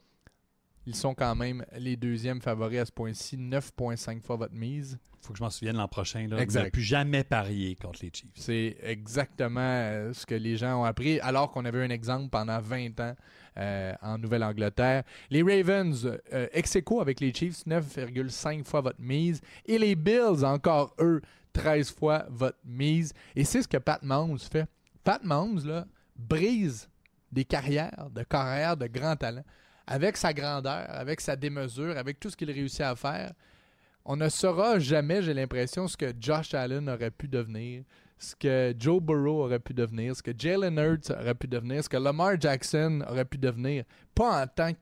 Ils 0.86 0.96
sont 0.96 1.14
quand 1.14 1.34
même 1.36 1.64
les 1.78 1.96
deuxièmes 1.96 2.40
favoris 2.40 2.80
à 2.80 2.84
ce 2.86 2.92
point-ci, 2.92 3.36
9,5 3.36 4.22
fois 4.22 4.36
votre 4.36 4.54
mise. 4.54 4.98
Faut 5.20 5.32
que 5.32 5.38
je 5.38 5.44
m'en 5.44 5.50
souvienne 5.50 5.76
l'an 5.76 5.88
prochain. 5.88 6.26
Là, 6.28 6.38
Exact. 6.38 6.64
Ne 6.64 6.70
plus 6.70 6.82
jamais 6.82 7.24
parier 7.24 7.76
contre 7.76 8.00
les 8.02 8.10
Chiefs. 8.12 8.30
C'est 8.36 8.76
exactement 8.82 9.60
euh, 9.60 10.12
ce 10.14 10.24
que 10.24 10.34
les 10.34 10.56
gens 10.56 10.80
ont 10.80 10.84
appris, 10.84 11.20
alors 11.20 11.50
qu'on 11.50 11.64
avait 11.66 11.84
un 11.84 11.90
exemple 11.90 12.30
pendant 12.30 12.58
20 12.58 12.98
ans 13.00 13.14
euh, 13.58 13.92
en 14.00 14.16
Nouvelle-Angleterre. 14.16 15.02
Les 15.28 15.42
Ravens, 15.42 16.06
euh, 16.32 16.46
ex 16.52 16.74
aequo 16.76 17.00
avec 17.02 17.20
les 17.20 17.34
Chiefs, 17.34 17.66
9,5 17.66 18.64
fois 18.64 18.80
votre 18.80 19.00
mise. 19.00 19.42
Et 19.66 19.78
les 19.78 19.94
Bills, 19.94 20.44
encore 20.44 20.94
eux, 21.00 21.20
13 21.52 21.90
fois 21.90 22.24
votre 22.30 22.58
mise. 22.64 23.12
Et 23.36 23.44
c'est 23.44 23.62
ce 23.62 23.68
que 23.68 23.76
Pat 23.76 24.02
Mahomes 24.02 24.38
fait. 24.38 24.66
Pat 25.04 25.22
Mahomes, 25.22 25.66
là, 25.66 25.86
brise 26.16 26.88
des 27.30 27.44
carrières, 27.44 28.08
de 28.10 28.22
carrières 28.22 28.76
de 28.76 28.86
grands 28.86 29.16
talents. 29.16 29.44
Avec 29.86 30.16
sa 30.16 30.32
grandeur, 30.32 30.86
avec 30.88 31.20
sa 31.20 31.36
démesure, 31.36 31.98
avec 31.98 32.20
tout 32.20 32.30
ce 32.30 32.36
qu'il 32.36 32.50
réussit 32.50 32.82
à 32.82 32.94
faire, 32.94 33.32
on 34.04 34.16
ne 34.16 34.28
saura 34.28 34.78
jamais, 34.78 35.22
j'ai 35.22 35.34
l'impression, 35.34 35.86
ce 35.88 35.96
que 35.96 36.12
Josh 36.18 36.54
Allen 36.54 36.88
aurait 36.88 37.10
pu 37.10 37.28
devenir, 37.28 37.84
ce 38.18 38.34
que 38.34 38.74
Joe 38.78 39.00
Burrow 39.00 39.44
aurait 39.44 39.58
pu 39.58 39.72
devenir, 39.74 40.14
ce 40.14 40.22
que 40.22 40.32
Jalen 40.36 40.78
Hurts 40.78 41.10
aurait 41.10 41.34
pu 41.34 41.48
devenir, 41.48 41.82
ce 41.82 41.88
que 41.88 41.96
Lamar 41.96 42.38
Jackson 42.40 43.02
aurait 43.08 43.24
pu 43.24 43.38
devenir, 43.38 43.84
pas 44.14 44.42
en 44.42 44.46
tant 44.46 44.72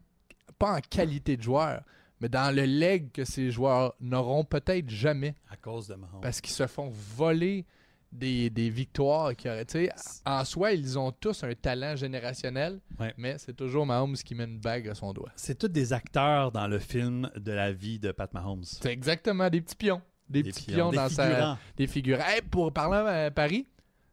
pas 0.58 0.76
en 0.76 0.80
qualité 0.80 1.36
de 1.36 1.42
joueur, 1.42 1.82
mais 2.20 2.28
dans 2.28 2.52
le 2.54 2.64
leg 2.64 3.12
que 3.12 3.24
ces 3.24 3.52
joueurs 3.52 3.94
n'auront 4.00 4.42
peut-être 4.42 4.90
jamais 4.90 5.36
À 5.48 5.56
cause 5.56 5.86
de 5.86 5.94
Mahomes. 5.94 6.20
parce 6.20 6.40
qu'ils 6.40 6.52
se 6.54 6.66
font 6.66 6.90
voler 6.90 7.64
des, 8.12 8.50
des 8.50 8.70
victoires. 8.70 9.34
Qui 9.36 9.48
auraient, 9.48 9.66
en 10.24 10.44
soi, 10.44 10.72
ils 10.72 10.98
ont 10.98 11.12
tous 11.12 11.44
un 11.44 11.52
talent 11.54 11.96
générationnel, 11.96 12.80
Ouais. 12.98 13.14
mais 13.16 13.36
c'est 13.38 13.54
toujours 13.54 13.86
Mahomes 13.86 14.14
qui 14.16 14.34
met 14.34 14.44
une 14.44 14.58
bague 14.58 14.88
à 14.88 14.94
son 14.94 15.12
doigt. 15.12 15.30
C'est 15.36 15.58
tous 15.58 15.68
des 15.68 15.92
acteurs 15.92 16.52
dans 16.52 16.66
le 16.66 16.78
film 16.78 17.30
de 17.36 17.52
la 17.52 17.72
vie 17.72 17.98
de 17.98 18.12
Pat 18.12 18.32
Mahomes. 18.32 18.64
C'est 18.64 18.92
exactement 18.92 19.48
des 19.50 19.60
petits 19.60 19.76
pions. 19.76 20.02
Des, 20.28 20.42
petits 20.42 20.72
pions, 20.72 20.90
des 20.90 20.96
dans 20.96 21.08
sa, 21.08 21.26
figurants. 21.30 21.58
des 21.76 21.86
figures. 21.86 22.20
Hey, 22.20 22.42
pour 22.42 22.70
parler 22.72 23.26
à 23.26 23.30
Paris, 23.30 23.66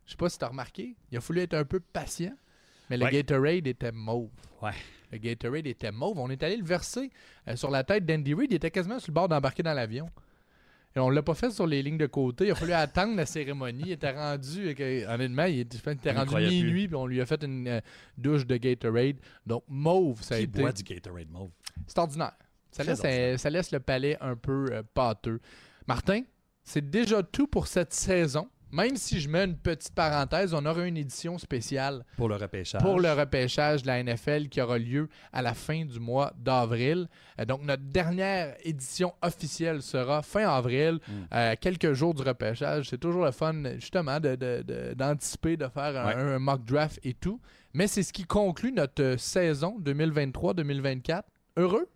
je 0.05 0.11
sais 0.11 0.17
pas 0.17 0.29
si 0.29 0.37
tu 0.37 0.45
as 0.45 0.49
remarqué, 0.49 0.95
il 1.11 1.17
a 1.17 1.21
fallu 1.21 1.41
être 1.41 1.55
un 1.55 1.65
peu 1.65 1.79
patient, 1.81 2.33
mais 2.89 2.97
le 2.97 3.03
Ouais. 3.05 3.11
Gatorade 3.11 3.67
était 3.67 3.91
mauve. 3.91 4.29
Ouais. 4.61 4.71
Le 5.11 5.17
Gatorade 5.17 5.67
était 5.67 5.91
mauve. 5.91 6.17
On 6.19 6.29
est 6.29 6.41
allé 6.41 6.55
le 6.57 6.63
verser 6.63 7.09
euh, 7.47 7.55
sur 7.57 7.69
la 7.69 7.83
tête 7.83 8.05
d'Andy 8.05 8.33
Reid. 8.33 8.51
Il 8.51 8.55
était 8.55 8.71
quasiment 8.71 8.97
sur 8.99 9.09
le 9.11 9.13
bord 9.15 9.27
d'embarquer 9.27 9.61
dans 9.63 9.73
l'avion. 9.73 10.09
Et 10.95 10.99
on 10.99 11.09
l'a 11.09 11.21
pas 11.21 11.33
fait 11.33 11.51
sur 11.51 11.67
les 11.67 11.83
lignes 11.83 11.97
de 11.97 12.05
côté. 12.05 12.45
Il 12.45 12.51
a 12.51 12.55
fallu 12.55 12.71
attendre 12.71 13.15
la 13.17 13.25
cérémonie. 13.25 13.83
Il 13.87 13.91
était 13.91 14.11
rendu, 14.11 14.73
que- 14.75 15.05
honnêtement, 15.13 15.43
il 15.45 15.59
était, 15.59 15.77
il 15.85 15.91
était 15.91 16.11
rendu 16.13 16.35
minuit, 16.49 16.87
puis 16.87 16.95
on 16.95 17.05
lui 17.05 17.19
a 17.19 17.25
fait 17.25 17.43
une 17.43 17.67
euh, 17.67 17.81
douche 18.17 18.45
de 18.47 18.55
Gatorade. 18.55 19.17
Donc, 19.45 19.63
mauve, 19.67 20.21
ça 20.21 20.35
a 20.35 20.37
Qui 20.37 20.45
été. 20.45 20.61
boit 20.61 20.71
du 20.71 20.83
Gatorade 20.83 21.29
mauve? 21.29 21.49
C'est 21.85 21.97
ordinaire. 21.97 22.31
Ça 22.71 22.83
Très 22.83 22.93
laisse, 22.95 23.41
ça 23.41 23.49
laisse 23.49 23.71
le 23.71 23.79
palais 23.81 24.17
un 24.21 24.35
peu 24.37 24.67
euh, 24.71 24.83
pâteux. 24.93 25.41
Martin, 25.87 26.21
c'est 26.63 26.89
déjà 26.89 27.21
tout 27.23 27.47
pour 27.47 27.67
cette 27.67 27.93
saison. 27.93 28.47
Même 28.75 28.97
si 28.97 29.19
je 29.21 29.29
mets 29.29 29.45
une 29.45 29.55
petite 29.57 29.93
parenthèse, 29.95 30.53
on 30.53 30.65
aura 30.65 30.85
une 30.85 30.97
édition 30.97 31.37
spéciale 31.37 32.03
Pour 32.17 32.27
le 32.29 32.35
repêchage. 32.35 32.81
pour 32.81 32.99
le 32.99 33.11
repêchage 33.13 33.83
de 33.83 33.87
la 33.87 34.03
NFL 34.03 34.49
qui 34.49 34.59
aura 34.61 34.77
lieu 34.77 35.07
à 35.31 35.41
la 35.41 35.53
fin 35.53 35.85
du 35.85 35.99
mois 35.99 36.33
d'avril. 36.37 37.07
Euh, 37.39 37.45
donc, 37.45 37.61
notre 37.63 37.83
dernière 37.83 38.55
édition 38.63 39.13
officielle 39.21 39.81
sera 39.81 40.21
fin 40.21 40.47
avril, 40.49 40.99
Mm. 41.07 41.11
euh, 41.33 41.55
quelques 41.59 41.93
jours 41.93 42.13
du 42.13 42.21
repêchage. 42.21 42.89
C'est 42.89 42.97
toujours 42.99 43.23
le 43.25 43.31
fun, 43.31 43.63
justement, 43.75 44.19
de- 44.19 44.35
de- 44.35 44.63
de- 44.67 44.93
d'anticiper, 44.93 45.55
de, 45.57 45.67
faire 45.69 45.95
un, 45.97 46.07
Ouais. 46.07 46.35
un 46.35 46.39
mock 46.39 46.65
draft 46.65 46.99
et 47.03 47.13
tout. 47.13 47.39
Mais 47.73 47.87
c'est 47.87 48.03
ce 48.03 48.11
qui 48.13 48.23
conclut 48.25 48.71
notre 48.73 49.15
saison 49.17 49.77
2023-2024. 49.79 51.23
Heureux? 51.57 51.87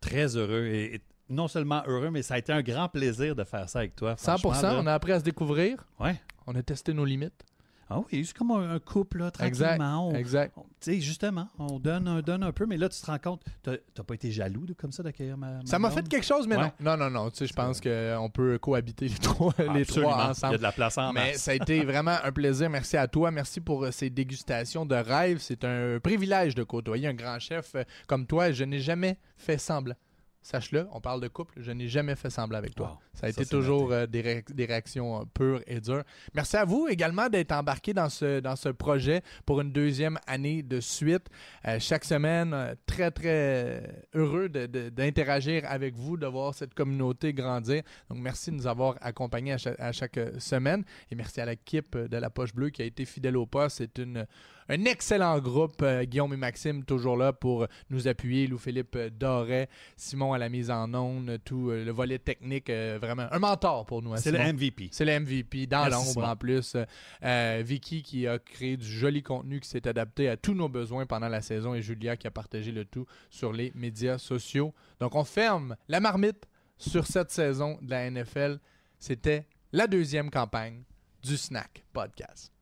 Très 0.00 0.36
heureux. 0.36 0.66
Et, 0.66 0.94
et 0.96 1.00
non 1.30 1.48
seulement 1.48 1.82
heureux, 1.86 2.10
mais 2.10 2.22
ça 2.22 2.34
a 2.34 2.38
été 2.38 2.52
un 2.52 2.62
grand 2.62 2.88
plaisir 2.88 3.34
de 3.34 3.44
faire 3.44 3.68
ça 3.68 3.80
avec 3.80 3.94
toi. 3.96 4.14
100%, 4.14 4.38
franchement, 4.38 4.62
là. 4.62 4.78
on 4.82 4.86
a 4.86 4.94
appris 4.94 5.12
à 5.12 5.18
se 5.20 5.24
découvrir. 5.24 5.84
Ouais. 6.00 6.20
On 6.46 6.54
a 6.54 6.62
testé 6.62 6.94
nos 6.94 7.04
limites. 7.04 7.44
Ah 7.90 8.00
oui, 8.00 8.22
c'est 8.26 8.36
comme 8.36 8.50
un, 8.50 8.78
couple, 8.80 9.16
là, 9.20 9.30
Exact. 9.40 9.76
tranquillement. 9.78 10.08
On- 10.10 10.14
Exact. 10.14 10.52
on- 10.58 10.62
Tu 10.62 10.68
sais, 10.92 11.00
justement, 11.00 11.48
on 11.58 11.78
donne 11.78 12.06
un, 12.06 12.20
donne 12.20 12.42
un 12.42 12.52
peu, 12.52 12.66
mais 12.66 12.76
là, 12.76 12.86
tu 12.90 13.00
te 13.00 13.06
rends 13.06 13.18
compte, 13.18 13.42
t'as 13.62 13.78
pas 14.06 14.12
été 14.12 14.30
jaloux 14.30 14.66
de, 14.66 14.74
comme 14.74 14.92
ça 14.92 15.02
d'accueillir 15.02 15.38
ma, 15.38 15.52
ma 15.52 15.60
Ça 15.64 15.78
m'a 15.78 15.90
fait 15.90 16.06
quelque 16.06 16.26
chose, 16.26 16.46
mais 16.46 16.56
Ouais. 16.56 16.64
non. 16.80 16.96
Non, 16.96 16.96
non, 16.98 17.10
non. 17.10 17.30
Tu 17.30 17.38
sais, 17.38 17.46
je 17.46 17.54
pense 17.54 17.80
qu'on 17.80 18.28
peut 18.30 18.58
cohabiter 18.58 19.08
les 19.08 19.14
trois, 19.14 19.54
les 19.74 19.86
trois 19.86 20.02
Il 20.02 20.26
y 20.26 20.30
ensemble. 20.30 20.54
a 20.56 20.58
de 20.58 20.62
la 20.62 20.72
place 20.72 20.98
en 20.98 21.14
Mais 21.14 21.32
ça 21.38 21.52
a 21.52 21.54
été 21.54 21.82
vraiment 21.82 22.16
un 22.22 22.30
plaisir. 22.30 22.68
Merci 22.68 22.98
à 22.98 23.08
toi. 23.08 23.30
Merci 23.30 23.58
pour 23.62 23.82
euh, 23.84 23.90
ces 23.90 24.10
dégustations 24.10 24.84
de 24.84 24.94
rêve. 24.94 25.38
C'est 25.40 25.64
un 25.64 25.98
privilège 25.98 26.54
de 26.54 26.64
côtoyer 26.64 27.08
un 27.08 27.14
grand 27.14 27.38
chef 27.38 27.74
euh, 27.74 27.84
comme 28.06 28.26
toi. 28.26 28.52
Je 28.52 28.64
n'ai 28.64 28.80
jamais 28.80 29.16
fait 29.38 29.56
semblant. 29.56 29.94
Sache-le, 30.40 30.86
on 30.92 31.00
parle 31.00 31.20
de 31.20 31.28
couple. 31.28 31.54
Je 31.58 31.72
n'ai 31.72 31.88
jamais 31.88 32.14
fait 32.14 32.30
semblant 32.30 32.58
avec 32.58 32.74
toi. 32.74 32.90
Wow. 32.92 32.98
Ça 33.12 33.26
a 33.26 33.32
Ça, 33.32 33.42
été 33.42 33.50
toujours 33.50 33.92
euh, 33.92 34.06
des, 34.06 34.20
ré- 34.20 34.44
des 34.48 34.64
réactions 34.64 35.20
euh, 35.20 35.24
pures 35.34 35.60
et 35.66 35.80
dures. 35.80 36.04
Merci 36.32 36.56
à 36.56 36.64
vous 36.64 36.86
également 36.88 37.28
d'être 37.28 37.52
embarqué 37.52 37.92
dans 37.92 38.08
ce, 38.08 38.40
dans 38.40 38.54
ce 38.56 38.68
projet 38.70 39.22
pour 39.44 39.60
une 39.60 39.72
deuxième 39.72 40.16
année 40.26 40.62
de 40.62 40.80
suite. 40.80 41.26
Euh, 41.66 41.78
chaque 41.80 42.04
semaine, 42.04 42.76
très, 42.86 43.10
très 43.10 44.06
heureux 44.14 44.48
d'interagir 44.48 45.64
avec 45.66 45.94
vous, 45.96 46.16
de 46.16 46.26
voir 46.26 46.54
cette 46.54 46.72
communauté 46.72 47.32
grandir. 47.34 47.82
Donc, 48.08 48.18
merci 48.20 48.50
de 48.50 48.56
nous 48.56 48.66
avoir 48.66 48.94
accompagnés 49.00 49.52
à 49.52 49.58
chaque, 49.58 49.78
à 49.80 49.92
chaque, 49.92 50.18
semaine. 50.38 50.84
Et 51.10 51.14
merci 51.14 51.40
à 51.40 51.46
l'équipe 51.46 51.96
de 51.96 52.16
la 52.16 52.30
Poche 52.30 52.54
Bleue 52.54 52.70
qui 52.70 52.82
a 52.82 52.84
été 52.84 53.04
fidèle 53.04 53.36
au 53.36 53.46
poste. 53.46 53.78
C'est 53.78 53.98
une, 53.98 54.26
un 54.68 54.84
excellent 54.84 55.38
groupe. 55.40 55.80
Euh, 55.82 56.04
Guillaume 56.04 56.32
et 56.34 56.36
Maxime 56.36 56.84
toujours 56.84 57.16
là 57.16 57.32
pour 57.32 57.66
nous 57.90 58.06
appuyer. 58.08 58.46
Loup-Philippe 58.46 58.96
euh, 58.96 59.10
Doré, 59.10 59.68
Simon 59.96 60.32
à 60.32 60.38
la 60.38 60.48
mise 60.48 60.70
en 60.70 60.92
onde, 60.94 61.38
tout 61.44 61.70
euh, 61.70 61.84
le 61.84 61.90
volet 61.90 62.18
technique. 62.18 62.70
vraiment 62.70 63.26
un 63.30 63.38
mentor 63.38 63.86
pour 63.86 64.02
nous. 64.02 64.12
hein, 64.12 64.16
C'est 64.18 64.30
le. 64.32 64.38
MVP. 64.52 64.88
C'est 64.92 65.04
le 65.04 65.18
MVP 65.20 65.66
dans 65.66 65.86
l'ombre 65.88 66.24
en 66.24 66.36
plus. 66.36 66.76
Euh, 67.24 67.62
Vicky 67.64 68.02
qui 68.02 68.26
a 68.26 68.38
créé 68.38 68.76
du 68.76 68.86
joli 68.86 69.22
contenu 69.22 69.60
qui 69.60 69.68
s'est 69.68 69.86
adapté 69.88 70.28
à 70.28 70.36
tous 70.36 70.54
nos 70.54 70.68
besoins 70.68 71.06
pendant 71.06 71.28
la 71.28 71.40
saison 71.40 71.74
et 71.74 71.82
Julia 71.82 72.16
qui 72.16 72.26
a 72.26 72.30
partagé 72.30 72.72
le 72.72 72.84
tout 72.84 73.06
sur 73.30 73.52
les 73.52 73.72
médias 73.74 74.18
sociaux. 74.18 74.74
Donc 75.00 75.14
on 75.14 75.24
ferme 75.24 75.76
la 75.88 76.00
marmite 76.00 76.46
sur 76.76 77.06
cette 77.06 77.30
saison 77.30 77.78
de 77.82 77.90
la 77.90 78.10
NFL. 78.10 78.58
C'était 78.98 79.46
la 79.72 79.86
deuxième 79.86 80.30
campagne 80.30 80.82
du 81.22 81.36
Snack 81.36 81.84
Podcast. 81.92 82.52